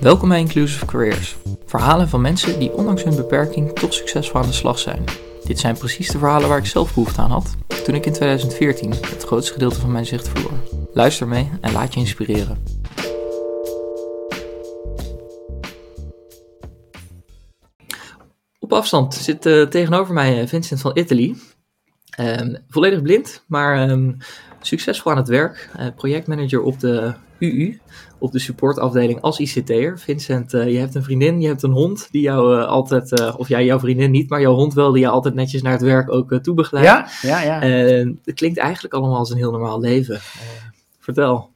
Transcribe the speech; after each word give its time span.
Welkom 0.00 0.28
bij 0.28 0.38
Inclusive 0.38 0.86
Careers. 0.86 1.36
Verhalen 1.64 2.08
van 2.08 2.20
mensen 2.20 2.58
die 2.58 2.72
ondanks 2.72 3.04
hun 3.04 3.16
beperking 3.16 3.72
toch 3.72 3.94
succesvol 3.94 4.40
aan 4.40 4.46
de 4.46 4.52
slag 4.52 4.78
zijn. 4.78 5.04
Dit 5.44 5.58
zijn 5.58 5.78
precies 5.78 6.08
de 6.08 6.18
verhalen 6.18 6.48
waar 6.48 6.58
ik 6.58 6.66
zelf 6.66 6.94
behoefte 6.94 7.20
aan 7.20 7.30
had 7.30 7.56
toen 7.84 7.94
ik 7.94 8.06
in 8.06 8.12
2014 8.12 8.90
het 8.90 9.22
grootste 9.22 9.52
gedeelte 9.52 9.80
van 9.80 9.92
mijn 9.92 10.06
zicht 10.06 10.28
verloor. 10.28 10.52
Luister 10.92 11.28
mee 11.28 11.50
en 11.60 11.72
laat 11.72 11.94
je 11.94 12.00
inspireren. 12.00 12.58
Op 18.58 18.72
afstand 18.72 19.14
zit 19.14 19.46
uh, 19.46 19.66
tegenover 19.66 20.14
mij 20.14 20.40
eh, 20.40 20.46
Vincent 20.46 20.80
van 20.80 20.98
Italy. 20.98 21.36
Uh, 22.20 22.54
volledig 22.68 23.02
blind, 23.02 23.44
maar 23.46 23.90
um, 23.90 24.16
succesvol 24.60 25.10
aan 25.10 25.16
het 25.16 25.28
werk. 25.28 25.70
Uh, 25.78 25.86
projectmanager 25.96 26.62
op 26.62 26.80
de 26.80 27.14
UU, 27.38 27.78
op 28.20 28.32
de 28.32 28.38
supportafdeling 28.38 29.20
als 29.20 29.38
ICT'er. 29.38 29.98
Vincent, 29.98 30.54
uh, 30.54 30.70
je 30.70 30.78
hebt 30.78 30.94
een 30.94 31.02
vriendin, 31.02 31.40
je 31.40 31.46
hebt 31.46 31.62
een 31.62 31.72
hond 31.72 32.08
die 32.10 32.22
jou 32.22 32.56
uh, 32.56 32.66
altijd, 32.66 33.36
of 33.36 33.48
jij, 33.48 33.64
jouw 33.64 33.78
vriendin 33.78 34.10
niet, 34.10 34.30
maar 34.30 34.40
jouw 34.40 34.54
hond 34.54 34.74
wel, 34.74 34.92
die 34.92 35.00
je 35.00 35.08
altijd 35.08 35.34
netjes 35.34 35.62
naar 35.62 35.72
het 35.72 35.82
werk 35.82 36.12
ook 36.12 36.34
toe 36.34 36.54
begeleidt. 36.54 37.20
Ja, 37.22 37.40
ja, 37.42 37.60
ja. 37.60 37.68
het 38.24 38.34
klinkt 38.34 38.58
eigenlijk 38.58 38.94
allemaal 38.94 39.18
als 39.18 39.30
een 39.30 39.36
heel 39.36 39.50
normaal 39.50 39.80
leven. 39.80 40.20
vertel. 40.98 41.50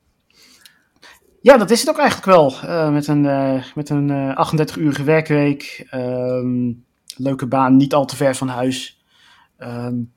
Ja, 1.40 1.56
dat 1.56 1.70
is 1.70 1.80
het 1.80 1.88
ook 1.88 1.98
eigenlijk 1.98 2.26
wel. 2.26 2.54
met 2.90 3.06
een, 3.06 3.22
met 3.74 3.90
een 3.90 4.36
38-urige 4.48 5.04
werkweek, 5.04 5.86
ehm, 5.90 6.72
leuke 7.16 7.46
baan, 7.46 7.76
niet 7.76 7.94
al 7.94 8.04
te 8.04 8.16
ver 8.16 8.34
van 8.34 8.48
huis. 8.48 9.02
Um, 9.58 10.12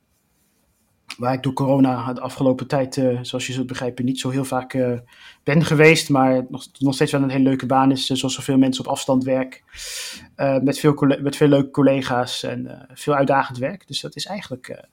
waar 1.17 1.33
ik 1.33 1.43
door 1.43 1.53
corona 1.53 2.13
de 2.13 2.21
afgelopen 2.21 2.67
tijd, 2.67 2.97
uh, 2.97 3.19
zoals 3.21 3.47
je 3.47 3.53
zult 3.53 3.67
begrijpen, 3.67 4.05
niet 4.05 4.19
zo 4.19 4.29
heel 4.29 4.45
vaak 4.45 4.73
uh, 4.73 4.97
ben 5.43 5.65
geweest. 5.65 6.09
Maar 6.09 6.45
nog, 6.49 6.67
nog 6.79 6.93
steeds 6.93 7.11
wel 7.11 7.21
een 7.21 7.29
hele 7.29 7.43
leuke 7.43 7.65
baan 7.65 7.91
is, 7.91 8.09
uh, 8.09 8.17
zoals 8.17 8.35
zoveel 8.35 8.57
mensen 8.57 8.85
op 8.85 8.91
afstand 8.91 9.23
werk. 9.23 9.63
met, 10.61 10.79
veel 10.79 10.93
met 11.21 11.35
veel 11.35 11.47
leuke 11.47 11.69
collega's 11.69 12.43
en 12.43 12.87
veel 12.93 13.15
uitdagend 13.15 13.57
werk. 13.57 13.87
Dus 13.87 14.01
dat 14.01 14.15
is 14.15 14.25
eigenlijk 14.25 14.85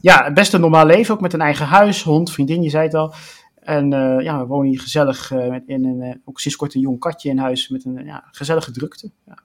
ja, 0.00 0.32
best 0.32 0.52
een 0.52 0.60
normaal 0.60 0.86
leven. 0.86 1.14
Ook 1.14 1.20
met 1.20 1.32
een 1.32 1.40
eigen 1.40 1.66
huis, 1.66 2.02
hond, 2.02 2.32
vriendin, 2.32 2.62
je 2.62 2.70
zei 2.70 2.84
het 2.84 2.94
al. 2.94 3.14
En 3.60 3.90
ja, 4.22 4.38
we 4.38 4.46
wonen 4.46 4.70
hier 4.70 4.80
gezellig 4.80 5.30
in 5.66 5.84
een, 5.84 6.20
ook 6.24 6.40
sinds 6.40 6.56
kort 6.56 6.74
een 6.74 6.80
jong 6.80 6.98
katje 6.98 7.30
in 7.30 7.38
huis 7.38 7.68
met 7.68 7.84
een 7.84 8.04
ja, 8.04 8.24
gezellige 8.30 8.72
drukte. 8.72 9.10
Ja. 9.26 9.38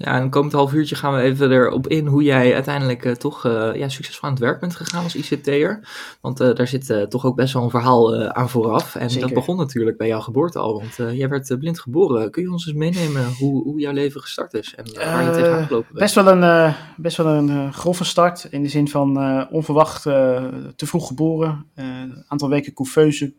Ja, 0.00 0.20
en 0.20 0.30
komend 0.30 0.52
half 0.52 0.72
uurtje 0.72 0.94
gaan 0.94 1.14
we 1.14 1.20
even 1.20 1.50
erop 1.52 1.86
in 1.86 2.06
hoe 2.06 2.22
jij 2.22 2.54
uiteindelijk 2.54 3.04
uh, 3.04 3.12
toch 3.12 3.44
uh, 3.46 3.74
ja, 3.74 3.88
succesvol 3.88 4.28
aan 4.28 4.34
het 4.34 4.44
werk 4.44 4.60
bent 4.60 4.76
gegaan 4.76 5.02
als 5.04 5.14
ICT'er. 5.14 5.88
Want 6.20 6.40
uh, 6.40 6.54
daar 6.54 6.68
zit 6.68 7.06
toch 7.08 7.24
ook 7.24 7.36
best 7.36 7.52
wel 7.52 7.62
een 7.62 7.70
verhaal 7.70 8.26
aan 8.26 8.48
vooraf. 8.48 8.94
En 8.94 9.10
Zeker. 9.10 9.26
dat 9.26 9.36
begon 9.36 9.56
natuurlijk 9.56 9.96
bij 9.96 10.06
jouw 10.06 10.20
geboorte 10.20 10.58
al, 10.58 10.80
want 10.80 11.16
jij 11.16 11.28
werd 11.28 11.58
blind 11.58 11.80
geboren. 11.80 12.30
Kun 12.30 12.42
je 12.42 12.50
ons 12.50 12.66
eens 12.66 12.76
meenemen 12.76 13.32
hoe, 13.38 13.62
hoe 13.62 13.80
jouw 13.80 13.92
leven 13.92 14.20
gestart 14.20 14.54
is 14.54 14.74
en 14.74 14.84
waar 14.94 15.24
je 15.24 15.30
tegenaan 15.30 15.66
gelopen 15.66 15.88
bent? 15.92 15.98
Best 15.98 16.14
wel 16.14 16.26
een, 16.26 16.74
best 16.96 17.16
wel 17.16 17.26
een 17.26 17.72
grove 17.72 18.04
start, 18.04 18.46
in 18.50 18.62
de 18.62 18.68
zin 18.68 18.88
van 18.88 19.48
onverwacht 19.50 20.02
te 20.02 20.86
vroeg 20.86 21.06
geboren. 21.06 21.66
Een 21.74 22.24
aantal 22.28 22.48
weken 22.48 22.74
couveuse. 22.74 23.32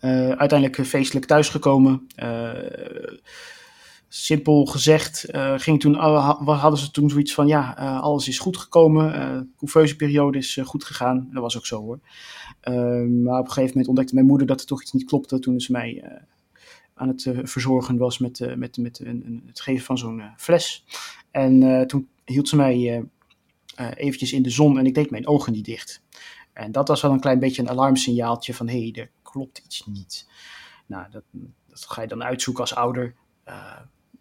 uiteindelijk 0.00 0.86
feestelijk 0.86 1.26
thuisgekomen 1.26 2.06
simpel 4.08 4.64
gezegd, 4.64 5.34
uh, 5.34 5.54
ging 5.56 5.80
toen, 5.80 5.94
hadden 5.94 6.78
ze 6.78 6.90
toen 6.90 7.10
zoiets 7.10 7.34
van, 7.34 7.46
ja, 7.46 7.78
uh, 7.78 8.00
alles 8.00 8.28
is 8.28 8.38
goed 8.38 8.56
gekomen, 8.56 9.14
uh, 9.14 9.40
couveuse 9.56 9.96
periode 9.96 10.38
is 10.38 10.58
goed 10.64 10.84
gegaan. 10.84 11.28
Dat 11.32 11.42
was 11.42 11.56
ook 11.56 11.66
zo 11.66 11.80
hoor. 11.80 12.00
Ehm, 12.60 13.22
maar 13.22 13.38
op 13.38 13.44
een 13.44 13.52
gegeven 13.52 13.68
moment 13.68 13.88
ontdekte 13.88 14.14
mijn 14.14 14.26
moeder 14.26 14.46
dat 14.46 14.60
er 14.60 14.66
toch 14.66 14.82
iets 14.82 14.92
niet 14.92 15.04
klopte 15.04 15.38
toen 15.38 15.60
ze 15.60 15.72
mij 15.72 16.20
aan 16.94 17.08
het 17.08 17.30
verzorgen 17.42 17.96
was 17.96 18.18
met, 18.18 18.56
met, 18.56 18.76
met 18.76 19.00
een, 19.04 19.42
het 19.46 19.60
geven 19.60 19.84
van 19.84 19.98
zo'n 19.98 20.22
fles. 20.36 20.84
En 21.30 21.84
toen 21.86 22.08
hield 22.24 22.48
ze 22.48 22.56
mij 22.56 23.04
eventjes 23.94 24.32
in 24.32 24.42
de 24.42 24.50
zon 24.50 24.78
en 24.78 24.86
ik 24.86 24.94
deed 24.94 25.10
mijn 25.10 25.26
ogen 25.26 25.52
niet 25.52 25.64
dicht. 25.64 26.02
En 26.52 26.72
dat 26.72 26.88
was 26.88 27.02
wel 27.02 27.10
een 27.12 27.20
klein 27.20 27.38
beetje 27.38 27.62
een 27.62 27.68
alarmsignaaltje 27.68 28.54
van, 28.54 28.68
hé, 28.68 28.78
hey, 28.78 29.02
er 29.02 29.10
klopt 29.22 29.58
iets 29.58 29.86
niet. 29.86 30.28
Nou, 30.86 31.06
dat, 31.10 31.22
dat 31.68 31.84
ga 31.88 32.02
je 32.02 32.08
dan 32.08 32.24
uitzoeken 32.24 32.62
als 32.62 32.74
ouder. 32.74 33.14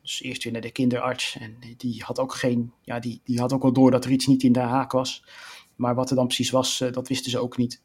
Dus 0.06 0.22
eerst 0.22 0.44
weer 0.44 0.54
naar 0.54 0.62
de 0.62 0.72
kinderarts. 0.72 1.38
En 1.40 1.56
die 1.78 2.04
had 2.04 2.20
ook 2.20 2.34
geen, 2.34 2.74
ja, 2.82 3.00
die, 3.00 3.22
die 3.24 3.40
had 3.40 3.54
ook 3.54 3.62
wel 3.62 3.74
door 3.74 3.92
dat 3.92 4.06
er 4.06 4.12
iets 4.12 4.28
niet 4.28 4.44
in 4.44 4.52
de 4.52 4.60
haak 4.60 4.92
was. 4.92 5.24
Maar 5.76 5.96
wat 5.96 6.10
er 6.10 6.16
dan 6.16 6.26
precies 6.26 6.50
was, 6.50 6.82
eh, 6.82 6.92
dat 6.92 7.08
wisten 7.08 7.32
ze 7.32 7.40
ook 7.40 7.58
niet. 7.58 7.82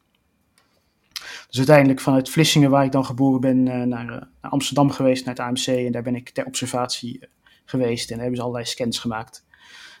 Dus 1.47 1.57
uiteindelijk 1.57 1.99
vanuit 1.99 2.29
Vlissingen, 2.29 2.69
waar 2.69 2.85
ik 2.85 2.91
dan 2.91 3.05
geboren 3.05 3.41
ben, 3.41 3.67
eh, 3.67 3.81
naar, 3.81 4.05
naar 4.05 4.29
Amsterdam 4.41 4.91
geweest, 4.91 5.25
naar 5.25 5.35
het 5.35 5.43
AMC. 5.43 5.65
En 5.67 5.91
daar 5.91 6.03
ben 6.03 6.15
ik 6.15 6.29
ter 6.29 6.45
observatie 6.45 7.19
eh, 7.19 7.27
geweest. 7.65 8.03
En 8.03 8.13
daar 8.13 8.19
hebben 8.19 8.37
ze 8.37 8.43
allerlei 8.43 8.65
scans 8.65 8.99
gemaakt. 8.99 9.45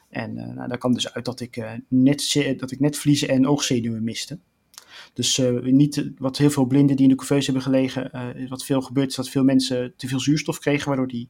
En 0.09 0.33
nou, 0.33 0.67
daar 0.67 0.77
kwam 0.77 0.93
dus 0.93 1.13
uit 1.13 1.25
dat 1.25 1.39
ik, 1.39 1.81
net, 1.87 2.53
dat 2.57 2.71
ik 2.71 2.79
netvliezen 2.79 3.29
en 3.29 3.47
oogzenuwen 3.47 4.03
miste. 4.03 4.39
Dus 5.13 5.37
uh, 5.37 5.61
niet 5.61 6.11
wat 6.17 6.37
heel 6.37 6.49
veel 6.49 6.65
blinden 6.65 6.95
die 6.95 7.05
in 7.05 7.11
de 7.11 7.17
couveuse 7.17 7.45
hebben 7.45 7.63
gelegen, 7.63 8.11
uh, 8.39 8.49
wat 8.49 8.65
veel 8.65 8.81
gebeurt 8.81 9.09
is 9.09 9.15
dat 9.15 9.29
veel 9.29 9.43
mensen 9.43 9.93
te 9.97 10.07
veel 10.07 10.19
zuurstof 10.19 10.59
kregen, 10.59 10.87
waardoor 10.87 11.07
die, 11.07 11.27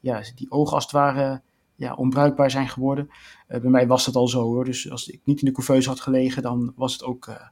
ja, 0.00 0.22
die 0.34 0.50
ogen 0.50 0.74
als 0.74 0.82
het 0.82 0.92
ware 0.92 1.40
ja, 1.76 1.94
onbruikbaar 1.94 2.50
zijn 2.50 2.68
geworden. 2.68 3.08
Bij 3.46 3.60
mij 3.60 3.86
was 3.86 4.04
dat 4.04 4.14
al 4.14 4.28
zo 4.28 4.42
hoor, 4.42 4.64
dus 4.64 4.90
als 4.90 5.08
ik 5.08 5.20
niet 5.24 5.38
in 5.40 5.46
de 5.46 5.52
couveuse 5.52 5.88
had 5.88 6.00
gelegen, 6.00 6.42
dan 6.42 6.72
was 6.76 6.92
het 6.92 7.04
ook, 7.04 7.50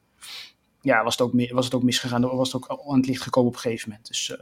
ja, 0.80 1.04
was 1.04 1.18
het 1.18 1.26
ook, 1.26 1.50
was 1.50 1.64
het 1.64 1.74
ook 1.74 1.82
misgegaan, 1.82 2.20
dan 2.20 2.36
was 2.36 2.52
het 2.52 2.62
ook 2.62 2.82
aan 2.88 2.96
het 2.96 3.06
licht 3.06 3.22
gekomen 3.22 3.48
op 3.50 3.54
een 3.54 3.62
gegeven 3.62 3.88
moment. 3.88 4.06
Dus 4.06 4.36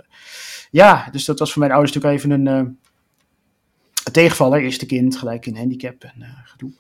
ja, 0.70 1.08
dus 1.10 1.24
dat 1.24 1.38
was 1.38 1.52
voor 1.52 1.60
mijn 1.60 1.72
ouders 1.72 1.94
natuurlijk 1.94 2.24
even 2.24 2.46
een, 2.46 2.46
een 2.46 4.12
tegenvaller, 4.12 4.62
eerste 4.62 4.86
kind, 4.86 5.16
gelijk 5.16 5.46
een 5.46 5.56
handicap 5.56 6.02
en 6.02 6.42
gedoe. 6.44 6.72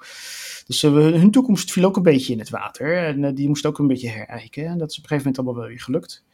Dus 0.66 0.82
uh, 0.82 0.92
hun 0.92 1.30
toekomst 1.30 1.72
viel 1.72 1.84
ook 1.84 1.96
een 1.96 2.02
beetje 2.02 2.32
in 2.32 2.38
het 2.38 2.50
water. 2.50 2.96
En 2.96 3.22
uh, 3.22 3.30
die 3.34 3.48
moest 3.48 3.66
ook 3.66 3.78
een 3.78 3.86
beetje 3.86 4.08
herijken. 4.08 4.66
En 4.66 4.78
dat 4.78 4.90
is 4.90 4.98
op 4.98 5.02
een 5.02 5.08
gegeven 5.08 5.16
moment 5.16 5.38
allemaal 5.38 5.54
wel 5.54 5.66
weer 5.66 5.80
gelukt. 5.80 6.24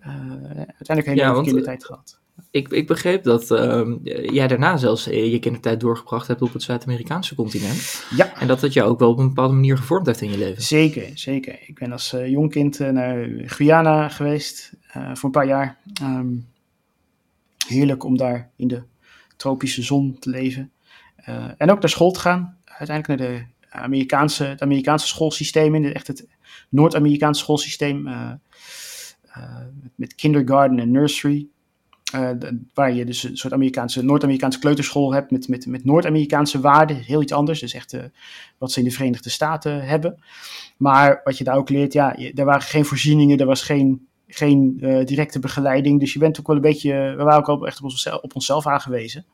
Uh, 0.00 0.06
uiteindelijk 0.06 1.06
heb 1.06 1.16
je 1.16 1.22
ja, 1.22 1.42
kindertijd 1.42 1.84
gehad. 1.84 2.20
Ik, 2.50 2.68
ik 2.68 2.86
begreep 2.86 3.24
dat 3.24 3.50
ehm, 3.50 3.96
jij 4.32 4.48
daarna 4.48 4.76
zelfs 4.76 5.04
je 5.04 5.38
kindertijd 5.38 5.80
doorgebracht 5.80 6.26
hebt 6.26 6.42
op 6.42 6.52
het 6.52 6.62
Zuid-Amerikaanse 6.62 7.34
continent. 7.34 8.04
Ja. 8.16 8.40
En 8.40 8.46
dat 8.46 8.60
dat 8.60 8.72
jou 8.72 8.90
ook 8.90 8.98
wel 8.98 9.10
op 9.10 9.18
een 9.18 9.28
bepaalde 9.28 9.54
manier 9.54 9.76
gevormd 9.76 10.06
heeft 10.06 10.20
in 10.20 10.30
je 10.30 10.38
leven. 10.38 10.62
Zeker, 10.62 11.10
zeker. 11.14 11.58
Ik 11.66 11.78
ben 11.78 11.92
als 11.92 12.14
jong 12.26 12.50
kind 12.50 12.78
naar 12.78 13.28
Guyana 13.36 14.08
geweest 14.08 14.72
voor 14.92 15.24
een 15.24 15.30
paar 15.30 15.46
jaar. 15.46 15.78
Um, 16.02 16.46
heerlijk 17.66 18.04
om 18.04 18.16
daar 18.16 18.50
in 18.56 18.68
de 18.68 18.82
tropische 19.36 19.82
zon 19.82 20.16
te 20.18 20.30
leven. 20.30 20.70
en 21.56 21.70
ook 21.70 21.80
naar 21.80 21.88
school 21.88 22.10
te 22.10 22.20
gaan 22.20 22.57
uiteindelijk 22.78 23.20
naar 23.20 23.28
de 23.28 23.44
Amerikaanse, 23.70 24.44
het 24.44 24.62
Amerikaanse 24.62 25.06
schoolsysteem 25.06 25.74
in, 25.74 25.92
echt 25.94 26.06
het 26.06 26.26
Noord-Amerikaanse 26.68 27.40
schoolsysteem 27.40 28.06
uh, 28.06 28.32
met 29.94 30.14
kindergarten 30.14 30.78
en 30.78 30.90
nursery. 30.90 31.46
Uh, 32.14 32.30
waar 32.74 32.92
je 32.92 33.04
dus 33.04 33.22
een 33.22 33.36
soort 33.36 33.52
Amerikaanse, 33.52 34.02
Noord-Amerikaanse 34.02 34.58
kleuterschool 34.58 35.12
hebt 35.12 35.30
met, 35.30 35.48
met, 35.48 35.66
met 35.66 35.84
Noord-Amerikaanse 35.84 36.60
waarden, 36.60 36.96
heel 36.96 37.22
iets 37.22 37.32
anders. 37.32 37.60
Dus 37.60 37.74
echt 37.74 37.96
wat 38.58 38.72
ze 38.72 38.78
in 38.78 38.84
de 38.84 38.90
Verenigde 38.90 39.30
Staten 39.30 39.86
hebben. 39.86 40.22
Maar 40.76 41.20
wat 41.24 41.38
je 41.38 41.44
daar 41.44 41.56
ook 41.56 41.68
leert, 41.68 41.92
ja, 41.92 42.16
er 42.16 42.44
waren 42.44 42.62
geen 42.62 42.84
voorzieningen, 42.84 43.38
er 43.38 43.46
was 43.46 43.62
geen, 43.62 44.06
geen 44.26 44.76
directe 45.04 45.38
begeleiding. 45.38 46.00
Dus 46.00 46.12
je 46.12 46.18
bent 46.18 46.40
ook 46.40 46.46
wel 46.46 46.56
een 46.56 46.62
beetje, 46.62 47.14
we 47.16 47.22
waren 47.22 47.38
ook 47.38 47.48
al 47.48 47.66
echt 47.66 47.78
op 47.78 47.84
onszelf, 47.84 48.22
op 48.22 48.34
onszelf 48.34 48.66
aangewezen. 48.66 49.24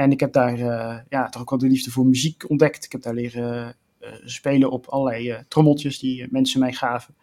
En 0.00 0.10
ik 0.10 0.20
heb 0.20 0.32
daar 0.32 0.58
uh, 0.58 0.98
ja, 1.08 1.28
toch 1.28 1.42
ook 1.42 1.50
wel 1.50 1.58
de 1.58 1.66
liefde 1.66 1.90
voor 1.90 2.06
muziek 2.06 2.50
ontdekt. 2.50 2.84
Ik 2.84 2.92
heb 2.92 3.02
daar 3.02 3.14
leren 3.14 3.76
uh, 4.00 4.08
spelen 4.24 4.70
op 4.70 4.86
allerlei 4.86 5.32
uh, 5.32 5.38
trommeltjes 5.48 5.98
die 5.98 6.26
mensen 6.30 6.60
mij 6.60 6.72
gaven. 6.72 7.14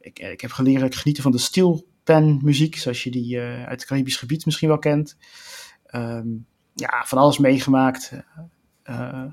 ik, 0.00 0.18
ik 0.18 0.40
heb 0.40 0.50
geleerd 0.50 0.96
genieten 0.96 1.22
van 1.22 1.32
de 1.32 1.38
steelpan 1.38 2.40
muziek, 2.42 2.76
zoals 2.76 3.04
je 3.04 3.10
die 3.10 3.40
uit 3.40 3.80
het 3.80 3.84
Caribisch 3.84 4.16
gebied 4.16 4.44
misschien 4.44 4.68
wel 4.68 4.78
kent. 4.78 5.16
Um, 5.94 6.46
ja, 6.74 7.04
van 7.06 7.18
alles 7.18 7.38
meegemaakt, 7.38 8.12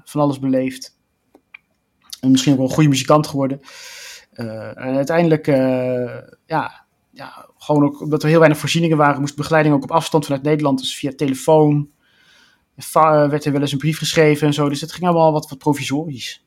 van 0.03 0.21
alles 0.21 0.39
beleefd. 0.39 0.97
En 2.19 2.31
misschien 2.31 2.51
ook 2.51 2.59
wel 2.59 2.67
een 2.67 2.73
goede 2.73 2.89
muzikant 2.89 3.27
geworden. 3.27 3.59
en 4.31 4.95
uiteindelijk, 4.95 5.45
ja, 6.45 6.86
ja, 7.17 7.49
gewoon 7.57 7.83
ook 7.83 8.01
omdat 8.01 8.23
er 8.23 8.29
heel 8.29 8.39
weinig 8.39 8.59
voorzieningen 8.59 8.97
waren, 8.97 9.19
moest 9.19 9.35
begeleiding 9.35 9.75
ook 9.75 9.83
op 9.83 9.91
afstand 9.91 10.25
vanuit 10.25 10.43
Nederland, 10.43 10.79
dus 10.79 10.95
via 10.95 11.11
telefoon. 11.15 11.89
werd 12.93 13.45
er 13.45 13.51
wel 13.51 13.61
eens 13.61 13.71
een 13.71 13.77
brief 13.77 13.97
geschreven 13.97 14.47
en 14.47 14.53
zo, 14.53 14.69
dus 14.69 14.81
het 14.81 14.91
ging 14.91 15.05
allemaal 15.05 15.31
wat, 15.31 15.49
wat 15.49 15.57
provisorisch. 15.57 16.46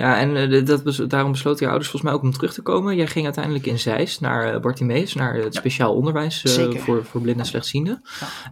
Ja, 0.00 0.18
en 0.18 0.52
uh, 0.52 0.66
dat 0.66 0.82
bes 0.82 0.96
daarom 0.96 1.32
besloten 1.32 1.60
je 1.60 1.70
ouders 1.70 1.90
volgens 1.90 2.10
mij 2.10 2.20
ook 2.20 2.26
om 2.26 2.32
terug 2.32 2.52
te 2.52 2.62
komen. 2.62 2.96
Jij 2.96 3.06
ging 3.06 3.24
uiteindelijk 3.24 3.66
in 3.66 3.78
Zeist 3.78 4.20
naar 4.20 4.54
uh, 4.54 4.60
Bartimeus, 4.60 5.14
naar 5.14 5.34
het 5.34 5.54
speciaal 5.54 5.94
onderwijs 5.94 6.44
uh, 6.44 6.76
voor, 6.76 7.04
voor 7.04 7.20
blinden 7.20 7.42
en 7.42 7.48
slechtzienden. 7.48 8.02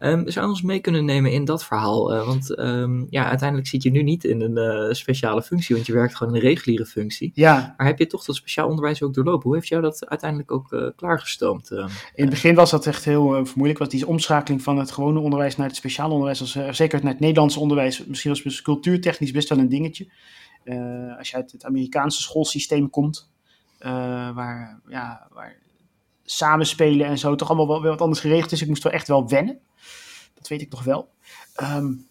Um, 0.01 0.31
zou 0.31 0.45
je 0.45 0.51
ons 0.51 0.63
mee 0.63 0.79
kunnen 0.79 1.05
nemen 1.05 1.33
in 1.33 1.45
dat 1.45 1.65
verhaal? 1.65 2.25
want 2.25 2.59
um, 2.59 3.07
ja, 3.11 3.29
uiteindelijk 3.29 3.69
zit 3.69 3.83
je 3.83 3.91
nu 3.91 4.03
niet 4.03 4.25
in 4.25 4.41
een 4.41 4.95
speciale 4.95 5.43
functie, 5.43 5.75
want 5.75 5.87
je 5.87 5.93
werkt 5.93 6.17
gewoon 6.17 6.35
in 6.35 6.41
een 6.41 6.49
reguliere 6.49 6.87
functie. 6.87 7.31
Ja. 7.35 7.75
Maar 7.77 7.87
heb 7.87 7.99
je 7.99 8.07
toch 8.07 8.25
dat 8.25 8.37
speciaal 8.37 8.69
onderwijs 8.69 9.03
ook 9.03 9.15
doorlopen? 9.15 9.43
Hoe 9.43 9.55
heeft 9.55 9.69
jou 9.69 9.83
dat 9.83 10.09
uiteindelijk 10.09 10.53
ook 10.53 10.93
klaargestoomd? 10.97 11.71
in 11.71 11.89
het 12.15 12.31
begin 12.31 12.55
was 12.55 12.71
dat 12.71 12.87
echt 12.87 13.05
heel 13.05 13.47
vermoeilijk, 13.47 13.79
want 13.79 13.91
die 13.91 14.07
omschakeling 14.07 14.63
van 14.63 14.79
het 14.79 14.91
gewone 14.91 15.19
onderwijs 15.19 15.57
naar 15.57 15.67
het 15.67 15.77
speciaal 15.77 16.11
onderwijs, 16.11 16.41
was, 16.41 16.77
zeker 16.77 17.01
naar 17.03 17.13
het 17.13 17.21
Nederlands 17.21 17.57
onderwijs, 17.57 18.05
misschien 18.07 18.31
was 18.31 18.43
het 18.43 18.63
cultuurtechnisch 18.63 19.31
best 19.31 19.49
wel 19.49 19.59
een 19.59 19.69
dingetje. 19.69 20.07
Uh, 20.65 21.19
als 21.19 21.31
je 21.31 21.37
uit 21.37 21.53
het 21.53 21.65
Amerikaanse 21.65 22.23
schoolsysteem 22.23 22.91
komt, 22.91 23.31
uh, 23.81 23.91
waar, 24.35 24.81
ja, 24.89 25.29
waar 25.33 25.57
samenspelen 26.25 27.07
en 27.07 27.19
zo 27.19 27.35
toch 27.35 27.49
allemaal 27.49 27.69
wel, 27.69 27.83
wel 27.83 27.91
wat 27.91 28.01
anders 28.01 28.21
geregeld 28.21 28.53
is. 28.53 28.63
Ik 28.63 28.69
moest 28.69 28.83
wel 28.83 28.93
echt 28.93 29.09
wel 29.09 29.29
wennen. 29.29 29.59
Dat 30.35 30.49
weet 30.49 30.61
ik 30.61 30.71
nog 30.71 30.85
wel. 30.85 31.09
Um, 31.63 32.07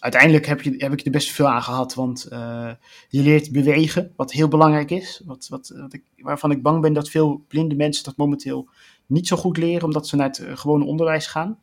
uiteindelijk 0.00 0.46
heb, 0.46 0.62
je, 0.62 0.74
heb 0.76 0.92
ik 0.92 1.04
er 1.04 1.10
best 1.10 1.30
veel 1.30 1.48
aan 1.48 1.62
gehad, 1.62 1.94
want 1.94 2.28
uh, 2.32 2.70
je 3.08 3.22
leert 3.22 3.52
bewegen, 3.52 4.12
wat 4.16 4.32
heel 4.32 4.48
belangrijk 4.48 4.90
is. 4.90 5.22
Wat, 5.24 5.46
wat, 5.48 5.72
wat 5.76 5.92
ik, 5.92 6.02
waarvan 6.16 6.50
ik 6.50 6.62
bang 6.62 6.80
ben 6.80 6.92
dat 6.92 7.10
veel 7.10 7.44
blinde 7.48 7.74
mensen 7.74 8.04
dat 8.04 8.16
momenteel 8.16 8.68
niet 9.06 9.26
zo 9.26 9.36
goed 9.36 9.56
leren, 9.56 9.84
omdat 9.84 10.08
ze 10.08 10.16
naar 10.16 10.28
het 10.28 10.42
gewone 10.44 10.84
onderwijs 10.84 11.26
gaan. 11.26 11.58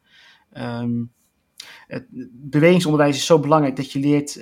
Um, 0.58 1.14
het 1.88 2.06
bewegingsonderwijs 2.32 3.18
is 3.18 3.26
zo 3.26 3.40
belangrijk 3.40 3.76
dat 3.76 3.92
je 3.92 4.00
leert 4.00 4.40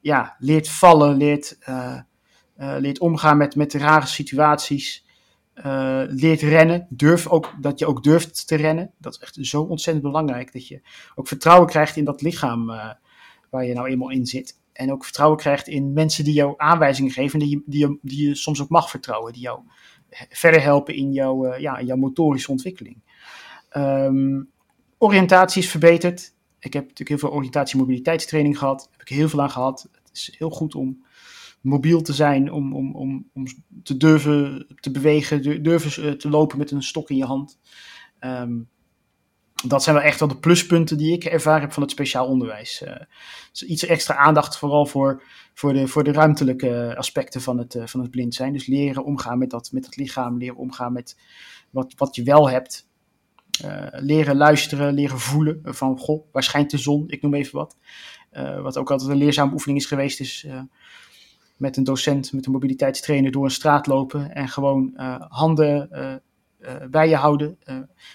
ja, 0.00 0.36
leert 0.38 0.68
vallen, 0.68 1.16
leert, 1.16 1.58
uh, 1.68 1.98
uh, 2.58 2.74
leert 2.78 2.98
omgaan 2.98 3.36
met, 3.36 3.56
met 3.56 3.74
rare 3.74 4.06
situaties, 4.06 5.06
uh, 5.54 6.02
leert 6.06 6.40
rennen. 6.40 6.86
Durf 6.88 7.26
ook, 7.26 7.54
dat 7.60 7.78
je 7.78 7.86
ook 7.86 8.02
durft 8.02 8.46
te 8.46 8.56
rennen. 8.56 8.90
Dat 8.98 9.12
is 9.12 9.18
echt 9.18 9.38
zo 9.40 9.62
ontzettend 9.62 10.06
belangrijk. 10.06 10.52
Dat 10.52 10.68
je 10.68 10.80
ook 11.14 11.28
vertrouwen 11.28 11.68
krijgt 11.68 11.96
in 11.96 12.04
dat 12.04 12.22
lichaam 12.22 12.66
waar 13.50 13.64
je 13.64 13.74
nou 13.74 13.88
eenmaal 13.88 14.10
in 14.10 14.26
zit. 14.26 14.58
En 14.72 14.92
ook 14.92 15.04
vertrouwen 15.04 15.38
krijgt 15.38 15.68
in 15.68 15.92
mensen 15.92 16.24
die 16.24 16.34
jou 16.34 16.54
aanwijzingen 16.56 17.12
geven, 17.12 17.38
die 17.38 17.48
je, 17.48 17.62
die 17.66 17.98
die 18.02 18.34
soms 18.34 18.62
ook 18.62 18.68
mag 18.68 18.90
vertrouwen, 18.90 19.32
die 19.32 19.42
jou 19.42 19.60
verder 20.30 20.62
helpen 20.62 20.94
in, 20.94 21.12
jouw 21.12 21.56
ja, 21.56 21.82
jouw 21.82 21.96
motorische 21.96 22.50
ontwikkeling. 22.50 23.02
Um, 23.76 24.50
oriëntatie 24.98 25.62
is 25.62 25.70
verbeterd. 25.70 26.34
Ik 26.60 26.72
heb 26.72 26.82
natuurlijk 26.82 27.08
heel 27.08 27.18
veel 27.18 27.32
oriëntatie- 27.32 27.74
en 27.74 27.80
mobiliteitstraining 27.80 28.58
gehad. 28.58 28.78
Daar 28.78 28.90
heb 28.90 29.00
ik 29.00 29.16
heel 29.16 29.28
veel 29.28 29.42
aan 29.42 29.50
gehad. 29.50 29.88
Het 29.92 30.10
is 30.12 30.34
heel 30.38 30.50
goed 30.50 30.74
om 30.74 31.04
mobiel 31.60 32.02
te 32.02 32.12
zijn, 32.12 32.52
om, 32.52 32.74
om, 32.74 32.94
om, 32.94 33.30
om 33.32 33.44
te 33.82 33.96
durven 33.96 34.66
te 34.80 34.90
bewegen, 34.90 35.62
durven 35.62 36.18
te 36.18 36.28
lopen 36.28 36.58
met 36.58 36.70
een 36.70 36.82
stok 36.82 37.10
in 37.10 37.16
je 37.16 37.24
hand. 37.24 37.58
Um, 38.20 38.68
dat 39.66 39.82
zijn 39.82 39.96
wel 39.96 40.04
echt 40.04 40.18
wel 40.18 40.28
de 40.28 40.38
pluspunten 40.38 40.96
die 40.96 41.12
ik 41.12 41.24
ervaren 41.24 41.60
heb 41.60 41.72
van 41.72 41.82
het 41.82 41.92
speciaal 41.92 42.26
onderwijs. 42.26 42.82
Uh, 42.82 43.70
iets 43.70 43.84
extra 43.84 44.16
aandacht 44.16 44.58
vooral 44.58 44.86
voor, 44.86 45.22
voor, 45.54 45.72
de, 45.72 45.86
voor 45.86 46.04
de 46.04 46.12
ruimtelijke 46.12 46.94
aspecten 46.96 47.40
van 47.40 47.58
het, 47.58 47.74
uh, 47.74 47.86
van 47.86 48.00
het 48.00 48.10
blind 48.10 48.34
zijn. 48.34 48.52
Dus 48.52 48.66
leren 48.66 49.04
omgaan 49.04 49.38
met 49.38 49.50
dat, 49.50 49.72
met 49.72 49.84
dat 49.84 49.96
lichaam, 49.96 50.38
leren 50.38 50.56
omgaan 50.56 50.92
met 50.92 51.16
wat, 51.70 51.94
wat 51.96 52.14
je 52.14 52.22
wel 52.22 52.50
hebt. 52.50 52.88
Uh, 53.64 53.86
leren 53.90 54.36
luisteren, 54.36 54.94
leren 54.94 55.18
voelen 55.18 55.60
van, 55.64 55.98
goh, 55.98 56.24
waar 56.32 56.42
schijnt 56.42 56.70
de 56.70 56.78
zon? 56.78 57.04
Ik 57.06 57.22
noem 57.22 57.34
even 57.34 57.58
wat. 57.58 57.76
Uh, 58.32 58.60
wat 58.60 58.76
ook 58.76 58.90
altijd 58.90 59.10
een 59.10 59.16
leerzame 59.16 59.52
oefening 59.52 59.78
is 59.78 59.86
geweest, 59.86 60.20
is 60.20 60.44
uh, 60.46 60.60
met 61.56 61.76
een 61.76 61.84
docent, 61.84 62.32
met 62.32 62.46
een 62.46 62.52
mobiliteitstrainer 62.52 63.30
door 63.30 63.44
een 63.44 63.50
straat 63.50 63.86
lopen 63.86 64.34
en 64.34 64.48
gewoon 64.48 64.92
handen 65.28 65.88
bij 66.90 67.08
je 67.08 67.16
houden 67.16 67.58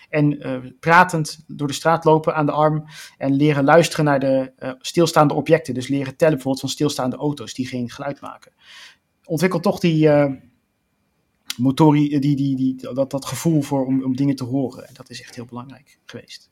en 0.09 0.39
pratend 0.79 1.43
door 1.47 1.67
de 1.67 1.73
straat 1.73 2.03
lopen 2.05 2.35
aan 2.35 2.45
de 2.45 2.51
arm 2.51 2.85
en 3.17 3.33
leren 3.33 3.63
luisteren 3.63 4.05
naar 4.05 4.19
de 4.19 4.51
stilstaande 4.79 5.33
objecten. 5.33 5.73
Dus 5.73 5.87
leren 5.87 6.15
tellen 6.15 6.33
bijvoorbeeld 6.33 6.63
van 6.63 6.69
stilstaande 6.69 7.15
auto's 7.15 7.53
die 7.53 7.67
geen 7.67 7.89
geluid 7.89 8.21
maken. 8.21 8.51
Ontwikkel 9.25 9.59
toch 9.59 9.79
die 9.79 10.09
motorie, 11.57 12.19
die, 12.19 12.35
die, 12.35 12.55
die, 12.55 12.93
dat, 12.93 13.11
dat 13.11 13.25
gevoel 13.25 13.61
voor 13.61 13.85
om, 13.85 14.03
om 14.03 14.15
dingen 14.15 14.35
te 14.35 14.43
horen. 14.43 14.87
En 14.87 14.93
dat 14.93 15.09
is 15.09 15.21
echt 15.21 15.35
heel 15.35 15.45
belangrijk 15.45 15.97
geweest. 16.05 16.49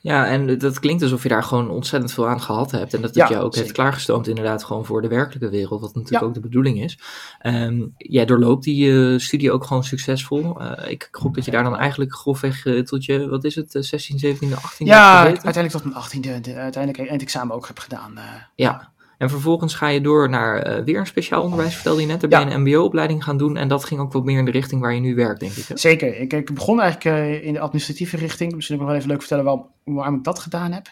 Ja, 0.00 0.26
en 0.26 0.58
dat 0.58 0.80
klinkt 0.80 1.02
alsof 1.02 1.22
je 1.22 1.28
daar 1.28 1.42
gewoon 1.42 1.70
ontzettend 1.70 2.12
veel 2.12 2.28
aan 2.28 2.40
gehad 2.40 2.70
hebt. 2.70 2.94
En 2.94 3.00
dat 3.00 3.14
het 3.14 3.18
ja, 3.18 3.28
jou 3.28 3.44
ook 3.44 3.52
zeker. 3.52 3.60
heeft 3.60 3.72
klaargestoomd 3.72 4.28
inderdaad 4.28 4.64
gewoon 4.64 4.84
voor 4.84 5.02
de 5.02 5.08
werkelijke 5.08 5.48
wereld. 5.48 5.80
Wat 5.80 5.94
natuurlijk 5.94 6.22
ja. 6.22 6.28
ook 6.28 6.34
de 6.34 6.40
bedoeling 6.40 6.82
is. 6.82 6.98
Um, 7.42 7.94
jij 7.96 8.24
doorloopt 8.24 8.64
die 8.64 8.86
uh, 8.86 9.18
studie 9.18 9.52
ook 9.52 9.64
gewoon 9.64 9.84
succesvol. 9.84 10.62
Uh, 10.62 10.90
ik 10.90 11.08
gok 11.10 11.34
dat 11.34 11.44
je 11.44 11.50
daar 11.50 11.62
dan 11.62 11.76
eigenlijk 11.76 12.14
grofweg 12.14 12.64
uh, 12.64 12.82
tot 12.82 13.04
je, 13.04 13.28
wat 13.28 13.44
is 13.44 13.54
het, 13.54 13.76
16, 13.80 14.18
17, 14.18 14.56
18 14.56 14.86
Ja, 14.86 15.24
uiteindelijk 15.24 15.70
tot 15.70 15.84
mijn 15.84 16.04
18e, 16.04 16.56
uiteindelijk 16.56 17.08
eindexamen 17.08 17.56
ook 17.56 17.66
heb 17.66 17.78
gedaan. 17.78 18.18
ja. 18.54 18.96
En 19.18 19.30
vervolgens 19.30 19.74
ga 19.74 19.88
je 19.88 20.00
door 20.00 20.28
naar 20.28 20.78
uh, 20.78 20.84
weer 20.84 20.98
een 20.98 21.06
speciaal 21.06 21.42
onderwijs, 21.42 21.74
vertelde 21.74 22.00
je 22.00 22.06
net. 22.06 22.20
Daar 22.20 22.30
ben 22.30 22.48
je 22.48 22.54
een 22.54 22.60
mbo-opleiding 22.60 23.24
gaan 23.24 23.36
doen 23.36 23.56
en 23.56 23.68
dat 23.68 23.84
ging 23.84 24.00
ook 24.00 24.12
wat 24.12 24.24
meer 24.24 24.38
in 24.38 24.44
de 24.44 24.50
richting 24.50 24.80
waar 24.80 24.94
je 24.94 25.00
nu 25.00 25.14
werkt, 25.14 25.40
denk 25.40 25.52
ik. 25.52 25.64
Hè? 25.66 25.76
Zeker. 25.76 26.16
Ik, 26.16 26.32
ik 26.32 26.54
begon 26.54 26.80
eigenlijk 26.80 27.16
uh, 27.18 27.44
in 27.44 27.52
de 27.52 27.60
administratieve 27.60 28.16
richting. 28.16 28.54
Misschien 28.54 28.74
ook 28.74 28.82
nog 28.82 28.90
wel 28.90 29.00
even 29.00 29.10
leuk 29.10 29.20
vertellen 29.20 29.44
waarom, 29.44 29.66
waarom 29.84 30.14
ik 30.14 30.24
dat 30.24 30.38
gedaan 30.38 30.72
heb. 30.72 30.86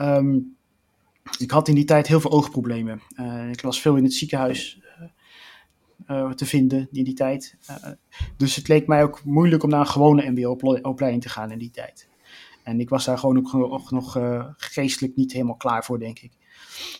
Um, 0.00 0.56
ik 1.38 1.50
had 1.50 1.68
in 1.68 1.74
die 1.74 1.84
tijd 1.84 2.06
heel 2.06 2.20
veel 2.20 2.30
oogproblemen. 2.30 3.00
Uh, 3.20 3.50
ik 3.50 3.60
was 3.60 3.80
veel 3.80 3.96
in 3.96 4.04
het 4.04 4.12
ziekenhuis 4.12 4.82
te 6.34 6.46
vinden 6.46 6.88
in 6.92 7.04
die 7.04 7.14
tijd. 7.14 7.56
dus 8.36 8.56
het 8.56 8.68
leek 8.68 8.86
mij 8.86 9.02
ook 9.02 9.24
moeilijk 9.24 9.62
om 9.62 9.70
naar 9.70 9.80
een 9.80 9.86
gewone 9.86 10.30
mbo-opleiding 10.30 11.22
te 11.22 11.28
gaan 11.28 11.50
in 11.50 11.58
die 11.58 11.70
tijd. 11.70 12.08
En 12.62 12.80
ik 12.80 12.88
was 12.88 13.04
daar 13.04 13.18
gewoon 13.18 13.36
ook 13.36 13.52
nog, 13.52 13.90
nog 13.90 14.18
geestelijk 14.56 15.16
niet 15.16 15.32
helemaal 15.32 15.56
klaar 15.56 15.84
voor, 15.84 15.98
denk 15.98 16.18
ik. 16.18 16.32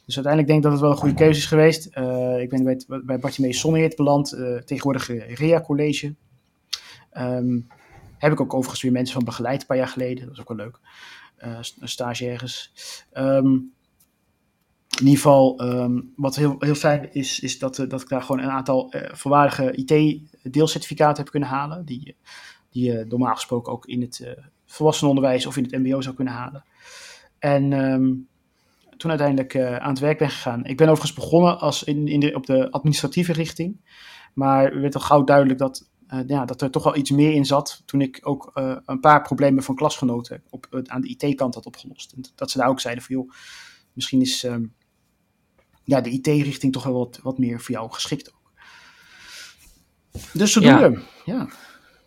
Dus 0.06 0.14
uiteindelijk 0.14 0.46
denk 0.46 0.58
ik 0.58 0.62
dat 0.62 0.72
het 0.72 0.80
wel 0.80 0.90
een 0.90 0.96
goede 0.96 1.14
keuze 1.14 1.38
is 1.38 1.46
geweest. 1.46 1.96
Uh, 1.96 2.40
ik 2.40 2.50
ben 2.50 2.64
bij, 2.64 2.80
bij 3.04 3.18
Bartimeus 3.18 3.58
Sonneheert 3.58 3.96
beland, 3.96 4.34
uh, 4.34 4.58
tegenwoordig 4.58 5.06
REA 5.38 5.60
College. 5.60 6.14
Um, 7.12 7.66
heb 8.18 8.32
ik 8.32 8.40
ook 8.40 8.54
overigens 8.54 8.82
weer 8.82 8.92
mensen 8.92 9.14
van 9.14 9.24
begeleid 9.24 9.60
een 9.60 9.66
paar 9.66 9.76
jaar 9.76 9.88
geleden. 9.88 10.24
Dat 10.24 10.34
is 10.34 10.40
ook 10.40 10.48
wel 10.48 10.56
leuk. 10.56 10.78
Uh, 11.44 11.58
stagiaires. 11.80 12.72
Um, 13.12 13.72
in 14.98 15.06
ieder 15.06 15.14
geval, 15.14 15.60
um, 15.62 16.12
wat 16.16 16.36
heel, 16.36 16.56
heel 16.58 16.74
fijn 16.74 17.14
is, 17.14 17.40
is 17.40 17.58
dat, 17.58 17.76
dat 17.88 18.00
ik 18.00 18.08
daar 18.08 18.22
gewoon 18.22 18.42
een 18.42 18.50
aantal 18.50 18.92
volwaardige 19.12 19.72
IT-deelcertificaten 19.72 21.22
heb 21.22 21.30
kunnen 21.30 21.48
halen. 21.48 21.84
Die, 21.84 22.16
die 22.70 22.92
je 22.92 23.04
normaal 23.08 23.34
gesproken 23.34 23.72
ook 23.72 23.86
in 23.86 24.00
het 24.00 24.36
volwassenenonderwijs 24.66 25.46
of 25.46 25.56
in 25.56 25.62
het 25.62 25.72
MBO 25.72 26.00
zou 26.00 26.14
kunnen 26.14 26.34
halen. 26.34 26.64
En 27.38 27.72
toen 28.96 29.10
uiteindelijk 29.10 29.54
uh, 29.54 29.76
aan 29.76 29.90
het 29.90 29.98
werk 29.98 30.18
ben 30.18 30.30
gegaan. 30.30 30.64
Ik 30.64 30.76
ben 30.76 30.88
overigens 30.88 31.18
begonnen 31.20 31.58
als 31.58 31.84
in, 31.84 32.08
in 32.08 32.20
de, 32.20 32.34
op 32.34 32.46
de 32.46 32.70
administratieve 32.70 33.32
richting. 33.32 33.80
Maar 34.34 34.80
werd 34.80 34.94
al 34.94 35.00
gauw 35.00 35.24
duidelijk 35.24 35.58
dat, 35.58 35.90
uh, 36.08 36.20
ja, 36.26 36.44
dat 36.44 36.62
er 36.62 36.70
toch 36.70 36.84
wel 36.84 36.96
iets 36.96 37.10
meer 37.10 37.32
in 37.32 37.44
zat. 37.44 37.82
Toen 37.84 38.00
ik 38.00 38.20
ook 38.22 38.50
uh, 38.54 38.76
een 38.84 39.00
paar 39.00 39.22
problemen 39.22 39.62
van 39.62 39.74
klasgenoten 39.74 40.42
op, 40.50 40.82
aan 40.86 41.00
de 41.00 41.16
IT-kant 41.16 41.54
had 41.54 41.66
opgelost. 41.66 42.12
En 42.12 42.24
dat 42.34 42.50
ze 42.50 42.58
daar 42.58 42.68
ook 42.68 42.80
zeiden 42.80 43.04
van 43.04 43.14
joh, 43.14 43.30
misschien 43.92 44.20
is 44.20 44.42
um, 44.42 44.74
ja, 45.84 46.00
de 46.00 46.10
IT-richting 46.10 46.72
toch 46.72 46.84
wel 46.84 46.98
wat, 46.98 47.20
wat 47.22 47.38
meer 47.38 47.60
voor 47.60 47.74
jou 47.74 47.92
geschikt 47.92 48.32
ook. 48.34 48.52
Dus 50.32 50.52
zodoende, 50.52 51.02
ja. 51.24 51.34
ja. 51.34 51.48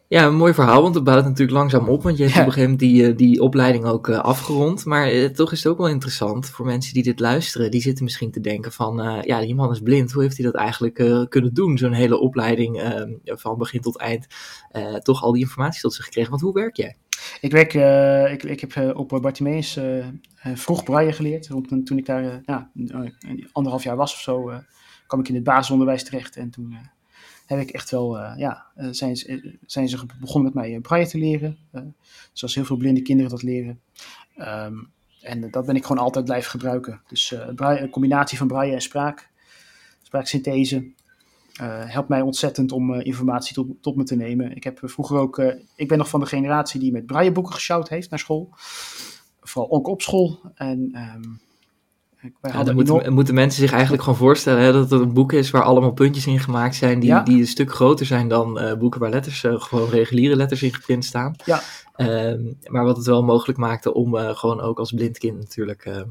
Ja, 0.09 0.25
een 0.25 0.35
mooi 0.35 0.53
verhaal, 0.53 0.81
want 0.81 0.95
het 0.95 1.03
bouwt 1.03 1.23
natuurlijk 1.23 1.57
langzaam 1.57 1.89
op. 1.89 2.03
Want 2.03 2.17
je 2.17 2.23
hebt 2.23 2.35
ja. 2.35 2.41
op 2.41 2.47
een 2.47 2.53
gegeven 2.53 2.77
moment 2.77 3.15
die, 3.17 3.27
die 3.27 3.41
opleiding 3.41 3.85
ook 3.85 4.07
uh, 4.07 4.19
afgerond. 4.19 4.85
Maar 4.85 5.13
uh, 5.13 5.25
toch 5.25 5.51
is 5.51 5.63
het 5.63 5.71
ook 5.71 5.77
wel 5.77 5.87
interessant 5.87 6.49
voor 6.49 6.65
mensen 6.65 6.93
die 6.93 7.03
dit 7.03 7.19
luisteren. 7.19 7.71
Die 7.71 7.81
zitten 7.81 8.03
misschien 8.03 8.31
te 8.31 8.39
denken 8.39 8.71
van, 8.71 9.07
uh, 9.07 9.21
ja, 9.21 9.39
die 9.39 9.55
man 9.55 9.71
is 9.71 9.79
blind. 9.79 10.11
Hoe 10.11 10.21
heeft 10.21 10.37
hij 10.37 10.45
dat 10.45 10.55
eigenlijk 10.55 10.95
kunnen 11.29 11.53
doen? 11.53 11.77
Zo'n 11.77 11.93
hele 11.93 12.19
opleiding 12.19 12.81
van 13.23 13.57
begin 13.57 13.81
tot 13.81 13.97
eind. 13.97 14.27
toch 15.03 15.23
al 15.23 15.31
die 15.31 15.41
informatie 15.41 15.81
tot 15.81 15.93
zich 15.93 16.05
gekregen. 16.05 16.29
Want 16.29 16.41
hoe 16.41 16.53
werk 16.53 16.75
jij? 16.75 16.95
Ik 17.41 17.51
werk, 17.51 17.73
ik, 18.31 18.43
ik 18.43 18.59
heb 18.59 18.97
op 18.97 19.19
Bartimeus 19.21 19.79
vroeg 20.53 20.83
braille 20.83 21.11
geleerd. 21.11 21.47
Want 21.47 21.85
toen 21.85 21.97
ik 21.97 22.05
daar 22.05 22.41
ja, 22.45 22.71
anderhalf 23.51 23.83
jaar 23.83 23.95
was 23.95 24.13
of 24.13 24.19
zo, 24.19 24.51
kwam 25.07 25.19
ik 25.19 25.27
in 25.29 25.35
het 25.35 25.43
basisonderwijs 25.43 26.03
terecht. 26.03 26.35
En 26.35 26.49
toen 26.49 26.77
heb 27.47 27.59
ik 27.59 27.69
echt 27.69 27.89
wel, 27.89 28.19
uh, 28.19 28.33
ja, 28.37 28.65
uh, 28.77 28.87
zijn, 28.91 29.17
zijn 29.65 29.89
ze 29.89 30.05
begonnen 30.19 30.53
met 30.53 30.63
mij 30.63 30.79
braille 30.79 31.07
te 31.07 31.17
leren. 31.17 31.57
Zoals 32.33 32.55
heel 32.55 32.65
veel 32.65 32.77
blinde 32.77 33.01
kinderen 33.01 33.31
dat 33.31 33.43
leren. 33.43 33.81
Um, 34.37 34.89
en 35.21 35.51
dat 35.51 35.65
ben 35.65 35.75
ik 35.75 35.85
gewoon 35.85 36.03
altijd 36.03 36.25
blijven 36.25 36.49
gebruiken. 36.49 37.01
Dus 37.07 37.35
braille, 37.55 37.81
een 37.81 37.89
combinatie 37.89 38.37
van 38.37 38.47
braille 38.47 38.73
en 38.73 38.81
spraak, 38.81 39.29
spraaksynthese, 40.01 40.91
helpt 41.85 42.09
mij 42.09 42.21
ontzettend 42.21 42.71
om 42.71 42.93
informatie 42.93 43.53
tot, 43.53 43.67
tot 43.81 43.95
me 43.95 44.03
te 44.03 44.15
nemen. 44.15 44.55
Ik 44.55 44.63
heb 44.63 44.79
vroeger 44.83 45.17
ook, 45.17 45.37
ik 45.75 45.87
ben 45.87 45.97
nog 45.97 46.09
van 46.09 46.19
de 46.19 46.25
generatie 46.25 46.79
die 46.79 46.91
met 46.91 47.05
brailleboeken 47.05 47.53
gesjouwd 47.53 47.89
heeft 47.89 48.09
naar 48.09 48.19
school. 48.19 48.49
Vooral 49.41 49.71
ook 49.71 49.87
op 49.87 50.01
school. 50.01 50.39
En 50.55 50.91
Wij 50.91 51.46
Ja, 52.41 52.63
dan 52.63 52.75
moeten, 53.13 53.33
mensen 53.33 53.61
zich 53.61 53.71
eigenlijk 53.71 54.03
gewoon 54.03 54.17
voorstellen 54.17 54.61
hè, 54.63 54.71
dat 54.71 54.89
het 54.91 55.01
een 55.01 55.13
boek 55.13 55.33
is 55.33 55.49
waar 55.51 55.63
allemaal 55.63 55.91
puntjes 55.91 56.27
in 56.27 56.39
gemaakt 56.39 56.75
zijn, 56.75 56.99
die, 56.99 57.09
Ja. 57.09 57.23
die 57.23 57.39
een 57.39 57.47
stuk 57.47 57.71
groter 57.71 58.05
zijn 58.05 58.27
dan 58.27 58.59
eh, 58.59 58.77
boeken 58.77 58.99
waar 58.99 59.09
letters, 59.09 59.43
eh, 59.43 59.61
gewoon 59.61 59.89
reguliere 59.89 60.35
letters 60.35 60.63
in 60.63 60.73
geprint 60.73 61.05
staan. 61.05 61.35
Ja. 61.45 61.61
Ehm, 61.95 62.41
maar 62.65 62.83
wat 62.83 62.97
het 62.97 63.05
wel 63.05 63.23
mogelijk 63.23 63.57
maakte 63.59 63.93
om 63.93 64.17
eh, 64.17 64.35
gewoon 64.35 64.61
ook 64.61 64.79
als 64.79 64.91
blind 64.91 65.17
kind 65.17 65.37
natuurlijk 65.37 66.05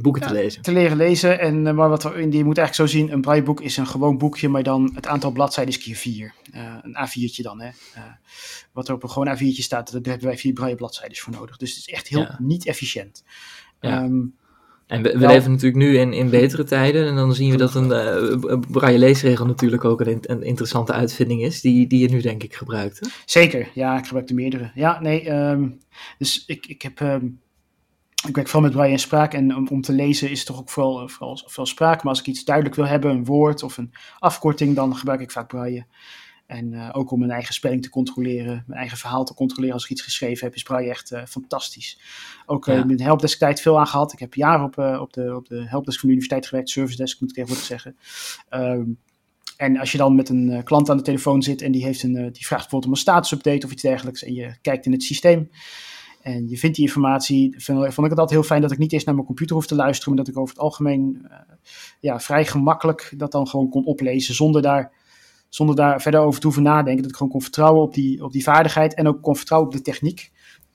boeken 0.00 0.22
te 0.22 0.32
lezen. 0.32 0.62
te 0.62 0.72
leren 0.72 0.96
lezen. 0.96 1.40
En, 1.40 1.62
maar 1.74 1.88
wat 1.88 2.04
er, 2.04 2.10
je 2.20 2.44
moet 2.44 2.58
eigenlijk 2.58 2.74
zo 2.74 2.86
zien, 2.98 3.12
een 3.12 3.20
brailleboek 3.20 3.60
is 3.60 3.76
een 3.76 3.86
gewoon 3.86 4.18
boekje, 4.18 4.48
maar 4.48 4.62
dan 4.62 4.90
het 4.94 5.06
aantal 5.06 5.30
bladzijden 5.30 5.74
is 5.74 5.80
keer 5.82 5.94
vier. 5.94 6.34
Een 6.82 6.96
A4'tje 7.08 7.42
dan, 7.42 7.60
hè. 7.60 7.70
Wat 8.72 8.88
er 8.88 8.94
op 8.94 9.02
een 9.02 9.10
gewoon 9.10 9.36
A4'tje 9.36 9.62
staat, 9.62 9.92
daar 9.92 10.00
hebben 10.02 10.26
wij 10.26 10.38
vier 10.38 10.52
braille 10.52 10.76
bladzijden 10.76 11.16
voor 11.16 11.32
nodig. 11.32 11.56
Dus 11.56 11.70
het 11.70 11.78
is 11.78 11.88
echt 11.94 12.08
heel 12.08 12.20
Ja. 12.20 12.36
niet 12.40 12.66
efficiënt. 12.66 13.24
Ja. 13.80 14.02
Ehm, 14.02 14.20
En 14.92 15.02
we, 15.02 15.12
we 15.12 15.18
Wel- 15.18 15.28
leven 15.32 15.50
natuurlijk 15.50 15.82
nu 15.82 15.98
in, 15.98 16.12
in 16.12 16.30
betere 16.30 16.64
tijden 16.64 17.06
en 17.06 17.14
dan 17.16 17.34
zien 17.34 17.50
we 17.50 17.56
dat 17.56 17.74
een, 17.74 17.92
eh, 17.92 18.14
een 18.50 18.64
braille 18.70 18.98
leesregel 18.98 19.46
natuurlijk 19.46 19.84
ook 19.84 20.00
een, 20.00 20.06
in- 20.06 20.22
een 20.22 20.42
interessante 20.42 20.92
uitvinding 20.92 21.42
is, 21.42 21.60
die, 21.60 21.86
die 21.86 22.00
je 22.00 22.08
nu 22.08 22.20
denk 22.20 22.42
ik 22.42 22.54
gebruikt. 22.54 23.00
Hè? 23.00 23.06
Zeker, 23.24 23.68
ja, 23.74 23.98
ik 23.98 24.04
gebruik 24.04 24.26
de 24.26 24.34
meerdere. 24.34 24.70
Ja, 24.74 25.00
nee, 25.00 25.28
ehm, 25.28 25.68
dus 26.18 26.44
ik, 26.46 26.66
ik 26.66 26.82
heb, 26.82 27.00
ehm, 27.00 27.24
ik 28.26 28.34
werk 28.34 28.46
vooral 28.48 28.62
met 28.62 28.72
braille 28.72 28.92
en 28.92 29.00
spraak 29.00 29.34
en 29.34 29.56
om, 29.56 29.68
om 29.68 29.80
te 29.80 29.92
lezen 29.92 30.30
is 30.30 30.38
het 30.38 30.46
toch 30.46 30.58
ook 30.58 30.70
vooral, 30.70 31.08
vooral, 31.08 31.36
vooral 31.46 31.66
spraak. 31.66 32.02
Maar 32.02 32.12
als 32.12 32.20
ik 32.20 32.26
iets 32.26 32.44
duidelijk 32.44 32.76
wil 32.76 32.86
hebben, 32.86 33.10
een 33.10 33.24
woord 33.24 33.62
of 33.62 33.76
een 33.78 33.92
afkorting, 34.18 34.74
dan 34.76 34.96
gebruik 34.96 35.20
ik 35.20 35.30
vaak 35.30 35.48
braille. 35.48 35.84
En 36.52 36.72
eh, 36.74 36.88
ook 36.92 37.10
om 37.10 37.18
mijn 37.18 37.30
eigen 37.30 37.54
spelling 37.54 37.82
te 37.82 37.90
controleren, 37.90 38.64
mijn 38.66 38.80
eigen 38.80 38.98
verhaal 38.98 39.24
te 39.24 39.34
controleren 39.34 39.74
als 39.74 39.84
ik 39.84 39.90
iets 39.90 40.02
geschreven 40.02 40.46
heb, 40.46 40.54
is 40.54 40.62
braille 40.62 40.90
echt 40.90 41.10
eh, 41.10 41.24
fantastisch. 41.24 42.00
Ook 42.46 42.68
eh 42.68 42.74
Ja. 42.74 42.84
met 42.84 42.98
de 42.98 43.04
helpdesk 43.04 43.38
tijd 43.38 43.60
veel 43.60 43.78
aan 43.78 43.86
gehad. 43.86 44.12
Ik 44.12 44.18
heb 44.18 44.34
jaren 44.34 44.64
op, 44.64 44.78
op, 45.00 45.12
de, 45.12 45.36
op 45.36 45.48
de 45.48 45.68
helpdesk 45.68 46.00
van 46.00 46.08
de 46.08 46.14
universiteit 46.14 46.46
gewerkt, 46.46 46.70
service 46.70 46.96
desk 46.96 47.20
moet 47.20 47.28
ik 47.28 47.34
tegenwoordig 47.34 47.66
zeggen. 47.66 47.96
Ehm, 48.48 48.84
en 49.56 49.78
als 49.78 49.92
je 49.92 49.98
dan 49.98 50.14
met 50.14 50.28
een 50.28 50.60
klant 50.64 50.90
aan 50.90 50.96
de 50.96 51.02
telefoon 51.02 51.42
zit 51.42 51.62
en 51.62 51.72
die, 51.72 51.84
heeft 51.84 52.02
een, 52.02 52.12
die 52.12 52.46
vraagt 52.46 52.62
bijvoorbeeld 52.62 52.84
om 52.84 52.90
een 52.90 52.96
statusupdate 52.96 53.66
of 53.66 53.72
iets 53.72 53.82
dergelijks. 53.82 54.24
En 54.24 54.34
je 54.34 54.54
kijkt 54.62 54.86
in 54.86 54.92
het 54.92 55.02
systeem 55.02 55.50
en 56.22 56.48
je 56.48 56.58
vindt 56.58 56.76
die 56.76 56.86
informatie. 56.86 57.54
Vond, 57.58 57.78
vond 57.78 58.06
ik 58.06 58.10
het 58.10 58.18
altijd 58.18 58.30
heel 58.30 58.42
fijn 58.42 58.60
dat 58.60 58.72
ik 58.72 58.78
niet 58.78 58.92
eerst 58.92 59.06
naar 59.06 59.14
mijn 59.14 59.26
computer 59.26 59.56
hoef 59.56 59.66
te 59.66 59.74
luisteren. 59.74 60.14
Maar 60.14 60.24
dat 60.24 60.34
ik 60.34 60.40
over 60.40 60.54
het 60.54 60.62
algemeen 60.62 61.26
ja, 62.00 62.20
vrij 62.20 62.44
gemakkelijk 62.46 63.12
dat 63.16 63.32
dan 63.32 63.48
gewoon 63.48 63.68
kon 63.68 63.84
oplezen. 63.84 64.34
Zonder 64.34 64.62
daar, 64.62 64.92
zonder 65.54 65.76
daar 65.76 66.00
verder 66.02 66.20
over 66.20 66.40
te 66.40 66.46
hoeven 66.46 66.62
nadenken. 66.62 67.02
Dat 67.02 67.10
ik 67.10 67.16
gewoon 67.16 67.32
kon 67.32 67.42
vertrouwen 67.42 67.82
op 67.82 67.94
die, 67.94 68.24
op 68.24 68.32
die 68.32 68.42
vaardigheid. 68.42 68.94
En 68.94 69.08
ook 69.08 69.22
kon 69.22 69.36
vertrouwen 69.36 69.70
op 69.70 69.76
de 69.76 69.82
techniek. 69.82 70.32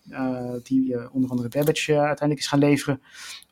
eh, 0.10 0.54
die 0.64 0.96
eh, 0.96 1.16
onder 1.16 1.30
andere 1.30 1.50
Babbage 1.50 1.92
eh, 1.94 1.98
uiteindelijk 1.98 2.40
is 2.40 2.48
gaan 2.48 2.60
leveren. 2.60 3.02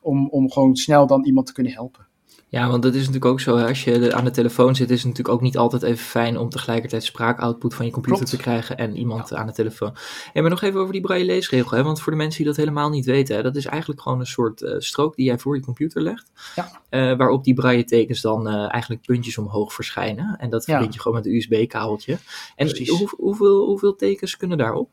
Om, 0.00 0.28
om 0.28 0.50
gewoon 0.50 0.76
snel 0.76 1.06
dan 1.06 1.24
iemand 1.24 1.46
te 1.46 1.52
kunnen 1.52 1.72
helpen. 1.72 2.06
Ja, 2.48 2.68
want 2.70 2.82
dat 2.82 2.92
is 2.94 2.98
natuurlijk 2.98 3.24
ook 3.24 3.40
zo. 3.40 3.56
hè, 3.56 3.66
Als 3.68 3.84
je 3.84 4.14
aan 4.14 4.24
de 4.24 4.30
telefoon 4.30 4.74
zit, 4.76 4.90
is 4.90 4.96
het 4.98 5.06
natuurlijk 5.06 5.34
ook 5.34 5.40
niet 5.42 5.56
altijd 5.56 5.82
even 5.82 6.04
fijn 6.04 6.38
om 6.38 6.48
tegelijkertijd 6.48 7.04
spraakoutput 7.04 7.74
van 7.74 7.84
je 7.86 7.92
computer 7.92 8.18
Klopt. 8.18 8.36
te 8.36 8.42
krijgen 8.42 8.76
en 8.76 8.96
iemand 8.96 9.34
aan 9.34 9.46
de 9.46 9.52
telefoon. 9.52 9.94
En 10.32 10.42
maar 10.42 10.50
nog 10.50 10.62
even 10.62 10.80
over 10.80 10.92
die 10.92 11.00
braille 11.00 11.24
leesregel, 11.24 11.76
hè, 11.76 11.82
want 11.82 12.00
voor 12.00 12.12
de 12.12 12.18
mensen 12.18 12.36
die 12.38 12.46
dat 12.46 12.56
helemaal 12.56 12.90
niet 12.90 13.04
weten, 13.06 13.36
hè, 13.36 13.42
dat 13.42 13.56
is 13.56 13.64
eigenlijk 13.66 14.00
gewoon 14.02 14.20
een 14.20 14.26
soort 14.26 14.62
eh, 14.62 14.74
strook 14.78 15.16
die 15.16 15.24
jij 15.26 15.38
voor 15.38 15.56
je 15.56 15.62
computer 15.62 16.02
legt, 16.02 16.30
Ja. 16.54 16.80
eh, 16.88 17.16
waarop 17.16 17.44
die 17.44 17.54
braille 17.54 17.84
tekens 17.84 18.20
dan 18.20 18.48
eh, 18.48 18.72
eigenlijk 18.72 19.02
puntjes 19.06 19.38
omhoog 19.38 19.72
verschijnen. 19.74 20.36
En 20.38 20.50
dat 20.50 20.64
verbind 20.64 20.94
je 20.94 21.00
gewoon 21.00 21.16
met 21.16 21.26
een 21.26 21.34
USB-kabeltje. 21.34 22.18
En 22.56 22.86
hoe, 22.88 23.08
hoeveel, 23.16 23.64
hoeveel 23.66 23.96
tekens 23.96 24.36
kunnen 24.36 24.58
daarop? 24.58 24.90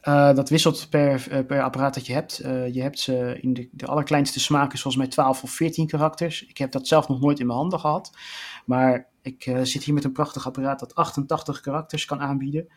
Eh, 0.00 0.34
dat 0.34 0.48
wisselt 0.48 0.86
per, 0.90 1.30
eh, 1.30 1.46
per 1.46 1.62
apparaat 1.62 1.94
dat 1.94 2.06
je 2.06 2.12
hebt. 2.12 2.38
Eh, 2.38 2.74
je 2.74 2.82
hebt 2.82 2.98
ze 2.98 3.38
in 3.40 3.54
de, 3.54 3.68
de 3.72 3.86
allerkleinste 3.86 4.40
smaak 4.40 4.72
is 4.72 4.82
volgens 4.82 5.02
mij 5.02 5.12
12 5.12 5.42
of 5.42 5.50
14 5.50 5.86
karakters. 5.86 6.46
Ik 6.46 6.58
heb 6.58 6.72
dat 6.72 6.88
zelf 6.88 7.08
nog 7.08 7.20
nooit 7.20 7.38
in 7.40 7.46
mijn 7.46 7.58
handen 7.58 7.80
gehad. 7.80 8.16
Maar 8.64 9.08
ik 9.22 9.42
zit 9.62 9.84
hier 9.84 9.94
met 9.94 10.04
een 10.04 10.12
prachtig 10.12 10.46
apparaat 10.46 10.78
dat 10.78 10.94
88 10.94 11.60
karakters 11.60 12.04
kan 12.04 12.20
aanbieden. 12.20 12.68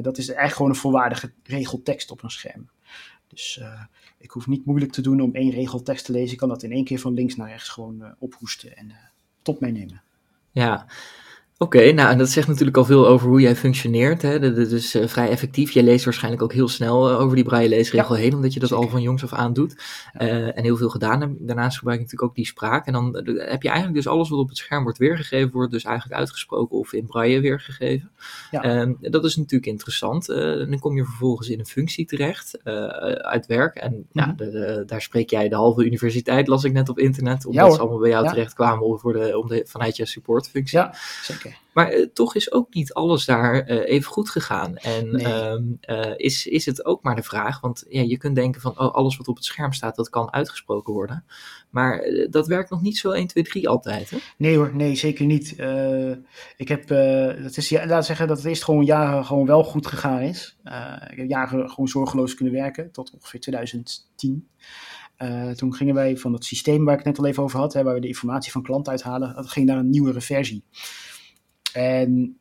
Dat 0.00 0.18
is 0.18 0.26
eigenlijk 0.26 0.56
gewoon 0.56 0.70
een 0.70 0.76
volwaardige 0.76 1.32
regeltekst 1.44 2.10
op 2.10 2.22
een 2.22 2.30
scherm. 2.30 2.70
Dus 3.28 3.60
ik 4.18 4.30
hoef 4.30 4.46
niet 4.46 4.64
moeilijk 4.64 4.92
te 4.92 5.00
doen 5.00 5.20
om 5.20 5.34
één 5.34 5.50
regeltekst 5.50 6.04
te 6.04 6.12
lezen. 6.12 6.32
Ik 6.32 6.38
kan 6.38 6.48
dat 6.48 6.62
in 6.62 6.72
één 6.72 6.84
keer 6.84 6.98
van 6.98 7.14
links 7.14 7.36
naar 7.36 7.48
rechts 7.48 7.68
gewoon 7.68 8.14
ophoesten 8.18 8.76
en 8.76 8.92
tot 9.42 9.60
meenemen. 9.60 10.02
Ja, 10.50 10.86
oké. 11.62 11.92
nou, 11.92 12.10
en 12.10 12.18
dat 12.18 12.28
zegt 12.28 12.48
natuurlijk 12.48 12.76
al 12.76 12.84
veel 12.84 13.06
over 13.08 13.28
hoe 13.28 13.40
jij 13.40 13.56
functioneert. 13.56 14.22
Hè? 14.22 14.38
Dat 14.38 14.56
dat 14.56 14.70
is 14.70 14.94
eh, 14.94 15.06
vrij 15.08 15.28
effectief. 15.28 15.70
Je 15.70 15.82
leest 15.82 16.04
waarschijnlijk 16.04 16.42
ook 16.42 16.52
heel 16.52 16.68
snel 16.68 17.10
eh, 17.10 17.20
over 17.20 17.34
die 17.34 17.44
braille 17.44 17.68
leesregel 17.68 18.14
heen, 18.14 18.34
omdat 18.34 18.52
je 18.54 18.60
dat 18.60 18.68
zeker. 18.68 18.84
al 18.84 18.90
van 18.90 19.02
jongs 19.02 19.22
af 19.22 19.32
aan 19.32 19.52
doet. 19.52 19.82
eh, 20.12 20.56
en 20.56 20.62
heel 20.62 20.76
veel 20.76 20.88
gedaan 20.88 21.20
hebt. 21.20 21.46
Daarnaast 21.46 21.78
gebruik 21.78 21.98
je 21.98 22.04
natuurlijk 22.04 22.30
ook 22.30 22.36
die 22.36 22.46
spraak. 22.46 22.86
En 22.86 22.92
dan 22.92 23.16
eh, 23.16 23.50
heb 23.50 23.62
je 23.62 23.68
eigenlijk 23.68 23.96
dus 24.02 24.06
alles 24.12 24.28
wat 24.28 24.38
op 24.38 24.48
het 24.48 24.56
scherm 24.56 24.82
wordt 24.82 24.98
weergegeven, 24.98 25.50
wordt 25.52 25.72
dus 25.72 25.84
eigenlijk 25.84 26.18
uitgesproken 26.20 26.78
of 26.78 26.92
in 26.92 27.06
braille 27.06 27.40
weergegeven. 27.40 28.10
Ja. 28.50 28.62
Ehm, 28.62 28.92
dat 29.00 29.24
is 29.24 29.36
natuurlijk 29.36 29.70
interessant. 29.70 30.26
Dan 30.26 30.78
kom 30.78 30.96
je 30.96 31.04
vervolgens 31.04 31.48
in 31.48 31.58
een 31.58 31.66
functie 31.66 32.06
terecht 32.06 32.64
uit 33.22 33.46
werk. 33.46 33.74
En 33.76 34.06
ja, 34.12 34.26
Mhm. 34.26 34.36
de- 34.36 34.50
de- 34.50 34.82
daar 34.86 35.02
spreek 35.02 35.30
jij 35.30 35.48
de 35.48 35.54
halve 35.54 35.84
universiteit, 35.84 36.46
las 36.46 36.64
ik 36.64 36.72
net 36.72 36.88
op 36.88 36.98
internet, 36.98 37.46
omdat 37.46 37.66
Ja, 37.66 37.72
ze 37.74 37.80
allemaal 37.80 37.98
bij 37.98 38.10
jou 38.10 38.24
Ja. 38.24 38.30
terecht 38.30 38.54
kwamen 38.54 38.84
om 38.86 38.98
voor 38.98 39.12
de, 39.12 39.38
om 39.38 39.48
de, 39.48 39.62
vanuit 39.66 39.96
je 39.96 40.06
supportfunctie. 40.06 40.78
Ja, 40.78 40.94
zeker. 41.22 41.49
Maar 41.72 41.88
eh, 41.88 42.06
toch 42.12 42.34
is 42.34 42.52
ook 42.52 42.74
niet 42.74 42.92
alles 42.92 43.24
daar 43.24 43.60
eh, 43.60 43.94
even 43.94 44.12
goed 44.12 44.30
gegaan. 44.30 44.76
En 44.76 45.10
Nee. 45.10 45.24
ehm, 45.24 45.62
eh, 45.80 46.12
is, 46.16 46.46
is 46.46 46.66
het 46.66 46.84
ook 46.84 47.02
maar 47.02 47.16
de 47.16 47.22
vraag, 47.22 47.60
want 47.60 47.84
ja, 47.88 48.02
je 48.02 48.18
kunt 48.18 48.34
denken 48.34 48.60
van 48.60 48.78
oh, 48.78 48.94
alles 48.94 49.16
wat 49.16 49.28
op 49.28 49.36
het 49.36 49.44
scherm 49.44 49.72
staat, 49.72 49.96
dat 49.96 50.08
kan 50.08 50.32
uitgesproken 50.32 50.92
worden. 50.92 51.24
Maar 51.70 52.02
dat 52.30 52.46
werkt 52.46 52.70
nog 52.70 52.82
niet 52.82 52.98
zo 52.98 53.10
1, 53.10 53.26
2, 53.26 53.44
3 53.44 53.68
altijd. 53.68 54.10
Hè? 54.10 54.16
Nee 54.36 54.56
hoor, 54.56 54.70
nee, 54.74 54.94
zeker 54.94 55.26
niet. 55.26 55.50
Ik 56.56 56.68
heb, 56.68 56.88
dat 57.42 57.56
is, 57.56 57.68
ja, 57.68 57.86
laat 57.86 58.06
zeggen 58.06 58.28
dat 58.28 58.36
het 58.36 58.46
eerst 58.46 58.64
gewoon 58.64 58.84
jaren 58.84 59.24
gewoon 59.24 59.46
wel 59.46 59.64
goed 59.64 59.86
gegaan 59.86 60.20
is. 60.20 60.56
Ik 61.10 61.16
heb 61.16 61.28
jaren 61.28 61.70
gewoon 61.70 61.88
zorgeloos 61.88 62.34
kunnen 62.34 62.54
werken, 62.54 62.92
tot 62.92 63.10
ongeveer 63.14 63.40
2010. 63.40 64.48
Eh, 65.20 65.50
toen 65.50 65.74
gingen 65.74 65.94
wij 65.94 66.16
van 66.16 66.32
het 66.32 66.44
systeem 66.44 66.84
waar 66.84 66.92
ik 66.98 66.98
het 67.04 67.08
net 67.08 67.18
al 67.18 67.26
even 67.26 67.42
over 67.42 67.58
had, 67.58 67.72
hè, 67.72 67.82
waar 67.82 67.94
we 67.94 68.00
de 68.00 68.06
informatie 68.06 68.52
van 68.52 68.62
klanten 68.62 68.92
uithalen, 68.92 69.34
dat 69.34 69.50
ging 69.50 69.66
naar 69.66 69.78
een 69.78 69.90
nieuwere 69.90 70.20
versie. 70.20 70.64
En 71.72 72.38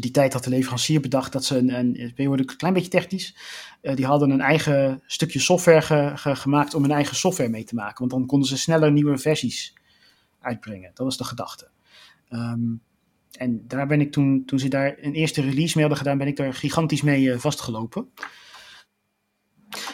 die 0.00 0.10
tijd 0.10 0.32
had 0.32 0.44
de 0.44 0.50
leverancier 0.50 1.00
bedacht 1.00 1.32
dat 1.32 1.44
ze 1.44 1.58
een, 1.58 1.74
een, 1.74 2.12
een, 2.16 2.38
een 2.38 2.56
klein 2.56 2.74
beetje 2.74 2.88
technisch, 2.90 3.36
eh, 3.80 3.96
die 3.96 4.06
hadden 4.06 4.30
een 4.30 4.40
eigen 4.40 5.02
stukje 5.06 5.38
software 5.38 5.82
ge- 5.82 6.12
ge- 6.14 6.36
gemaakt 6.36 6.74
om 6.74 6.82
hun 6.82 6.90
eigen 6.92 7.16
software 7.16 7.50
mee 7.50 7.64
te 7.64 7.74
maken. 7.74 7.98
Want 7.98 8.10
dan 8.10 8.26
konden 8.26 8.48
ze 8.48 8.56
sneller 8.56 8.92
nieuwe 8.92 9.18
versies 9.18 9.74
uitbrengen. 10.40 10.90
Dat 10.94 11.06
was 11.06 11.16
de 11.16 11.24
gedachte. 11.24 11.70
Ehm, 12.28 12.60
en 13.32 13.64
daar 13.68 13.86
ben 13.86 14.00
ik 14.00 14.12
toen, 14.12 14.44
toen 14.44 14.58
ze 14.58 14.68
daar 14.68 14.96
een 15.00 15.14
eerste 15.14 15.40
release 15.40 15.72
mee 15.78 15.86
hadden 15.86 15.96
gedaan, 16.04 16.18
ben 16.18 16.26
ik 16.26 16.36
daar 16.36 16.54
gigantisch 16.54 17.02
mee 17.02 17.32
eh, 17.32 17.38
vastgelopen. 17.38 18.08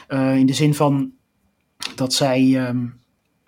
Eh, 0.09 0.37
in 0.37 0.47
de 0.47 0.53
zin 0.53 0.75
van 0.75 1.13
dat 1.95 2.15
zij, 2.15 2.67
ehm, 2.67 2.87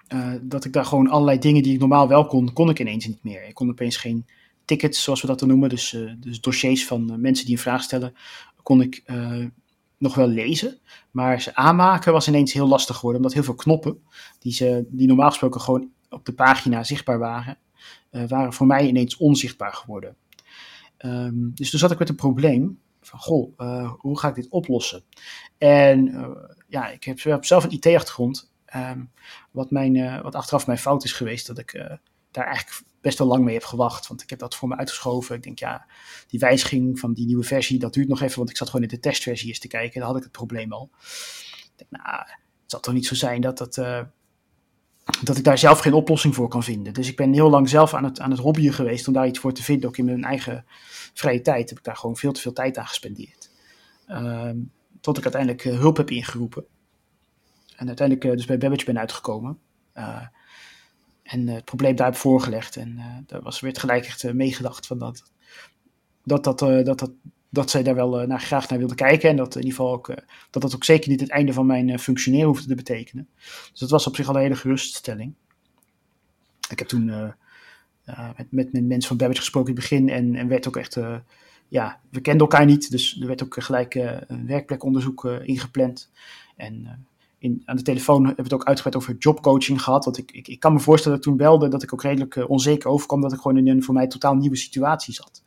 eh, 0.07 0.33
dat 0.43 0.65
ik 0.65 0.73
daar 0.73 0.85
gewoon 0.85 1.09
allerlei 1.09 1.39
dingen 1.39 1.63
die 1.63 1.75
ik 1.75 1.79
normaal 1.81 2.09
wel 2.09 2.27
kon, 2.27 2.53
kon 2.53 2.71
ik 2.71 2.79
ineens 2.79 3.07
niet 3.07 3.25
meer. 3.25 3.49
Ik 3.49 3.55
kon 3.55 3.69
opeens 3.71 3.97
geen 3.97 4.27
tickets, 4.71 5.03
zoals 5.03 5.21
we 5.21 5.27
dat 5.27 5.41
noemen, 5.41 5.69
dus, 5.69 5.93
eh, 5.93 6.13
dus 6.19 6.41
dossiers 6.41 6.87
van 6.87 7.11
eh, 7.11 7.17
mensen 7.17 7.47
die 7.47 7.55
een 7.55 7.61
vraag 7.61 7.83
stellen, 7.83 8.15
kon 8.63 8.81
ik 8.81 9.03
eh, 9.05 9.45
nog 9.99 10.15
wel 10.15 10.29
lezen. 10.29 10.79
Maar 11.11 11.41
ze 11.41 11.55
aanmaken 11.55 12.13
was 12.13 12.29
ineens 12.29 12.53
heel 12.53 12.69
lastig 12.69 12.97
geworden, 12.97 13.21
omdat 13.21 13.35
heel 13.35 13.45
veel 13.45 13.55
knoppen, 13.55 14.03
die, 14.39 14.53
ze, 14.53 14.87
die 14.89 15.07
normaal 15.07 15.29
gesproken 15.29 15.61
gewoon 15.61 15.91
op 16.09 16.25
de 16.25 16.33
pagina 16.33 16.85
zichtbaar 16.85 17.19
waren, 17.19 17.59
waren 18.11 18.53
voor 18.53 18.67
mij 18.67 18.87
ineens 18.87 19.17
onzichtbaar 19.17 19.73
geworden. 19.73 20.17
Ehm, 20.97 21.51
dus 21.55 21.71
toen 21.71 21.79
zat 21.79 21.91
ik 21.91 21.99
met 21.99 22.09
een 22.09 22.15
probleem 22.15 22.79
van, 23.01 23.19
goh, 23.19 23.59
hoe 23.99 24.19
ga 24.19 24.29
ik 24.29 24.35
dit 24.35 24.49
oplossen? 24.49 25.03
En 25.59 26.27
ja, 26.69 26.89
ik 26.89 27.05
heb, 27.05 27.45
zelf 27.45 27.65
een 27.65 27.73
IT-achtergrond, 27.73 28.53
um, 28.77 29.11
wat, 29.51 29.71
mijn, 29.71 30.23
wat 30.23 30.35
achteraf 30.35 30.67
mijn 30.67 30.79
fout 30.79 31.05
is 31.05 31.13
geweest, 31.13 31.47
dat 31.47 31.59
ik 31.59 31.99
daar 32.31 32.47
eigenlijk 32.47 32.83
best 33.01 33.19
wel 33.19 33.27
lang 33.27 33.45
mee 33.45 33.55
heb 33.55 33.65
gewacht, 33.65 34.07
want 34.07 34.23
ik 34.23 34.31
heb 34.31 34.39
dat 34.39 34.55
voor 34.55 34.69
me 34.69 34.77
uitgeschoven. 34.77 35.37
Ik 35.37 35.43
denk, 35.43 35.59
ja, 35.59 35.87
die 36.27 36.41
wijziging 36.41 36.99
van 36.99 37.13
die 37.13 37.27
nieuwe 37.27 37.45
versie, 37.45 37.79
dat 37.79 37.95
duurt 37.95 38.09
nog 38.09 38.21
even, 38.21 38.37
want 38.37 38.51
ik 38.51 38.57
zat 38.57 38.69
gewoon 38.69 38.83
in 38.83 38.89
de 38.95 39.01
testversie 39.01 39.49
eens 39.49 39.59
te 39.59 39.69
kijken, 39.69 39.99
daar 40.01 40.09
had 40.09 40.17
ik 40.17 40.23
het 40.23 40.33
probleem 40.33 40.73
al. 40.73 40.91
Ik 41.53 41.73
denk, 41.77 41.91
nou, 41.91 42.19
het 42.19 42.39
zal 42.67 42.81
toch 42.81 42.95
niet 42.95 43.07
zo 43.07 43.15
zijn 43.15 43.41
dat 43.41 43.59
dat 43.59 43.77
uh, 43.77 44.01
dat 45.23 45.37
ik 45.37 45.45
daar 45.45 45.59
zelf 45.59 45.79
geen 45.79 45.93
oplossing 45.93 46.35
voor 46.35 46.49
kan 46.49 46.63
vinden. 46.63 46.93
Dus 46.93 47.09
ik 47.09 47.17
ben 47.17 47.33
heel 47.33 47.51
lang 47.51 47.69
zelf 47.69 47.95
aan 47.95 48.05
het, 48.05 48.21
aan 48.21 48.31
het 48.31 48.41
hobbyen 48.41 48.73
geweest 48.73 49.07
om 49.07 49.13
daar 49.13 49.27
iets 49.27 49.39
voor 49.39 49.53
te 49.53 49.63
vinden. 49.63 49.89
Ook 49.89 49.97
in 49.97 50.05
mijn 50.05 50.25
eigen 50.25 50.65
vrije 51.15 51.41
tijd 51.41 51.69
heb 51.69 51.79
ik 51.79 51.85
daar 51.85 51.97
gewoon 51.97 52.17
veel 52.17 52.33
te 52.33 52.41
veel 52.41 52.53
tijd 52.53 52.79
aan 52.79 52.87
gespendeerd. 52.87 53.51
Um, 54.09 54.73
tot 55.01 55.19
ik 55.19 55.23
uiteindelijk 55.23 55.65
uh, 55.65 55.79
hulp 55.79 55.97
heb 55.97 56.11
ingeroepen. 56.11 56.65
En 57.77 57.87
uiteindelijk 57.87 58.27
uh, 58.27 58.33
dus 58.33 58.47
bij 58.47 58.59
Babbage 58.59 58.85
ben 58.85 58.99
uitgekomen. 58.99 59.59
En 61.31 61.49
het 61.49 61.65
probleem 61.65 61.97
daar 61.97 62.07
heb 62.07 62.17
voorgelegd. 62.17 62.77
En 62.77 63.01
daar 63.27 63.43
was, 63.43 63.61
werd 63.61 63.79
gelijk 63.79 64.07
echt 64.07 64.33
meegedacht 64.33 64.87
van 64.87 64.99
dat 64.99 65.23
dat, 66.25 66.45
dat, 66.45 66.59
dat, 66.59 66.99
dat 66.99 67.11
dat 67.53 67.71
zij 67.71 67.83
daar 67.83 67.95
wel 67.95 68.27
naar, 68.27 68.41
graag 68.41 68.69
naar 68.69 68.79
wilde 68.79 68.95
kijken. 68.95 69.31
En 69.31 69.37
dat 69.37 69.55
in 69.55 69.63
ieder 69.63 69.77
geval 69.77 69.93
ook, 69.93 70.15
dat 70.51 70.63
dat 70.63 70.75
ook 70.75 70.85
zeker 70.85 71.11
niet 71.11 71.21
het 71.21 71.31
einde 71.31 71.53
van 71.53 71.67
mijn 71.67 71.99
functioneren 71.99 72.47
hoefde 72.47 72.69
te 72.69 72.75
betekenen. 72.75 73.29
Dus 73.71 73.81
dat 73.81 73.91
was 73.91 74.07
op 74.07 74.17
zich 74.17 74.29
al 74.29 74.35
een 74.35 74.41
hele 74.41 74.57
geruststelling. 74.57 75.35
Ik 76.69 76.79
heb 76.79 76.89
toen 76.89 77.05
met, 78.37 78.51
met, 78.51 78.73
met 78.73 78.85
mensen 78.85 79.09
van 79.09 79.17
Babbage 79.17 79.41
gesproken 79.41 79.71
in 79.71 79.81
het 79.81 79.89
begin 79.89 80.09
en, 80.09 80.35
en 80.35 80.49
werd 80.49 80.69
ook 80.69 80.77
echt 80.77 80.97
ja, 81.69 82.01
we 82.11 82.21
kenden 82.21 82.41
elkaar 82.41 82.67
niet, 82.67 82.91
dus 82.91 83.21
er 83.21 83.27
werd 83.27 83.43
ook 83.43 83.57
gelijk 83.59 83.95
een 83.95 84.47
werkplekonderzoek 84.47 85.25
ingepland. 85.25 86.11
En 86.57 87.07
in, 87.41 87.63
aan 87.65 87.77
de 87.77 87.83
telefoon 87.83 88.27
hebben 88.27 88.37
we 88.37 88.43
het 88.43 88.53
ook 88.53 88.65
uitgebreid 88.65 88.97
over 88.97 89.17
jobcoaching 89.19 89.83
gehad. 89.83 90.05
Want 90.05 90.19
ik, 90.19 90.31
ik, 90.33 90.49
ik 90.49 90.61
kan 90.61 90.73
me 90.73 90.81
voorstellen 90.81 91.17
dat 91.17 91.27
toen 91.27 91.37
belde 91.37 91.69
dat 91.69 91.83
ik 91.83 91.93
ook 91.93 92.03
redelijk 92.03 92.35
uh, 92.35 92.51
onzeker 92.51 92.91
overkwam 92.91 93.21
dat 93.21 93.33
ik 93.33 93.41
gewoon 93.41 93.57
in 93.57 93.69
een 93.69 93.83
voor 93.83 93.95
mij 93.95 94.07
totaal 94.07 94.35
nieuwe 94.35 94.57
situatie 94.57 95.15
zat. 95.15 95.43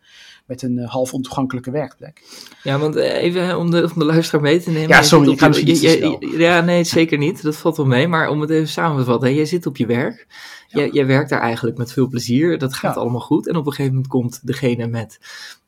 Met 0.45 0.61
een 0.61 0.77
uh, 0.77 0.89
half 0.89 1.13
ontoegankelijke 1.13 1.71
werkplek. 1.71 2.23
Ja, 2.63 2.79
want 2.79 2.95
uh, 2.95 3.23
even 3.23 3.57
om 3.57 3.71
de, 3.71 3.89
om 3.93 3.99
de 3.99 4.05
luisteraar 4.05 4.41
mee 4.41 4.61
te 4.61 4.71
nemen. 4.71 4.87
Ja, 4.87 5.01
sorry, 5.01 5.31
ik 5.31 5.39
ga 5.39 5.49
je, 5.51 5.81
je, 5.81 6.37
Ja, 6.37 6.61
nee, 6.61 6.83
zeker 6.83 7.17
niet. 7.17 7.41
Dat 7.41 7.55
valt 7.55 7.77
wel 7.77 7.85
mee. 7.85 8.07
Maar 8.07 8.29
om 8.29 8.41
het 8.41 8.49
even 8.49 8.67
samen 8.67 8.97
te 8.97 9.03
vatten. 9.03 9.35
Jij 9.35 9.45
zit 9.45 9.65
op 9.65 9.77
je 9.77 9.85
werk. 9.85 10.27
Ja. 10.67 10.79
Jij, 10.79 10.89
jij 10.89 11.05
werkt 11.05 11.29
daar 11.29 11.41
eigenlijk 11.41 11.77
met 11.77 11.93
veel 11.93 12.07
plezier. 12.07 12.57
Dat 12.57 12.73
gaat 12.73 12.95
ja. 12.95 13.01
allemaal 13.01 13.21
goed. 13.21 13.47
En 13.47 13.55
op 13.55 13.65
een 13.65 13.71
gegeven 13.71 13.93
moment 13.93 14.11
komt 14.11 14.47
degene 14.47 14.87
met 14.87 15.19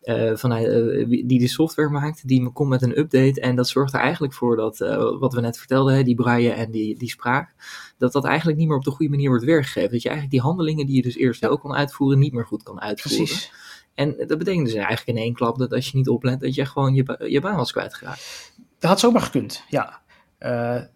uh, 0.06 0.36
vanuit, 0.36 0.68
uh, 0.68 1.28
die 1.28 1.40
de 1.40 1.48
software 1.48 1.90
maakt, 1.90 2.28
die 2.28 2.52
komt 2.52 2.70
met 2.70 2.82
een 2.82 3.00
update. 3.00 3.42
En 3.42 3.56
dat 3.56 3.68
zorgt 3.68 3.94
er 3.94 4.00
eigenlijk 4.00 4.34
voor 4.34 4.56
dat, 4.56 4.80
uh, 4.80 5.20
wat 5.20 5.34
we 5.34 5.42
net 5.42 5.58
vertelden, 5.58 5.96
hè, 5.96 6.04
die 6.04 6.16
braille 6.16 6.52
en 6.52 6.72
die, 6.72 6.98
die 6.98 7.10
spraak, 7.10 7.56
dat 7.98 8.12
dat 8.12 8.26
eigenlijk 8.26 8.58
niet 8.58 8.68
meer 8.68 8.78
op 8.78 8.84
de 8.84 8.92
goede 8.92 9.12
manier 9.12 9.30
wordt 9.30 9.46
weergegeven. 9.46 9.92
Dat 9.92 10.02
je 10.02 10.10
eigenlijk 10.10 10.38
die 10.38 10.48
handelingen 10.48 10.86
die 10.86 10.96
je 10.96 11.02
dus 11.02 11.16
eerst 11.16 11.42
wel 11.42 11.58
kon 11.58 11.74
uitvoeren, 11.74 12.20
niet 12.20 12.34
meer 12.34 12.46
goed 12.46 12.64
kan 12.64 12.82
uitvoeren. 12.82 13.26
Precies. 13.26 13.52
En 13.94 14.16
dat 14.28 14.38
betekent 14.38 14.66
dus 14.66 14.74
eigenlijk 14.74 15.08
in 15.08 15.24
één 15.24 15.34
klap 15.34 15.58
dat 15.58 15.74
als 15.74 15.90
je 15.90 15.98
niet 15.98 16.10
oplet, 16.10 16.40
dat 16.40 16.56
je 16.56 16.66
gewoon 16.66 16.94
je, 16.94 17.26
je 17.30 17.42
baan 17.42 17.56
was 17.56 17.72
kwijtgeraakt. 17.72 18.54
Dat 18.80 18.90
had 18.90 19.00
zomaar 19.00 19.22
gekund, 19.22 19.64
ja. 19.70 20.02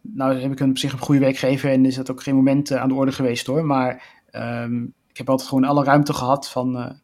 nou 0.02 0.40
heb 0.40 0.52
ik 0.52 0.60
een, 0.60 0.70
op 0.70 0.78
zich 0.78 0.92
een 0.92 1.00
goede 1.00 1.22
werkgever 1.22 1.72
en 1.72 1.86
is 1.86 1.96
dat 1.96 2.12
ook 2.12 2.24
geen 2.24 2.36
moment 2.36 2.72
aan 2.72 2.88
de 2.88 2.96
orde 2.96 3.12
geweest 3.12 3.46
hoor. 3.46 3.66
Maar 3.66 4.04
um, 4.32 4.94
ik 5.10 5.18
heb 5.18 5.30
altijd 5.30 5.50
gewoon 5.50 5.64
alle 5.64 5.84
ruimte 5.84 6.14
gehad 6.14 6.50
van 6.50 7.00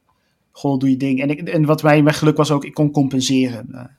goh, 0.57 0.79
doe 0.79 0.89
je 0.89 0.97
ding. 0.97 1.21
En, 1.21 1.29
ik, 1.29 1.41
en 1.49 1.65
wat 1.65 1.83
mij 1.83 2.01
mijn 2.01 2.15
geluk 2.15 2.37
was 2.37 2.51
ook, 2.51 2.65
ik 2.65 2.73
kon 2.73 2.91
compenseren. 2.91 3.67
Uh, 3.71 3.77
dat 3.77 3.89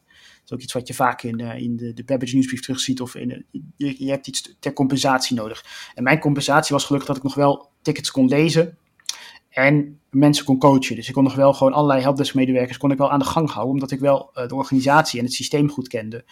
is 0.45 0.53
ook 0.53 0.61
iets 0.61 0.73
wat 0.73 0.89
je 0.89 0.95
vaak 0.95 1.23
in, 1.23 1.41
uh, 1.41 1.59
in 1.59 1.77
de, 1.77 1.93
de 1.93 2.05
Babbage 2.05 2.35
nieuwsbrief 2.35 2.61
terugziet. 2.61 3.01
Of 3.01 3.15
in, 3.15 3.47
je, 3.77 4.05
je 4.05 4.11
hebt 4.11 4.27
iets 4.27 4.57
ter 4.61 4.73
compensatie 4.73 5.37
nodig. 5.37 5.65
En 5.95 6.03
mijn 6.03 6.19
compensatie 6.19 6.75
was 6.75 6.85
gelukkig 6.85 7.09
dat 7.09 7.17
ik 7.17 7.23
nog 7.23 7.35
wel 7.35 7.71
tickets 7.83 8.11
kon 8.11 8.29
lezen. 8.29 8.77
En 9.49 10.01
mensen 10.11 10.45
kon 10.45 10.59
coachen. 10.59 10.97
Dus 10.97 11.09
ik 11.09 11.15
kon 11.15 11.25
nog 11.25 11.35
wel 11.35 11.53
gewoon 11.53 11.73
allerlei 11.73 12.01
helpdesk-medewerkers 12.01 12.79
kon 12.79 12.91
ik 12.91 12.99
wel 12.99 13.11
aan 13.11 13.19
de 13.19 13.25
gang 13.25 13.51
houden. 13.51 13.75
Omdat 13.75 13.91
ik 13.91 14.01
wel 14.01 14.31
de 14.33 14.55
organisatie 14.55 15.19
en 15.19 15.25
het 15.25 15.35
systeem 15.35 15.71
goed 15.71 15.89
kende. 15.89 16.25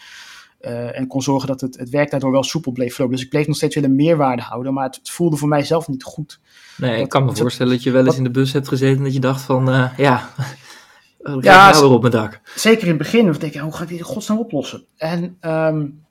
Uh, 0.67 0.99
en 0.99 1.07
kon 1.07 1.23
zorgen 1.23 1.49
dat 1.49 1.61
het, 1.61 1.79
het 1.79 1.91
werk 1.91 2.11
daardoor 2.11 2.31
wel 2.31 2.43
soepel 2.43 2.73
bleef 2.73 2.99
lopen. 2.99 3.15
Dus 3.15 3.25
ik 3.25 3.31
bleef 3.31 3.47
nog 3.47 3.57
steeds 3.57 3.75
willen 3.75 3.95
meerwaarde 3.95 4.43
houden. 4.43 4.75
Maar 4.75 4.85
het, 4.85 4.95
het 4.95 5.11
voelde 5.11 5.37
voor 5.37 5.49
mijzelf 5.49 5.89
niet 5.89 6.03
goed. 6.03 6.41
Nee, 6.77 6.91
dat, 6.91 7.01
ik 7.01 7.09
kan 7.09 7.25
me 7.25 7.37
voorstellen 7.37 7.73
dat 7.73 7.83
je 7.83 7.91
wel 7.91 8.07
eens 8.07 8.17
in 8.17 8.25
de 8.25 8.31
bus 8.31 8.53
hebt 8.53 8.69
gezeten 8.69 8.97
en 8.97 9.05
dat 9.05 9.13
je 9.13 9.21
dacht 9.21 9.43
van, 9.43 9.69
uh, 9.69 9.91
ja, 9.97 10.31
ik 11.19 11.45
ja, 11.45 11.71
nou 11.71 11.83
weer 11.83 11.95
op 11.95 12.01
mijn 12.01 12.13
dak. 12.13 12.41
Zeker 12.55 12.83
in 12.83 12.89
het 12.89 12.99
begin, 12.99 13.25
dan 13.25 13.39
denk 13.39 13.55
ik, 13.55 13.61
hoe 13.61 13.75
ga 13.75 13.83
ik 13.83 13.89
dit 13.89 13.99
in 13.99 14.05
godsnaam 14.05 14.39
oplossen? 14.39 14.85
En 14.97 15.23
um, 15.41 16.03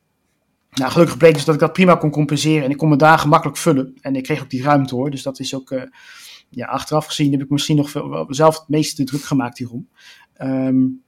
nou, 0.72 0.92
gelukkig 0.92 1.18
bleek 1.18 1.34
dus 1.34 1.46
dat 1.46 1.54
ik 1.54 1.62
dat 1.62 1.74
prima 1.74 1.96
kon 1.96 2.12
compenseren 2.12 2.64
en 2.64 2.70
ik 2.70 2.78
kon 2.78 2.88
mijn 2.88 3.00
dagen 3.00 3.30
makkelijk 3.30 3.58
vullen. 3.58 3.94
En 4.02 4.16
ik 4.16 4.24
kreeg 4.24 4.42
ook 4.42 4.50
die 4.50 4.64
ruimte 4.64 4.96
hoor, 4.96 5.12
dus 5.12 5.24
dat 5.24 5.40
is 5.40 5.56
ook, 5.56 5.72
uh, 5.72 5.82
ja, 6.50 6.66
achteraf 6.66 7.06
gezien 7.06 7.32
heb 7.32 7.42
ik 7.42 7.50
misschien 7.50 7.78
nog 7.78 7.90
veel, 7.90 8.26
zelf 8.30 8.60
het 8.60 8.70
meeste 8.70 9.04
druk 9.04 9.24
gemaakt 9.24 9.58
hierom. 9.58 9.88
Um, 10.42 11.03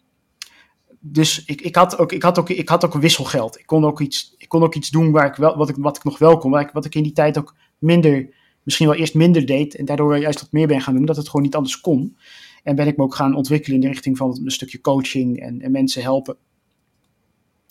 dus 1.07 1.45
ik, 1.45 1.61
ik, 1.61 1.75
had 1.75 1.97
ook, 1.97 2.11
ik, 2.11 2.23
had 2.23 2.39
ook, 2.39 2.49
ik 2.49 2.69
had 2.69 2.85
ook 2.85 2.93
wisselgeld. 2.93 3.59
Ik 3.59 3.65
kon 3.65 3.85
ook 3.85 3.99
iets, 3.99 4.35
ik 4.37 4.49
kon 4.49 4.63
ook 4.63 4.75
iets 4.75 4.89
doen 4.89 5.11
waar 5.11 5.25
ik 5.25 5.35
wel, 5.35 5.57
wat, 5.57 5.69
ik, 5.69 5.75
wat 5.77 5.97
ik 5.97 6.03
nog 6.03 6.17
wel 6.17 6.37
kon, 6.37 6.51
waar 6.51 6.61
ik, 6.61 6.71
wat 6.71 6.85
ik 6.85 6.95
in 6.95 7.03
die 7.03 7.11
tijd 7.11 7.37
ook 7.37 7.55
minder 7.77 8.29
misschien 8.63 8.87
wel 8.87 8.95
eerst 8.95 9.13
minder 9.13 9.45
deed 9.45 9.75
en 9.75 9.85
daardoor 9.85 10.17
juist 10.17 10.41
wat 10.41 10.51
meer 10.51 10.67
ben 10.67 10.81
gaan 10.81 10.93
doen, 10.93 11.05
dat 11.05 11.15
het 11.15 11.29
gewoon 11.29 11.45
niet 11.45 11.55
anders 11.55 11.81
kon. 11.81 12.17
En 12.63 12.75
ben 12.75 12.87
ik 12.87 12.97
me 12.97 13.03
ook 13.03 13.15
gaan 13.15 13.35
ontwikkelen 13.35 13.75
in 13.75 13.81
de 13.81 13.87
richting 13.87 14.17
van 14.17 14.39
een 14.43 14.51
stukje 14.51 14.81
coaching 14.81 15.39
en, 15.39 15.61
en 15.61 15.71
mensen 15.71 16.01
helpen. 16.01 16.37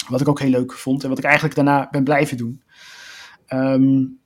Wat 0.08 0.20
ik 0.20 0.28
ook 0.28 0.40
heel 0.40 0.50
leuk 0.50 0.72
vond 0.72 1.02
en 1.02 1.08
wat 1.08 1.18
ik 1.18 1.24
eigenlijk 1.24 1.54
daarna 1.54 1.88
ben 1.90 2.04
blijven 2.04 2.36
doen. 2.36 2.62
Um, 3.48 4.18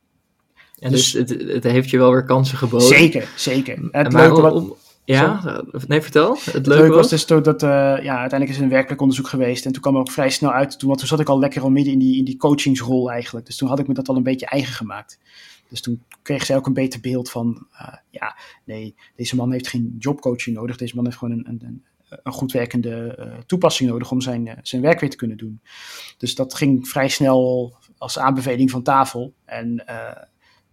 en 0.79 0.91
dus, 0.91 1.11
dus 1.11 1.13
het, 1.13 1.49
het, 1.53 1.65
heeft 1.65 1.91
je 1.91 1.99
wel 1.99 2.13
weer 2.13 2.25
kansen 2.25 2.59
geboden. 2.59 2.87
Zeker, 2.87 3.29
zeker. 3.37 3.89
Het 3.91 4.13
leuke 4.13 4.41
wat, 4.41 4.77
ja, 5.15 5.63
nee, 5.87 6.03
vertel. 6.03 6.35
Het, 6.35 6.53
het 6.53 6.67
leuke 6.67 6.95
was 6.95 7.09
dus 7.09 7.27
dat, 7.27 7.63
uh, 7.63 7.69
ja, 8.03 8.19
uiteindelijk 8.19 8.51
is 8.51 8.57
er 8.57 8.63
een 8.63 8.69
werkplekonderzoek 8.69 9.29
geweest. 9.29 9.67
En 9.67 9.73
toen 9.73 9.83
kwam 9.83 9.95
er 9.95 10.01
ook 10.01 10.11
vrij 10.11 10.31
snel 10.31 10.53
uit, 10.53 10.79
toen, 10.79 10.89
want 10.89 11.01
toen 11.01 11.09
zat 11.09 11.21
ik 11.21 11.29
al 11.29 11.39
lekker 11.39 11.63
al 11.63 11.71
midden 11.71 11.93
in 11.93 11.99
die, 11.99 12.17
in 12.17 12.25
die 12.25 12.37
coachingsrol 12.37 13.11
eigenlijk. 13.11 13.47
Dus 13.47 13.57
toen 13.57 13.69
had 13.69 13.79
ik 13.79 13.87
me 13.87 13.95
dat 13.95 14.09
al 14.09 14.17
een 14.17 14.23
beetje 14.23 14.47
eigen 14.47 14.75
gemaakt. 14.75 15.19
Dus 15.69 15.81
toen 15.81 16.03
kreeg 16.23 16.45
zij 16.45 16.57
ook 16.57 16.67
een 16.67 16.73
beter 16.73 17.01
beeld 17.01 17.31
van, 17.31 17.67
uh, 17.73 17.95
ja, 18.11 18.37
nee, 18.65 18.95
deze 19.17 19.37
man 19.37 19.53
heeft 19.53 19.69
geen 19.69 19.97
jobcoaching 19.99 20.57
nodig. 20.57 20.77
Deze 20.77 20.95
man 20.95 21.05
heeft 21.05 21.17
gewoon 21.17 21.39
een, 21.39 21.61
een, 21.61 21.85
een 22.23 22.33
goed 22.33 22.53
werkende 22.53 23.17
uh, 23.19 23.39
toepassing 23.47 23.91
nodig 23.91 24.11
om 24.11 24.21
zijn, 24.21 24.59
zijn 24.63 24.83
werk 24.83 25.01
weer 25.01 25.11
te 25.11 25.17
kunnen 25.17 25.37
doen. 25.37 25.61
Dus 26.19 26.35
dat 26.35 26.55
ging 26.55 26.89
vrij 26.89 27.09
snel 27.09 27.75
als 27.99 28.19
aanbeveling 28.19 28.71
van 28.71 28.83
tafel. 28.83 29.35
En 29.45 29.85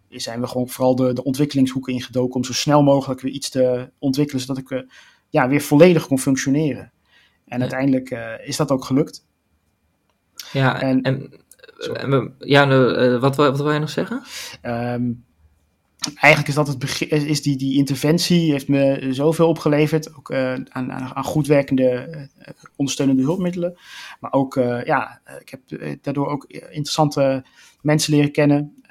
zijn 0.09 0.41
we 0.41 0.47
gewoon 0.47 0.69
vooral 0.69 0.95
de, 0.95 1.13
de 1.13 1.23
ontwikkelingshoeken 1.23 1.93
ingedoken 1.93 2.35
om 2.35 2.43
zo 2.43 2.53
snel 2.53 2.83
mogelijk 2.83 3.21
weer 3.21 3.33
iets 3.33 3.49
te 3.49 3.91
ontwikkelen, 3.99 4.41
zodat 4.41 4.57
ik 4.57 4.85
ja, 5.29 5.47
weer 5.47 5.61
volledig 5.61 6.07
kon 6.07 6.19
functioneren. 6.19 6.91
En 7.45 7.57
ja. 7.57 7.59
uiteindelijk 7.59 8.09
is 8.45 8.57
dat 8.57 8.71
ook 8.71 8.85
gelukt. 8.85 9.25
Ja, 10.51 10.81
en, 10.81 11.01
en 11.01 11.31
ja, 12.39 12.67
uh, 12.67 13.19
wat, 13.19 13.35
wat 13.35 13.57
wil 13.57 13.71
je 13.71 13.79
nog 13.79 13.89
zeggen? 13.89 14.23
Um, 14.63 15.23
eigenlijk 16.15 16.47
is 16.47 16.55
dat 16.55 16.67
het 16.67 16.79
begin, 16.79 17.09
is 17.09 17.41
die, 17.41 17.57
die 17.57 17.77
interventie 17.77 18.51
heeft 18.51 18.67
me 18.67 19.07
zoveel 19.09 19.47
opgeleverd. 19.47 20.15
Ook 20.15 20.29
uh, 20.29 20.53
aan, 20.69 20.91
aan, 20.91 21.23
goed 21.23 21.47
werkende 21.47 22.07
uh, 22.39 22.47
ondersteunende 22.75 23.23
hulpmiddelen. 23.23 23.77
Maar 24.19 24.33
ook, 24.33 24.53
ja, 24.83 25.21
ik 25.39 25.49
heb 25.49 25.61
daardoor 26.01 26.27
ook 26.27 26.43
interessante 26.49 27.45
mensen 27.81 28.13
leren 28.13 28.31
kennen. 28.31 28.83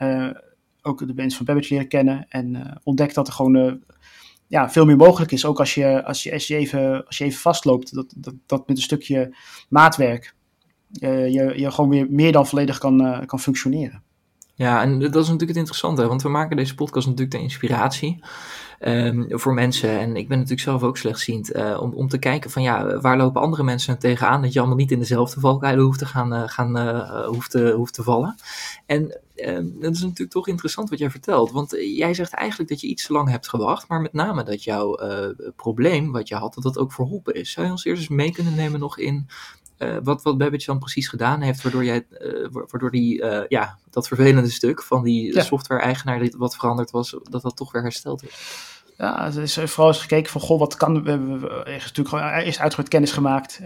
Ook 0.84 1.06
de 1.06 1.14
mensen 1.14 1.36
van 1.36 1.46
Babbage 1.46 1.72
leren 1.72 1.88
kennen. 1.88 2.26
En 2.28 2.80
ontdekt 2.82 3.14
dat 3.14 3.26
er 3.26 3.32
gewoon 3.32 3.82
ja, 4.46 4.70
veel 4.70 4.84
meer 4.84 4.96
mogelijk 4.96 5.32
is. 5.32 5.44
Ook 5.44 5.58
als 5.58 5.74
je, 5.74 6.04
als 6.04 6.22
je, 6.22 6.32
als 6.32 6.46
je, 6.46 6.56
even, 6.56 7.06
als 7.06 7.18
je 7.18 7.24
even 7.24 7.40
vastloopt. 7.40 7.94
Dat, 7.94 8.14
dat, 8.16 8.34
dat 8.46 8.68
met 8.68 8.76
een 8.76 8.82
stukje 8.82 9.36
maatwerk 9.68 10.34
je, 11.00 11.08
je, 11.08 11.52
je 11.58 11.70
gewoon 11.70 11.90
weer 11.90 12.06
meer 12.10 12.32
dan 12.32 12.46
volledig 12.46 12.78
kan, 12.78 13.26
kan 13.26 13.40
functioneren. 13.40 14.02
Ja, 14.56 14.82
en 14.82 14.98
dat 14.98 15.04
is 15.04 15.12
natuurlijk 15.12 15.48
het 15.48 15.56
interessante, 15.56 16.06
want 16.06 16.22
we 16.22 16.28
maken 16.28 16.56
deze 16.56 16.74
podcast 16.74 17.06
natuurlijk 17.06 17.36
de 17.36 17.42
inspiratie 17.42 18.24
um, 18.80 19.26
voor 19.28 19.54
mensen. 19.54 19.98
En 19.98 20.16
ik 20.16 20.28
ben 20.28 20.36
natuurlijk 20.36 20.68
zelf 20.68 20.82
ook 20.82 20.96
slechtziend 20.96 21.56
uh, 21.56 21.78
om, 21.80 21.92
om 21.92 22.08
te 22.08 22.18
kijken 22.18 22.50
van 22.50 22.62
ja, 22.62 23.00
waar 23.00 23.16
lopen 23.16 23.40
andere 23.40 23.62
mensen 23.62 23.98
tegenaan? 23.98 24.42
Dat 24.42 24.52
je 24.52 24.58
allemaal 24.58 24.76
niet 24.76 24.90
in 24.90 24.98
dezelfde 24.98 25.40
valkuilen 25.40 25.84
hoeft 25.84 25.98
te 25.98 26.06
gaan, 26.06 26.32
uh, 26.32 26.42
gaan 26.46 26.78
hoeft, 27.26 27.50
te, 27.50 27.72
hoeft 27.72 27.94
te 27.94 28.02
vallen. 28.02 28.36
En 28.86 29.20
um, 29.36 29.76
dat 29.80 29.94
is 29.94 30.02
natuurlijk 30.02 30.30
toch 30.30 30.48
interessant 30.48 30.90
wat 30.90 30.98
jij 30.98 31.10
vertelt, 31.10 31.50
want 31.50 31.70
jij 31.96 32.14
zegt 32.14 32.32
eigenlijk 32.32 32.70
dat 32.70 32.80
je 32.80 32.86
iets 32.86 33.06
te 33.06 33.12
lang 33.12 33.30
hebt 33.30 33.48
gewacht, 33.48 33.88
maar 33.88 34.00
met 34.00 34.12
name 34.12 34.42
dat 34.42 34.64
jouw 34.64 34.98
probleem 35.56 36.12
wat 36.12 36.28
je 36.28 36.34
had, 36.34 36.54
dat 36.54 36.62
dat 36.62 36.78
ook 36.78 36.92
verholpen 36.92 37.34
is. 37.34 37.52
Zou 37.52 37.66
je 37.66 37.72
ons 37.72 37.84
eerst 37.84 38.00
eens 38.00 38.10
mee 38.10 38.32
kunnen 38.32 38.54
nemen 38.54 38.80
nog 38.80 38.98
in 38.98 39.28
uh, 39.78 39.96
wat, 40.02 40.22
wat 40.22 40.38
Babbage 40.38 40.66
dan 40.66 40.78
precies 40.78 41.08
gedaan 41.08 41.40
heeft, 41.40 41.62
waardoor, 41.62 41.84
jij, 41.84 42.06
uh, 42.10 42.46
waardoor 42.50 42.90
die, 42.90 43.22
uh, 43.22 43.40
ja, 43.48 43.78
dat 43.90 44.08
vervelende 44.08 44.50
stuk 44.50 44.82
van 44.82 45.02
die 45.02 45.34
ja. 45.34 45.42
software-eigenaar 45.42 46.30
wat 46.36 46.56
veranderd 46.56 46.90
was, 46.90 47.16
dat 47.22 47.42
dat 47.42 47.56
toch 47.56 47.72
weer 47.72 47.82
hersteld 47.82 48.24
is. 48.24 48.72
Ja, 48.98 49.26
er 49.26 49.42
is 49.42 49.54
vooral 49.54 49.88
eens 49.88 50.00
gekeken 50.00 50.30
van, 50.30 50.40
goh, 50.40 50.58
wat 50.58 50.76
kan, 50.76 51.02
we 51.02 51.10
hebben 51.10 51.40
natuurlijk 51.64 52.08
gewoon 52.08 52.24
eerst 52.24 52.58
uitgebreid 52.58 52.88
kennis 52.88 53.12
gemaakt. 53.12 53.60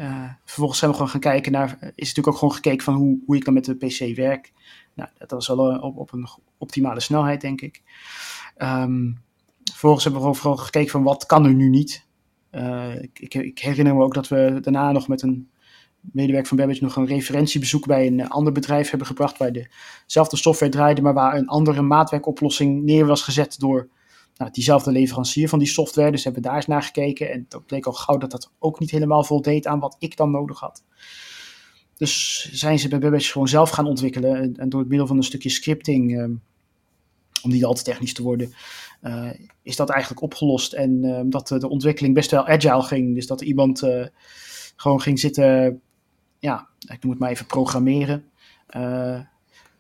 vervolgens 0.44 0.78
zijn 0.78 0.90
we 0.90 0.96
gewoon 0.96 1.12
gaan 1.12 1.20
kijken 1.20 1.52
naar, 1.52 1.78
is 1.80 2.06
natuurlijk 2.08 2.28
ook 2.28 2.38
gewoon 2.38 2.54
gekeken 2.54 2.84
van 2.84 2.94
hoe, 2.94 3.18
hoe 3.26 3.36
ik 3.36 3.44
dan 3.44 3.54
met 3.54 3.64
de 3.64 3.74
PC 3.74 4.16
werk. 4.16 4.52
Nou, 4.94 5.08
dat 5.18 5.30
was 5.30 5.46
wel 5.46 5.78
op, 5.78 5.96
op 5.96 6.12
een 6.12 6.28
optimale 6.58 7.00
snelheid, 7.00 7.40
denk 7.40 7.60
ik. 7.60 7.82
Um, 8.58 9.22
vervolgens 9.64 10.04
hebben 10.04 10.22
we 10.22 10.34
vooral 10.34 10.56
gekeken 10.56 10.90
van, 10.90 11.02
wat 11.02 11.26
kan 11.26 11.44
er 11.44 11.54
nu 11.54 11.68
niet? 11.68 12.06
Ik, 13.00 13.18
ik, 13.18 13.34
ik 13.34 13.58
herinner 13.58 13.94
me 13.94 14.02
ook 14.02 14.14
dat 14.14 14.28
we 14.28 14.58
daarna 14.60 14.92
nog 14.92 15.08
met 15.08 15.22
een 15.22 15.50
medewerker 16.00 16.48
van 16.48 16.56
Babbage 16.56 16.82
nog 16.82 16.96
een 16.96 17.06
referentiebezoek 17.06 17.86
bij 17.86 18.06
een 18.06 18.20
eh, 18.20 18.30
ander 18.30 18.52
bedrijf 18.52 18.90
hebben 18.90 19.06
gebracht 19.06 19.38
waar 19.38 19.52
dezelfde 20.06 20.36
software 20.36 20.72
draaide, 20.72 21.02
maar 21.02 21.14
waar 21.14 21.36
een 21.36 21.48
andere 21.48 21.82
maatwerkoplossing 21.82 22.84
neer 22.84 23.06
was 23.06 23.22
gezet 23.22 23.58
door 23.58 23.88
nou, 24.36 24.50
diezelfde 24.50 24.92
leverancier 24.92 25.48
van 25.48 25.58
die 25.58 25.68
software. 25.68 26.10
Dus 26.10 26.24
hebben 26.24 26.42
we 26.42 26.48
daar 26.48 26.56
eens 26.56 26.66
naar 26.66 26.82
gekeken 26.82 27.32
en 27.32 27.46
dat 27.48 27.66
bleek 27.66 27.86
al 27.86 27.92
gauw 27.92 28.16
dat 28.16 28.30
dat 28.30 28.52
ook 28.58 28.80
niet 28.80 28.90
helemaal 28.90 29.24
voldeed 29.24 29.66
aan 29.66 29.78
wat 29.80 29.96
ik 29.98 30.16
dan 30.16 30.30
nodig 30.30 30.60
had. 30.60 30.82
Dus 31.96 32.48
zijn 32.52 32.78
ze 32.78 32.88
bij 32.88 32.98
Babbage 32.98 33.32
gewoon 33.32 33.48
zelf 33.48 33.70
gaan 33.70 33.86
ontwikkelen 33.86 34.56
en, 34.56 34.68
door 34.68 34.80
het 34.80 34.88
middel 34.88 35.06
van 35.06 35.16
een 35.16 35.22
stukje 35.22 35.48
scripting, 35.48 36.10
uh, 36.10 36.24
om 37.42 37.50
niet 37.50 37.64
al 37.64 37.74
te 37.74 37.82
technisch 37.82 38.14
te 38.14 38.22
worden, 38.22 38.52
uh, 39.02 39.30
is 39.62 39.76
dat 39.76 39.90
eigenlijk 39.90 40.22
opgelost. 40.22 40.72
En 40.72 41.04
uh, 41.04 41.20
dat 41.24 41.48
de 41.48 41.68
ontwikkeling 41.68 42.14
best 42.14 42.30
wel 42.30 42.46
agile 42.46 42.82
ging. 42.82 43.14
Dus 43.14 43.26
dat 43.26 43.40
iemand 43.40 43.82
gewoon 44.76 45.00
ging 45.00 45.18
zitten, 45.18 45.80
ja, 46.38 46.68
ik 46.78 47.04
moet 47.04 47.18
maar 47.18 47.30
even 47.30 47.46
programmeren. 47.46 48.24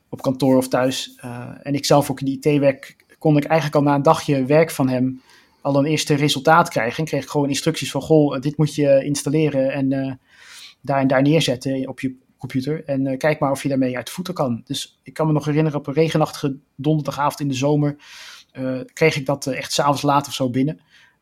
op 0.08 0.22
kantoor 0.22 0.56
of 0.56 0.68
thuis. 0.68 1.18
en 1.62 1.74
ik 1.74 1.84
zelf 1.84 2.10
ook 2.10 2.20
in 2.20 2.40
de 2.40 2.48
IT-werk 2.48 2.96
kon 3.18 3.36
ik 3.36 3.44
eigenlijk 3.44 3.80
al 3.80 3.90
na 3.90 3.94
een 3.94 4.02
dagje 4.02 4.44
werk 4.44 4.70
van 4.70 4.88
hem 4.88 5.20
al 5.60 5.78
een 5.78 5.84
eerste 5.84 6.14
resultaat 6.14 6.68
krijgen. 6.68 6.98
En 6.98 7.04
kreeg 7.04 7.22
ik 7.22 7.28
gewoon 7.28 7.48
instructies 7.48 7.90
van, 7.90 8.00
goh, 8.00 8.40
dit 8.40 8.56
moet 8.56 8.74
je 8.74 9.04
installeren 9.04 9.72
en 9.72 10.18
daar 10.80 11.00
en 11.00 11.06
daar 11.06 11.22
neerzetten 11.22 11.88
op 11.88 12.00
je 12.00 12.16
computer. 12.38 12.84
En 12.84 13.18
kijk 13.18 13.38
maar 13.38 13.50
of 13.50 13.62
je 13.62 13.68
daarmee 13.68 13.96
uit 13.96 14.06
de 14.06 14.12
voeten 14.12 14.34
kan. 14.34 14.62
Dus 14.64 15.00
ik 15.02 15.14
kan 15.14 15.26
me 15.26 15.32
nog 15.32 15.44
herinneren, 15.44 15.78
op 15.78 15.86
een 15.86 15.94
regenachtige 15.94 16.56
donderdagavond 16.76 17.40
in 17.40 17.48
de 17.48 17.54
zomer 17.54 17.96
kreeg 18.92 19.16
ik 19.16 19.26
dat 19.26 19.46
uh, 19.46 19.56
echt 19.56 19.72
s'avonds 19.72 20.02
laat 20.02 20.26
of 20.26 20.34
zo 20.34 20.50
binnen. 20.50 20.80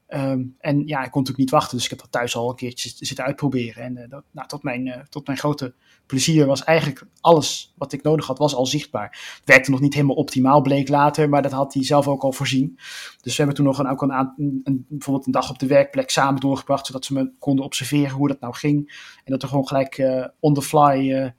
Um, 0.08 0.56
en 0.58 0.86
ja, 0.86 1.04
ik 1.04 1.10
kon 1.10 1.20
natuurlijk 1.20 1.38
niet 1.38 1.50
wachten, 1.50 1.76
dus 1.76 1.84
ik 1.84 1.90
heb 1.90 2.00
dat 2.00 2.12
thuis 2.12 2.36
al 2.36 2.48
een 2.48 2.56
keertje 2.56 2.92
zitten 2.96 3.24
uitproberen. 3.24 3.82
En 3.82 4.06
dat, 4.08 4.24
nou, 4.30 4.48
tot, 4.48 4.62
mijn, 4.62 5.06
tot 5.08 5.26
mijn 5.26 5.38
grote 5.38 5.74
plezier 6.06 6.46
was 6.46 6.64
eigenlijk 6.64 7.06
alles 7.20 7.72
wat 7.76 7.92
ik 7.92 8.02
nodig 8.02 8.26
had, 8.26 8.38
was 8.38 8.54
al 8.54 8.66
zichtbaar. 8.66 9.36
Het 9.36 9.44
werkte 9.44 9.70
nog 9.70 9.80
niet 9.80 9.94
helemaal 9.94 10.16
optimaal, 10.16 10.60
bleek 10.60 10.88
later, 10.88 11.28
maar 11.28 11.42
dat 11.42 11.52
had 11.52 11.74
hij 11.74 11.84
zelf 11.84 12.08
ook 12.08 12.22
al 12.22 12.32
voorzien. 12.32 12.78
Dus 13.20 13.36
we 13.36 13.36
hebben 13.36 13.54
toen 13.54 13.64
nog 13.64 13.78
een, 13.78 13.88
ook 13.88 14.02
een, 14.02 14.32
een, 14.64 14.86
bijvoorbeeld 14.88 15.26
een 15.26 15.32
dag 15.32 15.50
op 15.50 15.58
de 15.58 15.66
werkplek 15.66 16.10
samen 16.10 16.40
doorgebracht, 16.40 16.86
zodat 16.86 17.04
ze 17.04 17.12
me 17.12 17.30
konden 17.38 17.64
observeren 17.64 18.16
hoe 18.16 18.28
dat 18.28 18.40
nou 18.40 18.54
ging. 18.54 18.92
En 19.24 19.32
dat 19.32 19.42
er 19.42 19.48
gewoon 19.48 19.68
gelijk 19.68 19.98
uh, 19.98 20.26
on 20.40 20.54
the 20.54 20.62
fly 20.62 21.32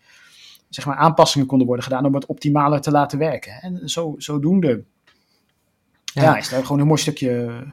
zeg 0.69 0.85
maar 0.85 0.95
aanpassingen 0.95 1.47
konden 1.47 1.67
worden 1.67 1.85
gedaan 1.85 2.05
om 2.05 2.13
het 2.13 2.25
optimaler 2.25 2.81
te 2.81 2.91
laten 2.91 3.19
werken. 3.19 3.53
En 3.61 3.89
zo, 3.89 4.15
zodoende 4.17 4.83
ja. 6.03 6.21
ja 6.21 6.37
is 6.37 6.49
daar 6.49 6.61
gewoon 6.61 6.79
een 6.79 6.87
mooi 6.87 6.99
stukje 6.99 7.63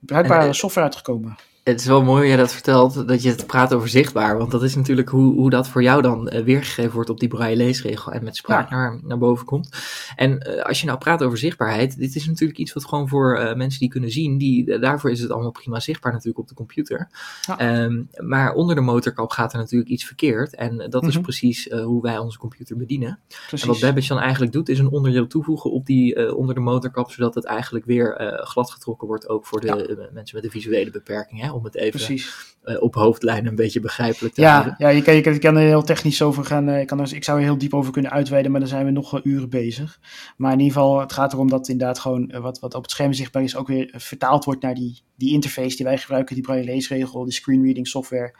bruikbare 0.00 0.46
en, 0.46 0.54
software 0.54 0.86
uitgekomen 0.86 1.36
het 1.62 1.80
is 1.80 1.86
wel 1.86 2.02
mooi 2.02 2.18
hoe 2.18 2.28
jij 2.28 2.36
dat 2.36 2.52
vertelt, 2.52 3.08
dat 3.08 3.22
je 3.22 3.28
het 3.28 3.46
praat 3.46 3.74
over 3.74 3.88
zichtbaar. 3.88 4.38
Want 4.38 4.50
dat 4.50 4.62
is 4.62 4.74
natuurlijk 4.74 5.08
hoe, 5.08 5.34
hoe 5.34 5.50
dat 5.50 5.68
voor 5.68 5.82
jou 5.82 6.02
dan 6.02 6.32
uh, 6.32 6.44
weergegeven 6.44 6.92
wordt 6.92 7.10
op 7.10 7.20
die 7.20 7.28
braille 7.28 7.56
leesregel 7.56 8.12
en 8.12 8.24
met 8.24 8.36
spraak 8.36 8.70
naar, 8.70 9.00
naar 9.02 9.18
boven 9.18 9.46
komt. 9.46 9.68
En 10.16 10.48
uh, 10.48 10.62
als 10.62 10.80
je 10.80 10.86
nou 10.86 10.98
praat 10.98 11.22
over 11.22 11.38
zichtbaarheid, 11.38 11.98
dit 11.98 12.14
is 12.14 12.26
natuurlijk 12.26 12.58
iets 12.58 12.72
wat 12.72 12.84
gewoon 12.84 13.08
voor 13.08 13.38
uh, 13.38 13.54
mensen 13.54 13.80
die 13.80 13.88
kunnen 13.88 14.10
zien, 14.10 14.38
die, 14.38 14.78
daarvoor 14.78 15.10
is 15.10 15.20
het 15.20 15.30
allemaal 15.30 15.50
prima 15.50 15.80
zichtbaar 15.80 16.12
natuurlijk 16.12 16.38
op 16.38 16.48
de 16.48 16.54
computer. 16.54 17.08
Ja. 17.46 17.82
Um, 17.82 18.08
maar 18.16 18.52
onder 18.52 18.74
de 18.74 18.80
motorkap 18.80 19.30
gaat 19.30 19.52
er 19.52 19.58
natuurlijk 19.58 19.90
iets 19.90 20.04
verkeerd. 20.04 20.54
En 20.54 20.86
dat 20.90 21.06
is 21.06 21.14
mhm. 21.14 21.22
precies 21.22 21.70
hoe 21.70 22.02
wij 22.02 22.18
onze 22.18 22.38
computer 22.38 22.76
bedienen. 22.76 23.18
Precies. 23.28 23.62
En 23.62 23.72
wat 23.72 23.80
Babbage 23.80 24.08
dan 24.08 24.18
eigenlijk 24.18 24.52
doet, 24.52 24.68
is 24.68 24.78
een 24.78 24.90
onderdeel 24.90 25.26
toevoegen 25.26 25.70
op 25.70 25.86
die 25.86 26.36
onder 26.36 26.54
de 26.54 26.60
motorkap, 26.60 27.10
zodat 27.10 27.34
het 27.34 27.44
eigenlijk 27.44 27.84
weer 27.84 28.38
glad 28.44 28.70
getrokken 28.70 29.06
wordt, 29.08 29.28
ook 29.28 29.46
voor 29.46 29.60
de 29.60 29.66
ja. 29.66 30.08
mensen 30.12 30.36
met 30.36 30.44
de 30.44 30.50
visuele 30.50 30.90
beperking. 30.90 31.40
Hè, 31.40 31.49
om 31.54 31.64
het 31.64 31.74
even 31.74 31.90
Precies. 31.90 32.48
Uh, 32.64 32.82
op 32.82 32.94
hoofdlijnen 32.94 33.46
een 33.46 33.56
beetje 33.56 33.80
begrijpelijk 33.80 34.34
te 34.34 34.40
ja, 34.40 34.52
houden. 34.52 34.74
Ja, 34.78 34.88
je 34.88 35.02
kan, 35.02 35.14
je, 35.14 35.38
kan, 35.38 35.56
er 35.56 35.62
heel 35.62 35.82
technisch 35.82 36.22
over 36.22 36.44
gaan. 36.44 36.68
Uh, 36.68 36.80
ik, 36.80 36.86
kan 36.86 37.00
er, 37.00 37.14
ik 37.14 37.24
zou 37.24 37.38
er 37.38 37.44
heel 37.44 37.58
diep 37.58 37.74
over 37.74 37.92
kunnen 37.92 38.10
uitweiden, 38.10 38.50
maar 38.50 38.60
dan 38.60 38.68
zijn 38.68 38.84
we 38.84 38.90
nog 38.90 39.14
uh, 39.14 39.20
uren 39.24 39.50
bezig. 39.50 40.00
Maar 40.36 40.52
in 40.52 40.58
ieder 40.58 40.74
geval, 40.74 41.00
het 41.00 41.12
gaat 41.12 41.32
erom 41.32 41.48
dat 41.48 41.68
inderdaad 41.68 41.98
gewoon 41.98 42.32
wat, 42.40 42.58
wat 42.58 42.74
op 42.74 42.82
het 42.82 42.90
scherm 42.90 43.12
zichtbaar 43.12 43.42
is, 43.42 43.56
ook 43.56 43.66
weer 43.66 43.94
vertaald 43.96 44.44
wordt 44.44 44.62
naar 44.62 44.74
die, 44.74 45.02
die 45.16 45.32
interface 45.32 45.76
die 45.76 45.86
wij 45.86 45.98
gebruiken, 45.98 46.34
die 46.34 46.44
braille 46.44 46.64
leesregel, 46.64 47.24
die 47.24 47.32
screen 47.32 47.62
reading 47.62 47.88
software, 47.88 48.34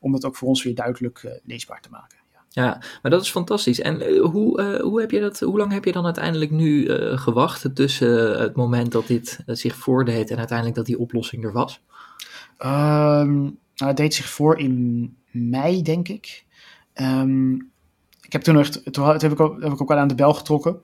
om 0.00 0.12
het 0.12 0.24
ook 0.24 0.36
voor 0.36 0.48
ons 0.48 0.62
weer 0.62 0.74
duidelijk 0.74 1.40
leesbaar 1.44 1.80
te 1.80 1.90
maken. 1.90 2.20
Ja, 2.48 2.82
maar 3.02 3.10
dat 3.10 3.22
is 3.22 3.30
fantastisch. 3.30 3.80
En 3.80 4.18
hoe, 4.18 4.60
uh, 4.60 4.80
hoe, 4.80 5.00
heb 5.00 5.10
je 5.10 5.20
dat, 5.20 5.40
hoe 5.40 5.58
lang 5.58 5.72
heb 5.72 5.84
je 5.84 5.92
dan 5.92 6.04
uiteindelijk 6.04 6.50
nu 6.50 6.84
uh, 6.84 7.18
gewacht 7.18 7.74
tussen 7.74 8.40
het 8.40 8.56
moment 8.56 8.92
dat 8.92 9.06
dit 9.06 9.38
zich 9.46 9.76
voordeed 9.76 10.30
en 10.30 10.38
uiteindelijk 10.38 10.76
dat 10.76 10.86
die 10.86 10.98
oplossing 10.98 11.44
er 11.44 11.52
was? 11.52 11.80
Um, 12.64 13.58
nou, 13.74 13.90
het 13.90 13.96
deed 13.96 14.14
zich 14.14 14.28
voor 14.28 14.58
in 14.58 15.16
mei, 15.30 15.82
denk 15.82 16.08
ik. 16.08 16.44
Um, 16.94 17.70
ik 18.20 18.32
heb 18.32 18.42
toen 18.42 18.58
echt, 18.58 18.92
toen 18.92 19.06
heb 19.06 19.32
ik, 19.32 19.40
ook, 19.40 19.62
heb 19.62 19.72
ik 19.72 19.80
ook 19.80 19.88
wel 19.88 19.98
aan 19.98 20.08
de 20.08 20.14
bel 20.14 20.34
getrokken. 20.34 20.80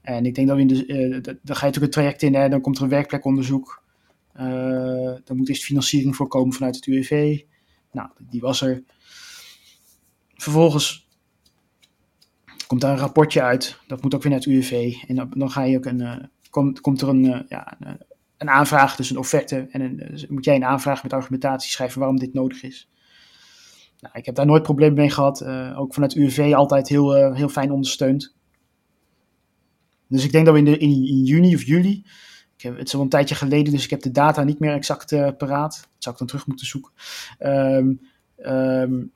En 0.00 0.26
ik 0.26 0.34
denk 0.34 0.48
dat 0.48 0.56
we 0.56 0.62
in 0.62 0.68
de, 0.68 0.86
uh, 0.86 1.22
dan 1.22 1.56
ga 1.56 1.66
je 1.66 1.72
natuurlijk 1.72 1.76
een 1.76 1.90
traject 1.90 2.22
in, 2.22 2.34
hè, 2.34 2.48
dan 2.48 2.60
komt 2.60 2.76
er 2.76 2.82
een 2.82 2.88
werkplekonderzoek. 2.88 3.82
Uh, 4.36 5.14
dan 5.24 5.36
moet 5.36 5.48
eerst 5.48 5.64
financiering 5.64 6.16
voorkomen 6.16 6.52
vanuit 6.52 6.76
het 6.76 6.86
UWV. 6.86 7.40
Nou, 7.92 8.08
die 8.18 8.40
was 8.40 8.60
er. 8.60 8.82
Vervolgens 10.34 11.08
komt 12.66 12.80
daar 12.80 12.92
een 12.92 12.98
rapportje 12.98 13.42
uit. 13.42 13.78
Dat 13.86 14.02
moet 14.02 14.14
ook 14.14 14.22
weer 14.22 14.30
naar 14.30 14.40
het 14.40 14.48
UWV. 14.48 14.94
En 15.06 15.16
dan, 15.16 15.30
dan 15.34 15.50
ga 15.50 15.62
je 15.62 15.76
ook 15.76 15.84
een, 15.84 16.00
uh, 16.00 16.16
komt, 16.50 16.80
komt 16.80 17.00
er 17.00 17.08
een, 17.08 17.46
ja, 17.48 17.76
een, 17.80 17.98
een 18.42 18.50
aanvraag, 18.50 18.96
dus 18.96 19.10
een 19.10 19.18
offerte. 19.18 19.66
En 19.70 19.80
een, 19.80 19.96
dus 19.96 20.26
moet 20.26 20.44
jij 20.44 20.54
een 20.54 20.64
aanvraag 20.64 21.02
met 21.02 21.12
argumentatie 21.12 21.70
schrijven 21.70 21.98
waarom 21.98 22.18
dit 22.18 22.32
nodig 22.32 22.62
is. 22.62 22.88
Nou, 24.00 24.18
ik 24.18 24.26
heb 24.26 24.34
daar 24.34 24.46
nooit 24.46 24.62
problemen 24.62 24.94
mee 24.94 25.10
gehad. 25.10 25.42
Uh, 25.42 25.78
ook 25.80 25.94
vanuit 25.94 26.14
UWV 26.14 26.52
altijd 26.54 26.88
heel, 26.88 27.18
uh, 27.18 27.36
heel 27.36 27.48
fijn 27.48 27.70
ondersteund. 27.70 28.34
Dus 30.08 30.24
ik 30.24 30.32
denk 30.32 30.46
dat 30.46 30.54
we 30.54 30.60
in, 30.60 30.80
in, 30.80 31.24
juni 31.24 31.54
of 31.54 31.62
juli. 31.62 32.04
Ik 32.56 32.62
heb, 32.62 32.76
het 32.76 32.86
is 32.86 32.94
al 32.94 33.00
een 33.00 33.08
tijdje 33.08 33.34
geleden, 33.34 33.72
dus 33.72 33.84
ik 33.84 33.90
heb 33.90 34.00
de 34.00 34.10
data 34.10 34.42
niet 34.42 34.58
meer 34.58 34.72
exact 34.72 35.12
uh, 35.12 35.28
paraat. 35.38 35.74
Dat 35.74 35.88
zou 35.98 36.14
ik 36.14 36.18
dan 36.18 36.28
terug 36.28 36.46
moeten 36.46 36.66
zoeken. 36.66 36.92
Um, 37.40 38.00
um, 38.38 39.12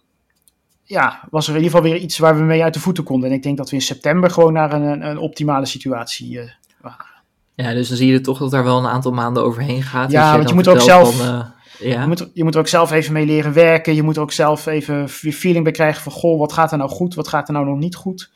ja, 0.83 1.29
was 1.31 1.49
er 1.49 1.55
in 1.55 1.63
ieder 1.63 1.77
geval 1.77 1.91
weer 1.91 2.01
iets 2.01 2.19
waar 2.19 2.37
we 2.37 2.43
mee 2.43 2.63
uit 2.63 2.75
de 2.75 2.81
voeten 2.81 3.05
konden. 3.05 3.31
En 3.31 3.37
ik 3.37 3.43
denk 3.43 3.57
dat 3.57 3.71
we 3.71 3.77
in 3.77 3.83
september 3.83 4.31
gewoon 4.31 4.53
naar 4.53 4.73
een, 4.73 5.07
een 5.07 5.19
optimale 5.19 5.67
situatie 5.67 6.41
waren. 6.81 7.16
Ja, 7.57 7.73
dus 7.73 7.89
dan 7.89 7.97
zie 7.97 8.13
je 8.13 8.21
toch 8.21 8.39
dat 8.39 8.53
er 8.53 8.65
wel 8.65 8.79
een 8.79 8.87
aantal 8.87 9.13
maanden 9.13 9.45
overheen 9.45 9.83
gaat. 9.83 10.11
Ja, 10.11 10.37
want 10.37 10.49
je 10.49 10.55
moet 10.55 10.69
ook 10.69 10.81
zelf. 10.81 11.17
Van, 11.17 11.27
uh, 11.27 11.45
ja. 11.91 12.01
je, 12.01 12.07
moet, 12.07 12.31
je 12.33 12.45
moet 12.45 12.55
er 12.55 12.61
ook 12.61 12.69
zelf 12.69 12.91
even 12.91 13.13
mee 13.13 13.27
leren 13.27 13.53
werken. 13.53 13.95
Je 13.95 14.03
moet 14.03 14.17
er 14.17 14.23
ook 14.23 14.33
zelf 14.33 14.67
even 14.67 15.09
feeling 15.09 15.65
bij 15.65 15.73
krijgen 15.73 16.03
van: 16.03 16.13
goh, 16.13 16.39
wat 16.39 16.53
gaat 16.53 16.73
er 16.73 16.79
nou 16.79 16.91
goed? 16.91 17.15
Wat 17.15 17.29
gaat 17.29 17.49
er 17.49 17.55
nou 17.55 17.67
nog 17.67 17.79
niet 17.79 17.95
goed? 17.95 18.31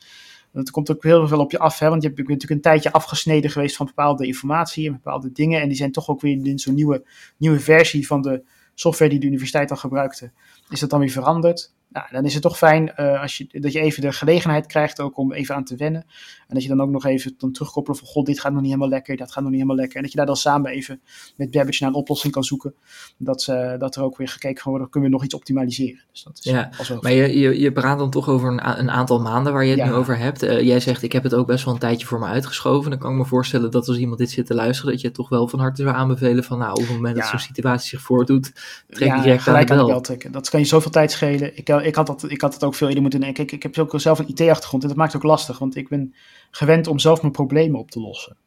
Dat 0.53 0.71
komt 0.71 0.91
ook 0.91 1.03
heel 1.03 1.27
veel 1.27 1.39
op 1.39 1.51
je 1.51 1.59
af, 1.59 1.79
hè? 1.79 1.89
want 1.89 2.01
je 2.01 2.07
bent 2.13 2.27
natuurlijk 2.27 2.51
een 2.51 2.71
tijdje 2.71 2.91
afgesneden 2.91 3.51
geweest 3.51 3.75
van 3.75 3.85
bepaalde 3.85 4.25
informatie 4.25 4.87
en 4.87 4.91
bepaalde 4.91 5.31
dingen. 5.31 5.61
En 5.61 5.67
die 5.67 5.77
zijn 5.77 5.91
toch 5.91 6.09
ook 6.09 6.21
weer 6.21 6.45
in 6.45 6.59
zo'n 6.59 6.73
nieuwe, 6.73 7.03
nieuwe 7.37 7.59
versie 7.59 8.07
van 8.07 8.21
de 8.21 8.43
software 8.75 9.11
die 9.11 9.19
de 9.19 9.25
universiteit 9.25 9.71
al 9.71 9.77
gebruikte. 9.77 10.31
Is 10.69 10.79
dat 10.79 10.89
dan 10.89 10.99
weer 10.99 11.09
veranderd? 11.09 11.73
Nou, 11.91 12.05
dan 12.11 12.25
is 12.25 12.33
het 12.33 12.43
toch 12.43 12.57
fijn 12.57 12.93
uh, 12.97 13.21
als 13.21 13.37
je, 13.37 13.47
dat 13.51 13.71
je 13.71 13.79
even 13.79 14.01
de 14.01 14.11
gelegenheid 14.11 14.65
krijgt 14.65 14.99
ook 14.99 15.17
om 15.17 15.33
even 15.33 15.55
aan 15.55 15.63
te 15.63 15.75
wennen. 15.75 16.01
En 16.47 16.53
dat 16.53 16.63
je 16.63 16.69
dan 16.69 16.81
ook 16.81 16.89
nog 16.89 17.05
even 17.05 17.33
dan 17.37 17.51
terugkoppelen 17.51 17.99
van, 17.99 18.07
god, 18.07 18.25
dit 18.25 18.39
gaat 18.39 18.51
nog 18.51 18.61
niet 18.61 18.69
helemaal 18.69 18.91
lekker, 18.91 19.17
dat 19.17 19.31
gaat 19.31 19.43
nog 19.43 19.51
niet 19.51 19.61
helemaal 19.61 19.79
lekker. 19.79 19.95
En 19.95 20.01
dat 20.01 20.11
je 20.11 20.17
daar 20.17 20.25
dan 20.25 20.35
samen 20.35 20.71
even 20.71 21.01
met 21.35 21.51
Babbage 21.51 21.83
naar 21.83 21.91
een 21.91 21.97
oplossing 21.97 22.33
kan 22.33 22.43
zoeken. 22.43 22.73
Dat, 23.17 23.47
uh, 23.49 23.77
dat 23.77 23.95
er 23.95 24.03
ook 24.03 24.17
weer 24.17 24.27
gekeken 24.27 24.61
kan 24.63 24.71
worden, 24.71 24.89
kunnen 24.89 25.09
we 25.09 25.15
nog 25.15 25.25
iets 25.25 25.35
optimaliseren. 25.35 26.03
Dus 26.11 26.23
dat 26.23 26.37
is 26.37 26.51
ja, 26.51 26.69
maar 27.01 27.11
je, 27.11 27.39
je, 27.39 27.59
je 27.59 27.71
praat 27.71 27.97
dan 27.97 28.09
toch 28.09 28.29
over 28.29 28.49
een, 28.49 28.79
een 28.79 28.91
aantal 28.91 29.21
maanden 29.21 29.53
waar 29.53 29.63
je 29.63 29.69
het 29.69 29.79
ja. 29.79 29.85
nu 29.85 29.93
over 29.93 30.17
hebt. 30.17 30.43
Uh, 30.43 30.61
jij 30.61 30.79
zegt, 30.79 31.03
ik 31.03 31.11
heb 31.11 31.23
het 31.23 31.33
ook 31.33 31.47
best 31.47 31.65
wel 31.65 31.73
een 31.73 31.79
tijdje 31.79 32.07
voor 32.07 32.19
me 32.19 32.25
uitgeschoven. 32.25 32.89
Dan 32.89 32.99
kan 32.99 33.11
ik 33.11 33.17
me 33.17 33.25
voorstellen 33.25 33.71
dat 33.71 33.87
als 33.87 33.97
iemand 33.97 34.19
dit 34.19 34.29
zit 34.29 34.45
te 34.45 34.55
luisteren, 34.55 34.91
dat 34.91 35.01
je 35.01 35.07
het 35.07 35.15
toch 35.15 35.29
wel 35.29 35.47
van 35.47 35.59
harte 35.59 35.81
zou 35.81 35.95
aanbevelen 35.95 36.43
van, 36.43 36.57
nou, 36.57 36.71
op 36.71 36.77
het 36.77 36.89
moment 36.89 37.15
ja. 37.15 37.21
dat 37.21 37.29
zo'n 37.29 37.39
situatie 37.39 37.89
zich 37.89 38.01
voordoet, 38.01 38.51
trek 38.89 39.07
ja, 39.07 39.21
direct 39.21 39.47
aan 39.47 39.59
de 39.59 39.65
bel. 39.65 39.87
bel 39.87 40.01
trekken. 40.01 40.31
Dat 40.31 40.49
kan 40.49 40.59
je 40.59 40.65
zoveel 40.65 40.91
tijd 40.91 41.11
schelen. 41.11 41.57
Ik, 41.57 41.69
ik, 41.85 41.95
had 41.95 42.07
dat, 42.07 42.31
ik 42.31 42.41
had 42.41 42.53
het 42.53 42.63
ook 42.63 42.75
veel 42.75 42.87
eerder 42.87 43.01
moeten 43.01 43.19
denken. 43.21 43.43
Ik, 43.43 43.51
ik 43.51 43.63
heb 43.63 43.77
ook 43.77 43.99
zelf 43.99 44.19
een 44.19 44.27
IT-achtergrond 44.27 44.83
en 44.83 44.89
dat 44.89 44.97
maakt 44.97 45.13
het 45.13 45.21
ook 45.21 45.27
lastig, 45.27 45.59
want 45.59 45.75
ik 45.75 45.89
ben 45.89 46.13
gewend 46.51 46.87
om 46.87 46.99
zelf 46.99 47.21
mijn 47.21 47.33
problemen 47.33 47.79
op 47.79 47.91
te 47.91 47.99
lossen. 47.99 48.37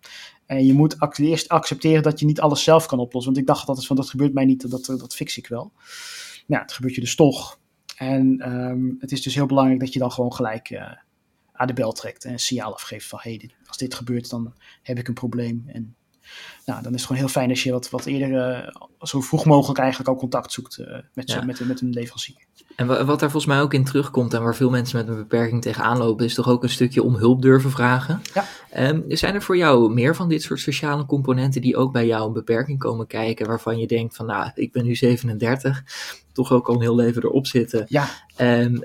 En 0.46 0.66
je 0.66 0.72
moet 0.72 1.18
eerst 1.18 1.48
accepteren 1.48 2.02
dat 2.02 2.20
je 2.20 2.26
niet 2.26 2.40
alles 2.40 2.62
zelf 2.62 2.86
kan 2.86 2.98
oplossen. 2.98 3.32
Want 3.32 3.44
ik 3.44 3.54
dacht 3.54 3.68
altijd 3.68 3.86
van 3.86 3.96
dat 3.96 4.10
gebeurt 4.10 4.34
mij 4.34 4.44
niet, 4.44 4.70
dat, 4.70 4.84
dat 4.84 5.14
fix 5.14 5.38
ik 5.38 5.46
wel. 5.46 5.72
Nou, 6.46 6.62
het 6.62 6.72
gebeurt 6.72 6.94
je 6.94 7.00
dus 7.00 7.14
toch. 7.14 7.58
En 7.96 8.52
um, 8.52 8.96
het 9.00 9.12
is 9.12 9.22
dus 9.22 9.34
heel 9.34 9.46
belangrijk 9.46 9.80
dat 9.80 9.92
je 9.92 9.98
dan 9.98 10.12
gewoon 10.12 10.32
gelijk 10.32 10.70
uh, 10.70 10.92
aan 11.52 11.66
de 11.66 11.72
bel 11.72 11.92
trekt 11.92 12.24
en 12.24 12.32
een 12.32 12.38
signaal 12.38 12.72
afgeeft 12.72 13.06
van 13.06 13.18
hey, 13.22 13.50
als 13.66 13.76
dit 13.76 13.94
gebeurt 13.94 14.30
dan 14.30 14.54
heb 14.82 14.98
ik 14.98 15.08
een 15.08 15.14
probleem. 15.14 15.64
En 15.66 15.94
nou, 16.66 16.82
dan 16.82 16.92
is 16.92 16.98
het 16.98 17.06
gewoon 17.06 17.22
heel 17.22 17.32
fijn 17.32 17.50
als 17.50 17.62
je 17.62 17.72
wat, 17.72 17.90
wat 17.90 18.06
eerder, 18.06 18.30
uh, 18.30 18.68
zo 19.00 19.20
vroeg 19.20 19.44
mogelijk 19.44 19.78
eigenlijk 19.78 20.08
al 20.08 20.16
contact 20.16 20.52
zoekt 20.52 20.78
uh, 20.78 20.98
met, 21.14 21.30
ja. 21.30 21.44
met, 21.44 21.66
met 21.66 21.80
een 21.80 21.90
leverancier. 21.90 22.36
En 22.76 22.86
wat 22.86 23.06
daar 23.06 23.30
volgens 23.30 23.46
mij 23.46 23.60
ook 23.60 23.74
in 23.74 23.84
terugkomt 23.84 24.34
en 24.34 24.42
waar 24.42 24.54
veel 24.54 24.70
mensen 24.70 24.98
met 24.98 25.08
een 25.08 25.16
beperking 25.16 25.62
tegenaan 25.62 25.98
lopen, 25.98 26.24
is 26.24 26.34
toch 26.34 26.48
ook 26.48 26.62
een 26.62 26.70
stukje 26.70 27.02
om 27.02 27.14
hulp 27.14 27.42
durven 27.42 27.70
vragen. 27.70 28.20
Ja. 28.34 28.44
Um, 28.88 29.04
zijn 29.08 29.34
er 29.34 29.42
voor 29.42 29.56
jou 29.56 29.92
meer 29.92 30.16
van 30.16 30.28
dit 30.28 30.42
soort 30.42 30.60
sociale 30.60 31.06
componenten 31.06 31.60
die 31.60 31.76
ook 31.76 31.92
bij 31.92 32.06
jou 32.06 32.26
een 32.26 32.32
beperking 32.32 32.78
komen 32.78 33.06
kijken, 33.06 33.46
waarvan 33.46 33.78
je 33.78 33.86
denkt 33.86 34.16
van 34.16 34.26
nou, 34.26 34.50
ik 34.54 34.72
ben 34.72 34.84
nu 34.84 34.94
37, 34.94 35.82
toch 36.34 36.52
ook 36.52 36.68
al 36.68 36.74
een 36.74 36.80
heel 36.80 36.94
leven 36.94 37.22
erop 37.22 37.46
zitten. 37.46 37.84
Ja. 37.88 38.08
Um, 38.40 38.84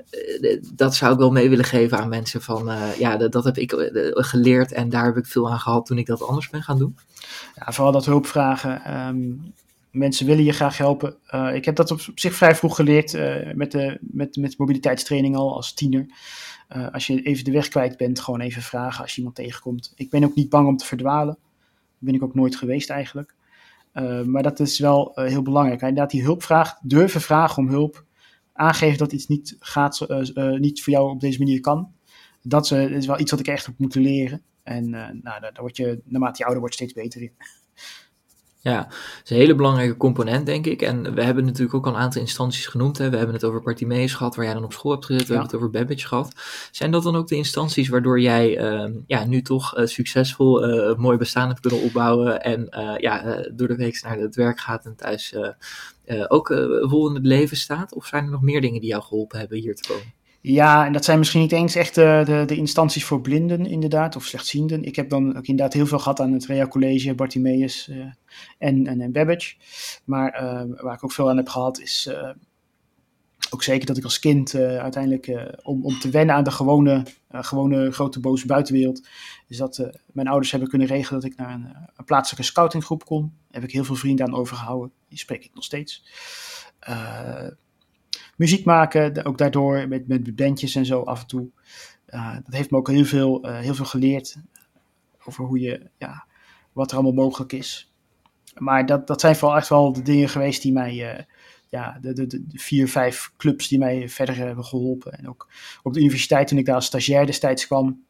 dat 0.74 0.94
zou 0.94 1.12
ik 1.12 1.18
wel 1.18 1.30
mee 1.30 1.48
willen 1.48 1.64
geven 1.64 1.98
aan 1.98 2.08
mensen 2.08 2.42
van, 2.42 2.68
uh, 2.68 2.98
ja, 2.98 3.16
dat, 3.16 3.32
dat 3.32 3.44
heb 3.44 3.58
ik 3.58 3.72
geleerd 4.14 4.72
en 4.72 4.88
daar 4.88 5.04
heb 5.04 5.16
ik 5.16 5.26
veel 5.26 5.50
aan 5.50 5.58
gehad 5.58 5.86
toen 5.86 5.98
ik 5.98 6.06
dat 6.06 6.22
anders 6.22 6.50
ben 6.50 6.62
gaan 6.62 6.78
doen. 6.78 6.96
Ja, 7.54 7.72
vooral 7.72 7.92
dat 7.92 8.04
hulpvragen. 8.04 9.06
Um, 9.06 9.52
mensen 9.90 10.26
willen 10.26 10.44
je 10.44 10.52
graag 10.52 10.76
helpen. 10.78 11.16
Uh, 11.34 11.54
ik 11.54 11.64
heb 11.64 11.76
dat 11.76 11.90
op 11.90 12.00
zich 12.14 12.34
vrij 12.34 12.54
vroeg 12.54 12.76
geleerd 12.76 13.14
uh, 13.14 13.52
met, 13.54 13.72
de, 13.72 13.98
met, 14.00 14.36
met 14.36 14.58
mobiliteitstraining 14.58 15.36
al 15.36 15.56
als 15.56 15.74
tiener. 15.74 16.06
Als 16.92 17.06
je 17.06 17.22
even 17.22 17.44
de 17.44 17.50
weg 17.50 17.68
kwijt 17.68 17.96
bent, 17.96 18.20
gewoon 18.20 18.40
even 18.40 18.62
vragen 18.62 19.02
als 19.02 19.10
je 19.10 19.16
iemand 19.16 19.36
tegenkomt. 19.36 19.92
Ik 19.96 20.10
ben 20.10 20.24
ook 20.24 20.34
niet 20.34 20.48
bang 20.48 20.68
om 20.68 20.76
te 20.76 20.86
verdwalen. 20.86 21.34
Dat 21.34 21.98
ben 21.98 22.14
ik 22.14 22.22
ook 22.22 22.34
nooit 22.34 22.56
geweest 22.56 22.90
eigenlijk. 22.90 23.34
Maar 24.24 24.42
dat 24.42 24.60
is 24.60 24.78
wel 24.78 25.12
heel 25.14 25.42
belangrijk. 25.42 25.80
Inderdaad, 25.80 26.10
die 26.10 26.22
hulpvraag, 26.22 26.78
durven 26.82 27.20
vragen 27.20 27.62
om 27.62 27.68
hulp 27.68 28.04
aangeven 28.52 28.98
dat 28.98 29.12
iets 29.12 29.26
niet, 29.26 29.56
gaat, 29.58 30.06
niet 30.58 30.82
voor 30.82 30.92
jou 30.92 31.10
op 31.10 31.20
deze 31.20 31.38
manier 31.38 31.60
kan. 31.60 31.92
Dat 32.42 32.70
is 32.70 33.06
wel 33.06 33.20
iets 33.20 33.30
wat 33.30 33.40
ik 33.40 33.46
echt 33.46 33.66
heb 33.66 33.78
moeten 33.78 34.00
leren. 34.00 34.42
En 34.62 34.90
nou, 34.90 35.20
daar, 35.22 35.52
word 35.60 35.76
je, 35.76 36.00
naarmate 36.04 36.36
je 36.36 36.42
ouder 36.42 36.60
wordt, 36.60 36.74
steeds 36.74 36.92
beter 36.92 37.22
in. 37.22 37.32
Ja, 38.62 38.76
dat 38.82 39.20
is 39.24 39.30
een 39.30 39.36
hele 39.36 39.54
belangrijke 39.54 39.96
component, 39.96 40.46
denk 40.46 40.66
ik. 40.66 40.82
En 40.82 41.14
we 41.14 41.22
hebben 41.22 41.44
natuurlijk 41.44 41.74
ook 41.74 41.86
al 41.86 41.92
een 41.92 41.98
aantal 42.00 42.20
instanties 42.20 42.66
genoemd. 42.66 42.98
Hè. 42.98 43.10
We 43.10 43.16
hebben 43.16 43.34
het 43.34 43.44
over 43.44 43.62
Partimees 43.62 44.14
gehad, 44.14 44.36
waar 44.36 44.44
jij 44.44 44.54
dan 44.54 44.64
op 44.64 44.72
school 44.72 44.90
hebt 44.90 45.04
gezeten. 45.04 45.26
We 45.26 45.32
hebben 45.32 45.50
het 45.52 45.60
over 45.60 45.78
Babbage 45.78 46.06
gehad. 46.06 46.32
Zijn 46.70 46.90
dat 46.90 47.02
dan 47.02 47.16
ook 47.16 47.28
de 47.28 47.36
instanties 47.36 47.88
waardoor 47.88 48.20
jij 48.20 48.72
uh, 48.72 48.94
ja, 49.06 49.24
nu 49.24 49.42
toch 49.42 49.78
uh, 49.78 49.86
succesvol 49.86 50.68
uh, 50.68 50.96
mooi 50.96 51.18
bestaan 51.18 51.48
hebt 51.48 51.60
kunnen 51.60 51.82
opbouwen 51.82 52.42
en 52.42 52.66
uh, 52.70 52.96
ja, 52.98 53.44
door 53.52 53.68
de 53.68 53.76
week 53.76 54.02
naar 54.02 54.18
het 54.18 54.34
werk 54.34 54.60
gaat 54.60 54.84
en 54.84 54.96
thuis 54.96 55.34
ook 56.28 56.46
vol 56.80 57.08
in 57.08 57.14
het 57.14 57.26
leven 57.26 57.56
staat? 57.56 57.94
Of 57.94 58.06
zijn 58.06 58.24
er 58.24 58.30
nog 58.30 58.42
meer 58.42 58.60
dingen 58.60 58.80
die 58.80 58.90
jou 58.90 59.02
geholpen 59.02 59.38
hebben 59.38 59.58
hier 59.58 59.74
te 59.74 59.88
komen? 59.88 60.19
Ja, 60.42 60.86
en 60.86 60.92
dat 60.92 61.04
zijn 61.04 61.18
misschien 61.18 61.40
niet 61.40 61.52
eens 61.52 61.74
echt 61.74 61.94
de, 61.94 62.22
de, 62.24 62.42
de, 62.46 62.56
instanties 62.56 63.04
voor 63.04 63.20
blinden, 63.20 63.66
inderdaad, 63.66 64.16
of 64.16 64.24
slechtzienden. 64.24 64.84
Ik 64.84 64.96
heb 64.96 65.08
dan 65.08 65.36
ook 65.36 65.46
inderdaad 65.46 65.72
heel 65.72 65.86
veel 65.86 65.98
gehad 65.98 66.20
aan 66.20 66.32
het 66.32 66.46
Rea 66.46 66.66
College, 66.66 67.14
Bartimeus 67.14 67.88
uh, 67.88 68.06
en, 68.58 68.86
en, 68.86 69.00
en 69.00 69.12
Babbage. 69.12 69.54
Maar 70.04 70.42
uh, 70.42 70.82
waar 70.82 70.94
ik 70.94 71.04
ook 71.04 71.12
veel 71.12 71.28
aan 71.28 71.36
heb 71.36 71.48
gehad, 71.48 71.80
is 71.80 72.08
uh, 72.10 72.30
ook 73.50 73.62
zeker 73.62 73.86
dat 73.86 73.96
ik 73.96 74.04
als 74.04 74.18
kind 74.18 74.54
uiteindelijk, 74.54 75.56
om, 75.62 75.84
om 75.84 75.98
te 75.98 76.10
wennen 76.10 76.34
aan 76.34 76.44
de 76.44 76.50
gewone, 76.50 77.06
gewone 77.30 77.90
grote 77.90 78.20
boze 78.20 78.46
buitenwereld, 78.46 79.08
is 79.46 79.56
dat 79.56 79.90
mijn 80.12 80.28
ouders 80.28 80.50
hebben 80.50 80.68
kunnen 80.68 80.86
regelen 80.86 81.20
dat 81.20 81.30
ik 81.30 81.36
naar 81.36 81.54
een, 81.54 81.76
een 81.96 82.04
plaatselijke 82.04 82.46
scoutinggroep 82.46 83.04
kon. 83.04 83.20
Daar 83.22 83.60
heb 83.60 83.64
ik 83.64 83.72
heel 83.72 83.84
veel 83.84 83.94
vrienden 83.94 84.26
aan 84.26 84.34
overgehouden. 84.34 84.92
Die 85.08 85.18
spreek 85.18 85.44
ik 85.44 85.54
nog 85.54 85.64
steeds 85.64 86.04
muziek 88.40 88.64
maken, 88.64 89.24
ook 89.24 89.38
daardoor 89.38 89.88
met, 89.88 90.08
met 90.08 90.36
bandjes 90.36 90.74
en 90.74 90.86
zo 90.86 91.02
af 91.02 91.20
en 91.20 91.26
toe. 91.26 91.48
Uh, 92.08 92.34
dat 92.34 92.54
heeft 92.54 92.70
me 92.70 92.76
ook 92.76 92.88
heel 92.88 93.04
veel, 93.04 93.46
uh, 93.46 93.58
heel 93.58 93.74
veel 93.74 93.84
geleerd 93.84 94.36
over 95.24 95.44
hoe 95.44 95.60
je, 95.60 95.90
ja, 95.98 96.26
wat 96.72 96.90
er 96.90 96.96
allemaal 96.96 97.24
mogelijk 97.24 97.52
is. 97.52 97.92
Maar 98.58 98.86
dat, 98.86 99.06
dat 99.06 99.20
zijn 99.20 99.36
vooral 99.36 99.56
echt 99.56 99.68
wel 99.68 99.92
de 99.92 100.02
dingen 100.02 100.28
geweest 100.28 100.62
die 100.62 100.72
mij, 100.72 101.14
uh, 101.14 101.22
ja, 101.68 101.98
de, 102.00 102.12
de, 102.12 102.26
de, 102.26 102.44
vier, 102.48 102.88
vijf 102.88 103.32
clubs 103.36 103.68
die 103.68 103.78
mij 103.78 104.08
verder 104.08 104.36
hebben 104.36 104.64
geholpen. 104.64 105.12
En 105.12 105.28
ook 105.28 105.48
op 105.82 105.92
de 105.92 106.00
universiteit, 106.00 106.48
toen 106.48 106.58
ik 106.58 106.66
daar 106.66 106.74
als 106.74 106.86
stagiair 106.86 107.26
destijds 107.26 107.66
kwam, 107.66 108.04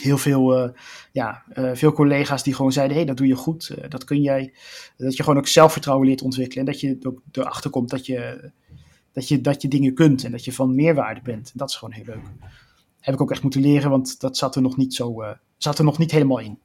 heel 0.00 0.18
veel, 0.18 0.72
ja, 1.12 1.44
veel 1.72 1.92
collega's 1.92 2.42
die 2.42 2.54
gewoon 2.54 2.72
zeiden: 2.72 2.96
hé, 2.96 3.02
hey, 3.02 3.10
dat 3.10 3.18
doe 3.18 3.26
je 3.26 3.34
goed, 3.34 3.74
dat 3.88 4.04
kun 4.04 4.20
jij. 4.20 4.54
Dat 4.96 5.16
je 5.16 5.22
gewoon 5.22 5.38
ook 5.38 5.46
zelfvertrouwen 5.46 6.06
leert 6.06 6.22
ontwikkelen. 6.22 6.66
En 6.66 6.72
dat 6.72 6.80
je 6.80 6.98
ook 7.02 7.22
erachter 7.32 7.70
komt 7.70 7.90
dat 7.90 8.06
je 8.06 8.50
dat 9.12 9.28
je, 9.28 9.40
dat 9.40 9.62
je 9.62 9.68
dingen 9.68 9.94
kunt 9.94 10.24
en 10.24 10.30
dat 10.30 10.44
je 10.44 10.52
van 10.52 10.74
meerwaarde 10.74 11.20
bent. 11.22 11.52
Dat 11.54 11.68
is 11.68 11.76
gewoon 11.76 11.94
heel 11.94 12.04
leuk. 12.04 12.26
Heb 13.00 13.14
ik 13.14 13.20
ook 13.20 13.30
echt 13.30 13.42
moeten 13.42 13.60
leren, 13.60 13.90
want 13.90 14.20
dat 14.20 14.36
zat 14.36 14.56
er 14.56 14.62
nog 14.62 14.76
niet 14.76 14.94
zo, 14.94 15.22
uh, 15.22 15.30
zat 15.56 15.78
er 15.78 15.84
nog 15.84 15.98
niet 15.98 16.10
helemaal 16.10 16.38
in. 16.38 16.58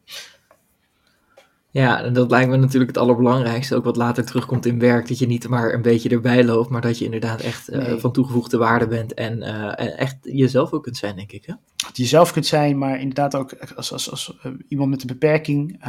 Ja, 1.74 2.04
en 2.04 2.14
dat 2.14 2.32
lijkt 2.32 2.50
me 2.50 2.58
natuurlijk 2.58 2.92
het 2.92 3.04
allerbelangrijkste, 3.04 3.76
ook 3.76 3.84
wat 3.84 3.96
later 3.96 4.26
terugkomt 4.26 4.66
in 4.66 4.80
werk, 4.80 5.08
dat 5.08 5.20
je 5.20 5.26
niet 5.26 5.48
maar 5.48 5.74
een 5.74 5.82
beetje 5.82 6.10
erbij 6.10 6.44
loopt, 6.44 6.70
maar 6.70 6.82
dat 6.82 6.98
je 6.98 7.06
inderdaad 7.06 7.42
echt 7.42 7.70
uh, 7.70 7.98
van 7.98 8.12
toegevoegde 8.12 8.58
waarde 8.58 8.88
bent 8.88 9.14
en 9.14 9.38
uh, 9.38 10.00
echt 10.00 10.18
jezelf 10.22 10.72
ook 10.72 10.84
kunt 10.84 10.98
zijn, 10.98 11.16
denk 11.16 11.32
ik. 11.32 11.46
Hè? 11.46 11.54
Dat 11.76 11.98
je 11.98 12.04
jezelf 12.04 12.32
kunt 12.32 12.46
zijn, 12.46 12.78
maar 12.78 13.00
inderdaad 13.00 13.36
ook 13.36 13.54
als, 13.76 13.92
als, 13.92 14.12
als 14.12 14.38
uh, 14.46 14.52
iemand 14.68 14.90
met 14.90 15.02
een 15.02 15.08
beperking, 15.08 15.86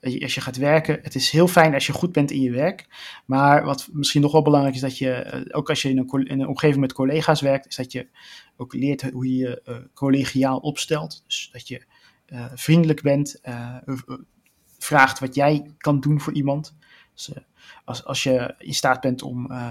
als 0.00 0.34
je 0.34 0.40
gaat 0.40 0.56
werken, 0.56 0.98
het 1.02 1.14
is 1.14 1.30
heel 1.30 1.48
fijn 1.48 1.74
als 1.74 1.86
je 1.86 1.92
goed 1.92 2.12
bent 2.12 2.30
in 2.30 2.40
je 2.40 2.50
werk, 2.50 2.86
maar 3.26 3.64
wat 3.64 3.88
misschien 3.92 4.22
nog 4.22 4.32
wel 4.32 4.42
belangrijk 4.42 4.74
is, 4.74 4.80
dat 4.80 4.98
je, 4.98 5.46
ook 5.50 5.68
als 5.68 5.82
je 5.82 5.88
in 5.88 5.98
een, 5.98 6.26
in 6.26 6.40
een 6.40 6.48
omgeving 6.48 6.80
met 6.80 6.92
collega's 6.92 7.40
werkt, 7.40 7.66
is 7.66 7.76
dat 7.76 7.92
je 7.92 8.06
ook 8.56 8.74
leert 8.74 9.10
hoe 9.10 9.36
je 9.36 9.36
je 9.36 9.88
collegiaal 9.94 10.58
opstelt. 10.58 11.22
Dus 11.26 11.48
dat 11.52 11.68
je 11.68 11.82
vriendelijk 12.54 13.02
bent, 13.02 13.40
vraagt 14.88 15.18
wat 15.18 15.34
jij 15.34 15.74
kan 15.78 16.00
doen 16.00 16.20
voor 16.20 16.32
iemand. 16.32 16.74
Dus, 17.14 17.28
uh, 17.28 17.36
als, 17.84 18.04
als 18.04 18.22
je 18.22 18.54
in 18.58 18.74
staat 18.74 19.00
bent 19.00 19.22
om, 19.22 19.52
uh, 19.52 19.70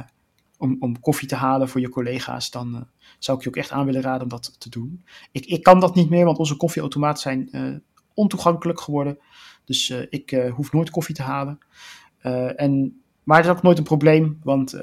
om, 0.57 0.77
om 0.79 0.99
koffie 0.99 1.27
te 1.27 1.35
halen 1.35 1.69
voor 1.69 1.81
je 1.81 1.89
collega's, 1.89 2.51
dan 2.51 2.75
uh, 2.75 2.81
zou 3.19 3.37
ik 3.37 3.43
je 3.43 3.49
ook 3.49 3.55
echt 3.55 3.71
aan 3.71 3.85
willen 3.85 4.01
raden 4.01 4.23
om 4.23 4.29
dat 4.29 4.55
te 4.57 4.69
doen. 4.69 5.03
Ik, 5.31 5.45
ik 5.45 5.63
kan 5.63 5.79
dat 5.79 5.95
niet 5.95 6.09
meer, 6.09 6.25
want 6.25 6.37
onze 6.37 6.55
koffieautomaten 6.55 7.21
zijn 7.21 7.83
ontoegankelijk 8.13 8.79
geworden. 8.79 9.19
Dus 9.65 9.89
ik 9.89 10.49
hoef 10.55 10.71
nooit 10.71 10.89
koffie 10.89 11.15
te 11.15 11.21
halen. 11.21 11.59
en, 12.55 13.01
maar 13.23 13.37
het 13.37 13.45
is 13.45 13.51
ook 13.51 13.61
nooit 13.61 13.77
een 13.77 13.83
probleem, 13.83 14.39
want 14.43 14.73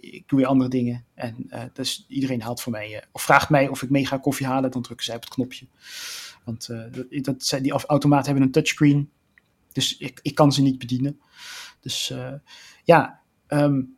ik 0.00 0.24
doe 0.26 0.38
weer 0.38 0.46
andere 0.46 0.70
dingen. 0.70 1.04
En 1.14 1.50
dus 1.72 2.04
iedereen 2.08 2.42
haalt 2.42 2.60
voor 2.60 2.72
mij, 2.72 3.04
of 3.12 3.22
vraagt 3.22 3.50
mij 3.50 3.68
of 3.68 3.82
ik 3.82 3.90
mee 3.90 4.06
ga 4.06 4.18
koffie 4.18 4.46
halen, 4.46 4.70
dan 4.70 4.82
drukken 4.82 5.06
zij 5.06 5.16
op 5.16 5.24
het 5.24 5.34
knopje. 5.34 5.66
Want 6.44 6.68
dat, 7.20 7.58
die 7.62 7.72
automaten 7.72 8.26
hebben 8.26 8.42
een 8.42 8.50
touchscreen. 8.50 9.10
Dus 9.76 9.96
ik, 9.96 10.18
ik 10.22 10.34
kan 10.34 10.52
ze 10.52 10.62
niet 10.62 10.78
bedienen. 10.78 11.20
Dus 11.80 12.10
uh, 12.10 12.32
ja, 12.84 13.20
um, 13.48 13.96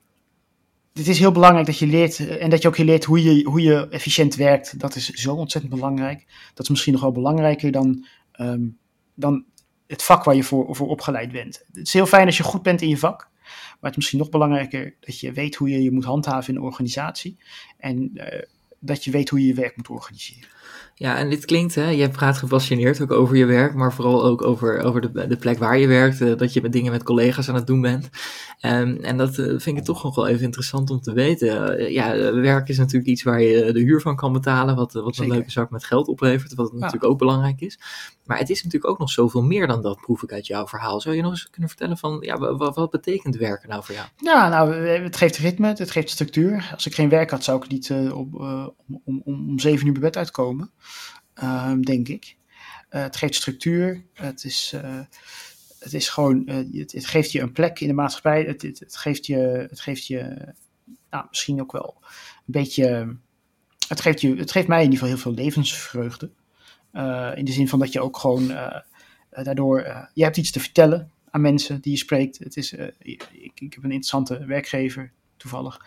het 0.92 1.08
is 1.08 1.18
heel 1.18 1.32
belangrijk 1.32 1.66
dat 1.66 1.78
je 1.78 1.86
leert 1.86 2.18
eh, 2.18 2.42
en 2.42 2.50
dat 2.50 2.62
je 2.62 2.68
ook 2.68 2.78
leert 2.78 3.04
hoe 3.04 3.22
je, 3.22 3.44
hoe 3.44 3.62
je 3.62 3.88
efficiënt 3.88 4.34
werkt. 4.34 4.80
Dat 4.80 4.94
is 4.94 5.08
zo 5.08 5.34
ontzettend 5.34 5.74
belangrijk. 5.74 6.26
Dat 6.54 6.64
is 6.64 6.68
misschien 6.68 6.92
nog 6.92 7.02
wel 7.02 7.12
belangrijker 7.12 7.72
dan, 7.72 8.06
um, 8.40 8.78
dan 9.14 9.44
het 9.86 10.02
vak 10.02 10.24
waar 10.24 10.34
je 10.34 10.44
voor, 10.44 10.76
voor 10.76 10.88
opgeleid 10.88 11.32
bent. 11.32 11.64
Het 11.72 11.86
is 11.86 11.92
heel 11.92 12.06
fijn 12.06 12.26
als 12.26 12.36
je 12.36 12.42
goed 12.42 12.62
bent 12.62 12.82
in 12.82 12.88
je 12.88 12.98
vak. 12.98 13.28
Maar 13.42 13.76
het 13.80 13.90
is 13.90 13.96
misschien 13.96 14.18
nog 14.18 14.28
belangrijker 14.28 14.94
dat 15.00 15.20
je 15.20 15.32
weet 15.32 15.54
hoe 15.54 15.68
je 15.68 15.82
je 15.82 15.92
moet 15.92 16.04
handhaven 16.04 16.54
in 16.54 16.60
een 16.60 16.66
organisatie. 16.66 17.38
En 17.76 18.10
uh, 18.14 18.42
dat 18.78 19.04
je 19.04 19.10
weet 19.10 19.28
hoe 19.28 19.40
je 19.40 19.46
je 19.46 19.54
werk 19.54 19.76
moet 19.76 19.88
organiseren. 19.88 20.48
Ja, 20.94 21.16
en 21.16 21.30
dit 21.30 21.44
klinkt, 21.44 21.74
hè, 21.74 21.88
je 21.88 22.08
praat 22.08 22.38
gepassioneerd 22.38 23.00
ook 23.00 23.12
over 23.12 23.36
je 23.36 23.44
werk, 23.44 23.74
maar 23.74 23.92
vooral 23.92 24.24
ook 24.24 24.42
over, 24.42 24.82
over 24.82 25.00
de, 25.00 25.26
de 25.26 25.36
plek 25.36 25.58
waar 25.58 25.78
je 25.78 25.86
werkt, 25.86 26.20
uh, 26.20 26.36
dat 26.36 26.52
je 26.52 26.62
met 26.62 26.72
dingen 26.72 26.92
met 26.92 27.02
collega's 27.02 27.48
aan 27.48 27.54
het 27.54 27.66
doen 27.66 27.80
bent. 27.80 28.08
Um, 28.62 28.96
en 28.96 29.16
dat 29.16 29.38
uh, 29.38 29.58
vind 29.58 29.78
ik 29.78 29.84
toch 29.84 30.02
nog 30.02 30.14
wel 30.14 30.28
even 30.28 30.44
interessant 30.44 30.90
om 30.90 31.00
te 31.00 31.12
weten. 31.12 31.80
Uh, 31.80 31.90
ja, 31.90 32.32
werk 32.32 32.68
is 32.68 32.78
natuurlijk 32.78 33.10
iets 33.10 33.22
waar 33.22 33.42
je 33.42 33.72
de 33.72 33.80
huur 33.80 34.00
van 34.00 34.16
kan 34.16 34.32
betalen, 34.32 34.76
wat, 34.76 34.92
wat 34.92 35.18
een 35.18 35.28
leuke 35.28 35.50
zak 35.50 35.70
met 35.70 35.84
geld 35.84 36.08
oplevert, 36.08 36.54
wat 36.54 36.70
ja. 36.72 36.78
natuurlijk 36.78 37.12
ook 37.12 37.18
belangrijk 37.18 37.60
is. 37.60 37.78
Maar 38.24 38.38
het 38.38 38.50
is 38.50 38.64
natuurlijk 38.64 38.92
ook 38.92 38.98
nog 38.98 39.10
zoveel 39.10 39.42
meer 39.42 39.66
dan 39.66 39.82
dat, 39.82 40.00
proef 40.00 40.22
ik 40.22 40.32
uit 40.32 40.46
jouw 40.46 40.66
verhaal. 40.66 41.00
Zou 41.00 41.16
je 41.16 41.22
nog 41.22 41.30
eens 41.30 41.50
kunnen 41.50 41.70
vertellen 41.70 41.98
van, 41.98 42.18
ja, 42.20 42.38
wat, 42.56 42.74
wat 42.74 42.90
betekent 42.90 43.36
werken 43.36 43.68
nou 43.68 43.84
voor 43.84 43.94
jou? 43.94 44.06
Ja, 44.16 44.48
nou, 44.48 44.74
het 44.74 45.16
geeft 45.16 45.36
ritme, 45.36 45.68
het 45.68 45.90
geeft 45.90 46.10
structuur. 46.10 46.70
Als 46.74 46.86
ik 46.86 46.94
geen 46.94 47.08
werk 47.08 47.30
had, 47.30 47.44
zou 47.44 47.62
ik 47.62 47.70
niet 47.70 47.90
om, 47.90 48.28
om, 49.04 49.22
om 49.24 49.58
zeven 49.58 49.86
uur 49.86 49.92
bij 49.92 50.02
bed 50.02 50.16
uitkomen. 50.16 50.57
Um, 51.42 51.84
denk 51.84 52.08
ik. 52.08 52.36
Uh, 52.90 53.02
het 53.02 53.16
geeft 53.16 53.34
structuur. 53.34 54.04
Het 54.12 54.44
is, 54.44 54.72
uh, 54.74 55.00
het 55.78 55.94
is 55.94 56.08
gewoon, 56.08 56.42
uh, 56.46 56.80
het, 56.80 56.92
het, 56.92 57.06
geeft 57.06 57.32
je 57.32 57.40
een 57.40 57.52
plek 57.52 57.80
in 57.80 57.88
de 57.88 57.94
maatschappij. 57.94 58.42
Het, 58.42 58.62
het, 58.62 58.78
het 58.78 58.96
geeft 58.96 59.26
je, 59.26 59.66
het 59.70 59.80
geeft 59.80 60.06
je 60.06 60.52
nou, 61.10 61.26
misschien 61.28 61.60
ook 61.60 61.72
wel 61.72 61.96
een 62.00 62.42
beetje. 62.44 63.16
Het 63.88 64.00
geeft, 64.00 64.20
je, 64.20 64.36
het 64.36 64.50
geeft 64.50 64.68
mij 64.68 64.84
in 64.84 64.90
ieder 64.90 64.98
geval 64.98 65.14
heel 65.14 65.22
veel 65.22 65.44
levensvreugde. 65.44 66.30
in 67.34 67.44
de 67.44 67.52
zin 67.52 67.68
van 67.68 67.78
dat 67.78 67.92
je 67.92 68.00
ook 68.00 68.16
gewoon 68.16 68.48
daardoor. 69.30 70.08
je 70.14 70.22
hebt 70.22 70.36
iets 70.36 70.50
te 70.50 70.60
vertellen 70.60 71.10
aan 71.30 71.40
mensen 71.40 71.80
die 71.80 71.92
je 71.92 71.98
spreekt. 71.98 72.38
Het 72.38 72.56
is, 72.56 72.72
ik, 72.98 73.28
ik 73.32 73.72
heb 73.74 73.84
een 73.84 73.90
interessante 73.90 74.44
werkgever 74.44 75.12
toevallig. 75.38 75.80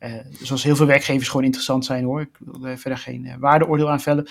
Uh, 0.00 0.12
zoals 0.40 0.62
heel 0.62 0.76
veel 0.76 0.86
werkgevers 0.86 1.28
gewoon 1.28 1.44
interessant 1.44 1.84
zijn 1.84 2.04
hoor. 2.04 2.20
Ik 2.20 2.38
wil 2.38 2.66
er 2.66 2.78
verder 2.78 2.98
geen 2.98 3.24
uh, 3.24 3.34
waardeoordeel 3.38 3.90
aan 3.90 4.00
vellen. 4.00 4.28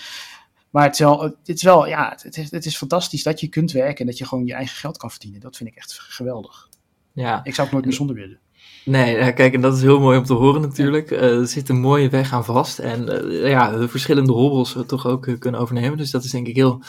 Maar 0.69 0.83
het 0.83 0.93
is 0.93 0.99
wel, 0.99 1.21
het 1.21 1.35
is 1.43 1.63
wel 1.63 1.87
ja, 1.87 2.17
het 2.21 2.37
is, 2.37 2.51
het 2.51 2.65
is 2.65 2.77
fantastisch 2.77 3.23
dat 3.23 3.39
je 3.39 3.47
kunt 3.47 3.71
werken 3.71 3.99
en 3.99 4.05
dat 4.05 4.17
je 4.17 4.25
gewoon 4.25 4.45
je 4.45 4.53
eigen 4.53 4.77
geld 4.77 4.97
kan 4.97 5.11
verdienen. 5.11 5.39
Dat 5.39 5.57
vind 5.57 5.69
ik 5.69 5.75
echt 5.75 5.99
geweldig. 5.99 6.69
Ja. 7.13 7.39
Ik 7.43 7.53
zou 7.53 7.61
het 7.61 7.71
nooit 7.71 7.85
meer 7.85 7.93
zonder 7.95 8.15
willen. 8.15 8.39
Nee, 8.85 9.33
kijk, 9.33 9.53
en 9.53 9.61
dat 9.61 9.75
is 9.75 9.81
heel 9.81 9.99
mooi 9.99 10.17
om 10.17 10.23
te 10.23 10.33
horen 10.33 10.61
natuurlijk. 10.61 11.11
Uh, 11.11 11.39
er 11.39 11.47
zit 11.47 11.69
een 11.69 11.79
mooie 11.79 12.09
weg 12.09 12.33
aan 12.33 12.45
vast. 12.45 12.79
En 12.79 13.29
uh, 13.31 13.49
ja, 13.49 13.77
de 13.77 13.87
verschillende 13.87 14.31
hobbels 14.31 14.75
uh, 14.75 14.83
toch 14.83 15.05
ook 15.05 15.35
kunnen 15.39 15.61
overnemen. 15.61 15.97
Dus 15.97 16.11
dat 16.11 16.23
is 16.23 16.31
denk 16.31 16.47
ik 16.47 16.55
heel, 16.55 16.81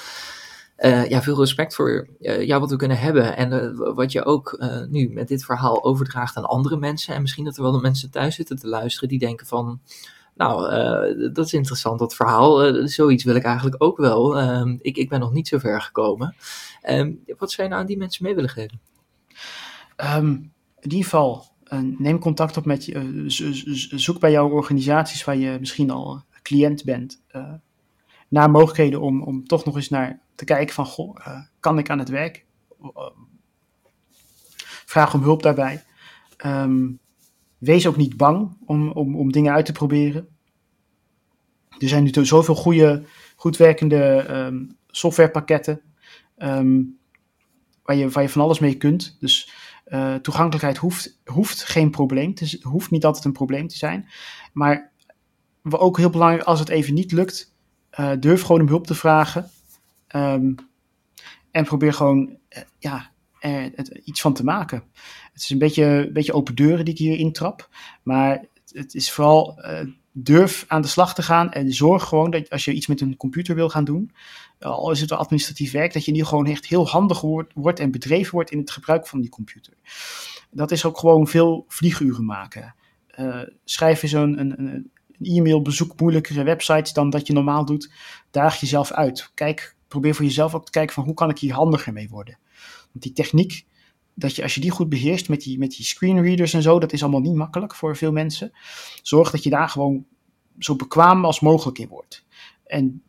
ja, 1.08 1.22
veel 1.22 1.38
respect 1.38 1.74
voor 1.74 2.08
jou 2.20 2.60
wat 2.60 2.70
we 2.70 2.76
kunnen 2.76 2.98
hebben. 2.98 3.36
En 3.36 3.76
wat 3.94 4.12
je 4.12 4.24
ook 4.24 4.66
nu 4.88 5.08
met 5.08 5.28
dit 5.28 5.44
verhaal 5.44 5.84
overdraagt 5.84 6.36
aan 6.36 6.44
andere 6.44 6.76
mensen. 6.76 7.14
En 7.14 7.20
misschien 7.20 7.44
dat 7.44 7.56
er 7.56 7.62
wel 7.62 7.80
mensen 7.80 8.10
thuis 8.10 8.34
zitten 8.34 8.56
te 8.56 8.68
luisteren 8.68 9.08
die 9.08 9.18
denken 9.18 9.46
van... 9.46 9.80
Nou, 10.38 10.72
uh, 10.72 11.34
dat 11.34 11.46
is 11.46 11.52
interessant, 11.52 11.98
dat 11.98 12.14
verhaal. 12.14 12.66
Uh, 12.66 12.86
zoiets 12.86 13.24
wil 13.24 13.34
ik 13.34 13.42
eigenlijk 13.42 13.82
ook 13.82 13.96
wel. 13.96 14.40
Uh, 14.40 14.74
ik, 14.80 14.96
ik 14.96 15.08
ben 15.08 15.20
nog 15.20 15.32
niet 15.32 15.48
zo 15.48 15.58
ver 15.58 15.82
gekomen. 15.82 16.34
Ehm, 16.82 17.12
wat 17.38 17.50
zou 17.50 17.62
je 17.62 17.68
nou 17.68 17.80
aan 17.80 17.88
die 17.88 17.98
mensen 17.98 18.24
mee 18.24 18.34
willen 18.34 18.50
geven? 18.50 18.80
Um, 20.16 20.52
in 20.80 20.90
ieder 20.90 21.04
geval, 21.04 21.44
eh, 21.64 21.78
neem 21.98 22.18
contact 22.18 22.56
op 22.56 22.64
met 22.64 22.84
je. 22.84 23.24
zoek 23.96 24.20
bij 24.20 24.30
jouw 24.30 24.48
organisaties 24.48 25.24
waar 25.24 25.36
je 25.36 25.56
misschien 25.60 25.90
al 25.90 26.22
cliënt 26.42 26.84
bent. 26.84 27.22
Naar 28.28 28.50
mogelijkheden 28.50 29.00
om, 29.00 29.22
om 29.22 29.46
toch 29.46 29.64
nog 29.64 29.76
eens 29.76 29.88
naar 29.88 30.20
te 30.34 30.44
kijken 30.44 30.74
van, 30.74 30.86
goh, 30.86 31.16
kan 31.60 31.78
ik 31.78 31.90
aan 31.90 31.98
het 31.98 32.08
werk? 32.08 32.46
vraag 34.88 35.14
om 35.14 35.22
hulp 35.22 35.42
daarbij. 35.42 35.84
Um, 36.46 36.98
wees 37.58 37.86
ook 37.86 37.96
niet 37.96 38.16
bang 38.16 38.56
om, 38.66 38.90
om, 38.90 39.16
om 39.16 39.32
dingen 39.32 39.52
uit 39.52 39.66
te 39.66 39.72
proberen. 39.72 40.28
Er 41.78 41.88
zijn 41.88 42.02
nu 42.02 42.24
zoveel 42.24 42.54
goede, 42.54 43.04
goed 43.36 43.56
werkende 43.56 44.24
ehm, 44.28 44.64
softwarepakketten 44.86 45.80
ehm, 46.36 46.82
waar, 47.82 47.96
je, 47.96 48.10
van 48.10 48.42
alles 48.42 48.58
mee 48.58 48.74
kunt. 48.74 49.16
Dus 49.20 49.52
uh, 49.86 50.14
toegankelijkheid 50.14 50.76
hoeft, 50.76 51.20
hoeft 51.24 51.64
geen 51.64 51.90
probleem 51.90 52.34
te 52.34 52.58
hoeft 52.62 52.90
niet 52.90 53.04
altijd 53.04 53.24
een 53.24 53.32
probleem 53.32 53.68
te 53.68 53.76
zijn. 53.76 54.08
Maar 54.52 54.92
ook 55.62 55.96
heel 55.96 56.10
belangrijk, 56.10 56.44
als 56.44 56.58
het 56.58 56.68
even 56.68 56.94
niet 56.94 57.12
lukt, 57.12 57.56
uh, 58.00 58.12
durf 58.20 58.42
gewoon 58.42 58.60
om 58.60 58.68
hulp 58.68 58.86
te 58.86 58.94
vragen. 58.94 59.50
Um, 60.16 60.54
en 61.50 61.64
probeer 61.64 61.92
gewoon 61.92 62.28
uh, 62.28 62.62
ja, 62.78 63.10
er 63.40 64.00
iets 64.04 64.20
van 64.20 64.34
te 64.34 64.44
maken. 64.44 64.82
Het 65.32 65.42
is 65.42 65.50
een 65.50 65.58
beetje, 65.58 65.84
een 65.84 66.12
beetje 66.12 66.32
open 66.32 66.54
deuren 66.54 66.84
die 66.84 66.94
ik 66.94 67.00
hier 67.00 67.18
intrap. 67.18 67.68
Maar 68.02 68.30
het, 68.30 68.72
het 68.72 68.94
is 68.94 69.12
vooral 69.12 69.60
durf 70.12 70.64
aan 70.68 70.82
de 70.82 70.88
slag 70.88 71.14
te 71.14 71.22
gaan 71.22 71.52
en 71.52 71.72
zorg 71.72 72.04
gewoon 72.04 72.30
dat 72.30 72.50
als 72.50 72.64
je 72.64 72.72
iets 72.72 72.86
met 72.86 73.00
een 73.00 73.16
computer 73.16 73.54
wil 73.54 73.68
gaan 73.68 73.84
doen, 73.84 74.12
al 74.60 74.90
is 74.90 75.00
het 75.00 75.12
administratief 75.12 75.72
werk, 75.72 75.92
dat 75.92 76.04
je 76.04 76.12
in 76.12 76.26
gewoon 76.26 76.46
echt 76.46 76.66
heel 76.66 76.88
handig 76.88 77.20
wordt, 77.20 77.52
wordt 77.54 77.80
en 77.80 77.90
bedreven 77.90 78.32
wordt 78.32 78.50
in 78.50 78.58
het 78.58 78.70
gebruik 78.70 79.06
van 79.06 79.20
die 79.20 79.30
computer. 79.30 79.72
Dat 80.50 80.70
is 80.70 80.84
ook 80.84 80.98
gewoon 80.98 81.28
veel 81.28 81.64
vlieguren 81.68 82.24
maken. 82.24 82.74
Schrijf 83.64 84.02
eens 84.02 84.12
een, 84.12 84.40
een, 84.40 84.60
een 84.60 84.90
e-mail, 85.22 85.62
bezoek 85.62 86.00
moeilijkere 86.00 86.42
websites 86.42 86.92
dan 86.92 87.10
dat 87.10 87.26
je 87.26 87.32
normaal 87.32 87.64
doet. 87.64 87.92
Daag 88.30 88.60
jezelf 88.60 88.92
uit. 88.92 89.30
Kijk, 89.34 89.76
probeer 89.88 90.14
voor 90.14 90.24
jezelf 90.24 90.54
ook 90.54 90.64
te 90.64 90.70
kijken 90.70 90.94
van 90.94 91.04
hoe 91.04 91.14
kan 91.14 91.30
ik 91.30 91.38
hier 91.38 91.54
handiger 91.54 91.92
mee 91.92 92.08
worden. 92.08 92.38
Want 92.92 93.04
die 93.04 93.12
techniek, 93.12 93.66
dat 94.14 94.36
je, 94.36 94.42
als 94.42 94.54
je 94.54 94.60
die 94.60 94.70
goed 94.70 94.88
beheerst 94.88 95.28
met 95.28 95.40
die, 95.40 95.58
met 95.58 95.70
die 95.70 95.84
screenreaders 95.84 96.52
en 96.52 96.62
zo, 96.62 96.78
dat 96.78 96.92
is 96.92 97.02
allemaal 97.02 97.20
niet 97.20 97.34
makkelijk 97.34 97.74
voor 97.74 97.96
veel 97.96 98.12
mensen. 98.12 98.52
Zorg 99.02 99.30
dat 99.30 99.42
je 99.42 99.50
daar 99.50 99.68
gewoon 99.68 100.06
zo 100.58 100.76
bekwaam 100.76 101.24
als 101.24 101.40
mogelijk 101.40 101.78
in 101.78 101.88
wordt. 101.88 102.24
En 102.66 103.02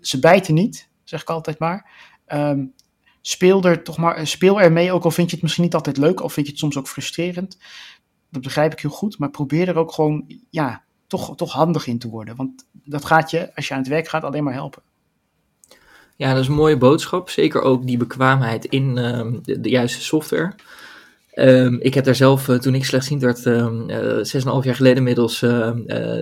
ze 0.00 0.18
bijten 0.18 0.54
niet, 0.54 0.88
zeg 1.04 1.20
ik 1.20 1.30
altijd 1.30 1.58
maar. 1.58 1.90
Um, 2.26 2.74
speel 3.20 3.62
er 3.62 3.82
toch 3.82 3.96
maar, 3.96 4.26
speel 4.26 4.60
er 4.60 4.72
mee, 4.72 4.92
ook 4.92 5.04
al 5.04 5.10
vind 5.10 5.28
je 5.28 5.34
het 5.34 5.42
misschien 5.42 5.64
niet 5.64 5.74
altijd 5.74 5.96
leuk, 5.96 6.22
of 6.22 6.32
vind 6.32 6.46
je 6.46 6.52
het 6.52 6.60
soms 6.60 6.76
ook 6.76 6.88
frustrerend. 6.88 7.58
Dat 8.30 8.42
begrijp 8.42 8.72
ik 8.72 8.80
heel 8.80 8.90
goed, 8.90 9.18
maar 9.18 9.30
probeer 9.30 9.68
er 9.68 9.76
ook 9.76 9.92
gewoon, 9.92 10.40
ja, 10.50 10.84
toch, 11.08 11.36
toch 11.36 11.52
handig 11.52 11.86
in 11.86 11.98
te 11.98 12.08
worden. 12.08 12.36
Want 12.36 12.66
dat 12.72 13.04
gaat 13.04 13.30
je, 13.30 13.54
als 13.54 13.68
je 13.68 13.74
aan 13.74 13.80
het 13.80 13.88
werk 13.88 14.08
gaat, 14.08 14.22
alleen 14.22 14.44
maar 14.44 14.52
helpen. 14.52 14.82
Ja, 16.16 16.32
dat 16.32 16.42
is 16.42 16.48
een 16.48 16.54
mooie 16.54 16.76
boodschap. 16.76 17.30
Zeker 17.30 17.62
ook 17.62 17.86
die 17.86 17.96
bekwaamheid 17.96 18.64
in 18.64 18.96
uh, 18.96 19.32
de, 19.42 19.60
de, 19.60 19.68
juiste 19.68 20.02
software. 20.02 20.54
Um, 21.34 21.80
ik 21.80 21.94
heb 21.94 22.04
daar 22.04 22.14
zelf, 22.14 22.48
uh, 22.48 22.58
toen 22.58 22.74
ik 22.74 22.84
slechtziend 22.84 23.22
werd, 23.22 23.44
um, 23.44 23.90
uh, 23.90 24.16
6,5 24.16 24.64
jaar 24.64 24.74
geleden 24.74 24.96
inmiddels 24.96 25.42
uh, 25.42 25.70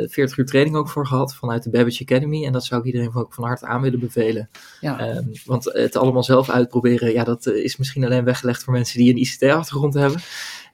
40 0.06 0.36
uur 0.36 0.46
training 0.46 0.76
ook 0.76 0.88
voor 0.88 1.06
gehad 1.06 1.34
vanuit 1.34 1.62
de 1.62 1.70
Babbage 1.70 2.02
Academy. 2.02 2.44
En 2.44 2.52
dat 2.52 2.64
zou 2.64 2.80
ik 2.80 2.86
iedereen 2.86 3.12
van, 3.12 3.26
van 3.28 3.44
harte 3.44 3.66
aan 3.66 3.80
willen 3.82 4.00
bevelen. 4.00 4.48
Ja. 4.80 5.22
Want 5.44 5.64
het 5.64 5.96
allemaal 5.96 6.24
zelf 6.24 6.50
uitproberen, 6.50 7.12
ja, 7.12 7.24
dat 7.24 7.46
is 7.46 7.76
misschien 7.76 8.04
alleen 8.04 8.24
weggelegd 8.24 8.62
voor 8.64 8.72
mensen 8.72 8.98
die 8.98 9.10
een 9.10 9.20
ICT-achtergrond 9.20 9.94
hebben. 9.94 10.20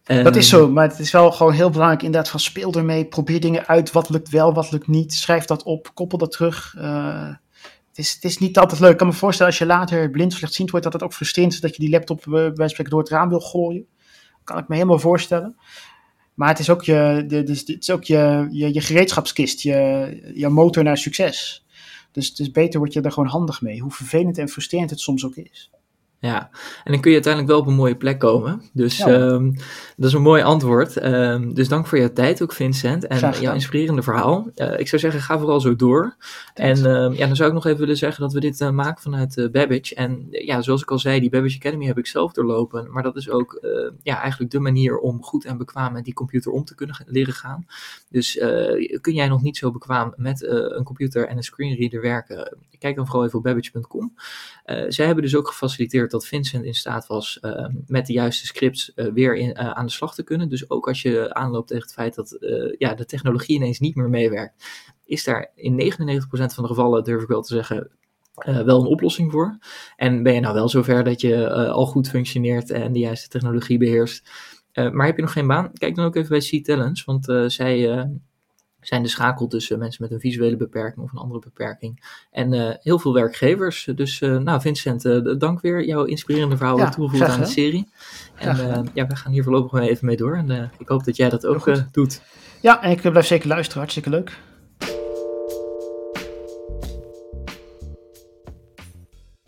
Dat 0.04 0.36
is 0.36 0.48
zo, 0.48 0.68
maar 0.70 0.88
het 0.88 0.98
is 0.98 1.10
wel 1.10 1.32
gewoon 1.32 1.52
heel 1.52 1.70
belangrijk 1.70 2.02
inderdaad 2.02 2.30
van 2.30 2.40
speel 2.40 2.72
ermee, 2.72 3.04
probeer 3.04 3.40
dingen 3.40 3.66
uit, 3.66 3.92
wat 3.92 4.08
lukt 4.10 4.28
wel, 4.28 4.54
wat 4.54 4.70
lukt 4.70 4.86
niet, 4.86 5.12
schrijf 5.12 5.44
dat 5.44 5.62
op, 5.62 5.90
koppel 5.94 6.18
dat 6.18 6.32
terug. 6.32 6.72
Het 6.72 7.98
is, 8.04 8.12
het 8.12 8.24
is, 8.24 8.38
niet 8.38 8.58
altijd 8.58 8.80
leuk. 8.80 8.90
Ik 8.90 8.96
kan 8.96 9.06
me 9.06 9.12
voorstellen 9.12 9.50
als 9.50 9.60
je 9.60 9.66
later 9.66 10.10
blind 10.10 10.32
slechtziend 10.32 10.70
wordt, 10.70 10.84
dat 10.84 10.94
het 10.94 11.02
ook 11.02 11.14
frustrerend 11.14 11.52
is 11.52 11.60
dat 11.60 11.76
je 11.76 11.82
die 11.82 11.90
laptop 11.90 12.22
bij 12.28 12.52
wijze 12.52 12.82
door 12.82 13.00
het 13.00 13.08
raam 13.08 13.28
wil 13.28 13.40
gooien. 13.40 13.86
Kan 14.44 14.58
ik 14.58 14.68
me 14.68 14.74
helemaal 14.74 14.98
voorstellen. 14.98 15.56
Maar 16.34 16.48
het 16.48 16.58
is 16.58 16.70
ook 16.70 16.82
je, 16.82 17.24
de, 17.26 17.42
dus 17.42 17.58
het 17.58 17.68
is 17.68 17.90
ook 17.90 18.04
je, 18.04 18.48
je, 18.50 18.74
je 18.74 18.80
gereedschapskist, 18.80 19.60
je, 19.60 20.32
je 20.34 20.48
motor 20.48 20.82
naar 20.84 20.98
succes. 20.98 21.64
Dus 22.12 22.28
het 22.28 22.38
is 22.38 22.50
beter 22.50 22.78
word 22.78 22.92
je 22.92 23.00
er 23.00 23.12
gewoon 23.12 23.28
handig 23.28 23.60
mee, 23.60 23.80
hoe 23.80 23.90
vervelend 23.90 24.38
en 24.38 24.48
frustrerend 24.48 24.90
het 24.90 25.00
soms 25.00 25.24
ook 25.24 25.36
is. 25.36 25.70
Ja, 26.22 26.50
en 26.84 26.92
dan 26.92 27.00
kun 27.00 27.10
je 27.10 27.16
uiteindelijk 27.16 27.52
wel 27.52 27.60
op 27.60 27.66
een 27.66 27.74
mooie 27.74 27.96
plek 27.96 28.18
komen. 28.18 28.62
Dus 28.72 28.96
ja. 28.96 29.20
um, 29.20 29.54
dat 29.96 30.08
is 30.08 30.12
een 30.12 30.22
mooi 30.22 30.42
antwoord. 30.42 31.04
Um, 31.04 31.54
dus 31.54 31.68
dank 31.68 31.86
voor 31.86 31.98
je 31.98 32.12
tijd 32.12 32.42
ook, 32.42 32.52
Vincent. 32.52 33.06
En 33.06 33.40
jouw 33.40 33.54
inspirerende 33.54 34.02
verhaal. 34.02 34.50
Uh, 34.56 34.78
ik 34.78 34.88
zou 34.88 35.00
zeggen, 35.00 35.20
ga 35.20 35.38
vooral 35.38 35.60
zo 35.60 35.76
door. 35.76 36.16
Thanks. 36.54 36.80
En 36.80 36.90
um, 36.90 37.12
ja, 37.12 37.26
dan 37.26 37.36
zou 37.36 37.48
ik 37.48 37.54
nog 37.54 37.66
even 37.66 37.78
willen 37.78 37.96
zeggen 37.96 38.22
dat 38.22 38.32
we 38.32 38.40
dit 38.40 38.60
uh, 38.60 38.70
maken 38.70 39.02
vanuit 39.02 39.36
uh, 39.36 39.50
Babbage. 39.50 39.94
En 39.94 40.26
ja, 40.30 40.60
zoals 40.60 40.82
ik 40.82 40.90
al 40.90 40.98
zei, 40.98 41.20
die 41.20 41.30
Babbage 41.30 41.56
Academy 41.56 41.86
heb 41.86 41.98
ik 41.98 42.06
zelf 42.06 42.32
doorlopen. 42.32 42.92
Maar 42.92 43.02
dat 43.02 43.16
is 43.16 43.30
ook 43.30 43.60
ja, 44.02 44.20
eigenlijk 44.20 44.52
de 44.52 44.60
manier 44.60 44.98
om 44.98 45.22
goed 45.22 45.44
en 45.44 45.58
bekwaam 45.58 45.92
met 45.92 46.04
die 46.04 46.14
computer 46.14 46.52
om 46.52 46.64
te 46.64 46.74
kunnen 46.74 46.96
leren 47.06 47.34
gaan. 47.34 47.66
Dus 48.10 48.38
kun 49.00 49.14
jij 49.14 49.28
nog 49.28 49.42
niet 49.42 49.56
zo 49.56 49.70
bekwaam 49.70 50.12
met 50.16 50.42
een 50.46 50.84
computer 50.84 51.28
en 51.28 51.36
een 51.36 51.42
screenreader 51.42 52.00
werken? 52.00 52.56
Kijk 52.78 52.96
dan 52.96 53.06
vooral 53.06 53.24
even 53.24 53.38
op 53.38 53.44
babbage.com. 53.44 54.14
zij 54.88 55.06
hebben 55.06 55.24
dus 55.24 55.36
ook 55.36 55.48
gefaciliteerd 55.48 56.11
dat 56.12 56.26
Vincent 56.26 56.64
in 56.64 56.74
staat 56.74 57.06
was 57.06 57.38
uh, 57.42 57.66
met 57.86 58.06
de 58.06 58.12
juiste 58.12 58.46
scripts 58.46 58.92
uh, 58.94 59.12
weer 59.12 59.36
in, 59.36 59.48
uh, 59.48 59.70
aan 59.70 59.86
de 59.86 59.92
slag 59.92 60.14
te 60.14 60.22
kunnen. 60.22 60.48
Dus 60.48 60.70
ook 60.70 60.88
als 60.88 61.02
je 61.02 61.34
aanloopt 61.34 61.68
tegen 61.68 61.82
het 61.82 61.92
feit 61.92 62.14
dat 62.14 62.36
ja, 62.78 62.94
de 62.94 63.04
technologie 63.04 63.56
ineens 63.56 63.80
niet 63.80 63.94
meer 63.94 64.08
meewerkt, 64.08 64.64
is 65.04 65.24
daar 65.24 65.50
in 65.54 65.92
99% 65.92 66.24
van 66.28 66.62
de 66.62 66.66
gevallen, 66.66 67.04
durf 67.04 67.22
ik 67.22 67.28
wel 67.28 67.42
te 67.42 67.54
zeggen, 67.54 67.90
wel 68.64 68.80
een 68.80 68.86
oplossing 68.86 69.32
voor. 69.32 69.58
En 69.96 70.22
ben 70.22 70.34
je 70.34 70.40
nou 70.40 70.54
wel 70.54 70.68
zover 70.68 71.04
dat 71.04 71.20
je 71.20 71.50
al 71.50 71.86
goed 71.86 72.08
functioneert 72.08 72.70
en 72.70 72.92
de 72.92 72.98
juiste 72.98 73.28
technologie 73.28 73.78
beheerst. 73.78 74.30
maar 74.72 75.06
heb 75.06 75.16
je 75.16 75.22
nog 75.22 75.32
geen 75.32 75.46
baan? 75.46 75.72
Kijk 75.72 75.94
dan 75.94 76.04
ook 76.04 76.16
even 76.16 76.28
bij 76.28 76.60
C-Talents, 76.60 77.04
want 77.04 77.24
zij 77.46 78.06
zijn 78.82 79.02
de 79.02 79.08
schakel 79.08 79.46
tussen 79.46 79.78
mensen 79.78 80.02
met 80.02 80.12
een 80.12 80.20
visuele 80.20 80.56
beperking 80.56 81.04
of 81.04 81.12
een 81.12 81.18
andere 81.18 81.40
beperking. 81.40 82.24
En 82.30 82.52
uh, 82.52 82.70
heel 82.80 82.98
veel 82.98 83.12
werkgevers. 83.12 83.88
Dus 83.94 84.20
uh, 84.20 84.38
nou 84.38 84.60
Vincent, 84.60 85.04
uh, 85.04 85.38
dank 85.38 85.60
weer. 85.60 85.84
Jouw 85.84 86.04
inspirerende 86.04 86.56
verhaal 86.56 86.78
ja, 86.78 86.88
toegevoegd 86.88 87.30
aan 87.30 87.40
de 87.40 87.46
serie. 87.46 87.88
En 88.34 88.90
ja, 88.94 89.06
we 89.06 89.16
gaan 89.16 89.32
hier 89.32 89.42
voorlopig 89.42 89.80
even 89.80 90.06
mee 90.06 90.16
door. 90.16 90.36
En 90.36 90.70
ik 90.78 90.88
hoop 90.88 91.04
dat 91.04 91.16
jij 91.16 91.28
dat 91.28 91.46
ook 91.46 91.92
doet. 91.92 92.22
Ja, 92.60 92.82
en 92.82 92.90
ik 92.90 93.00
blijf 93.00 93.26
zeker 93.26 93.48
luisteren. 93.48 93.78
Hartstikke 93.78 94.10
leuk. 94.10 94.38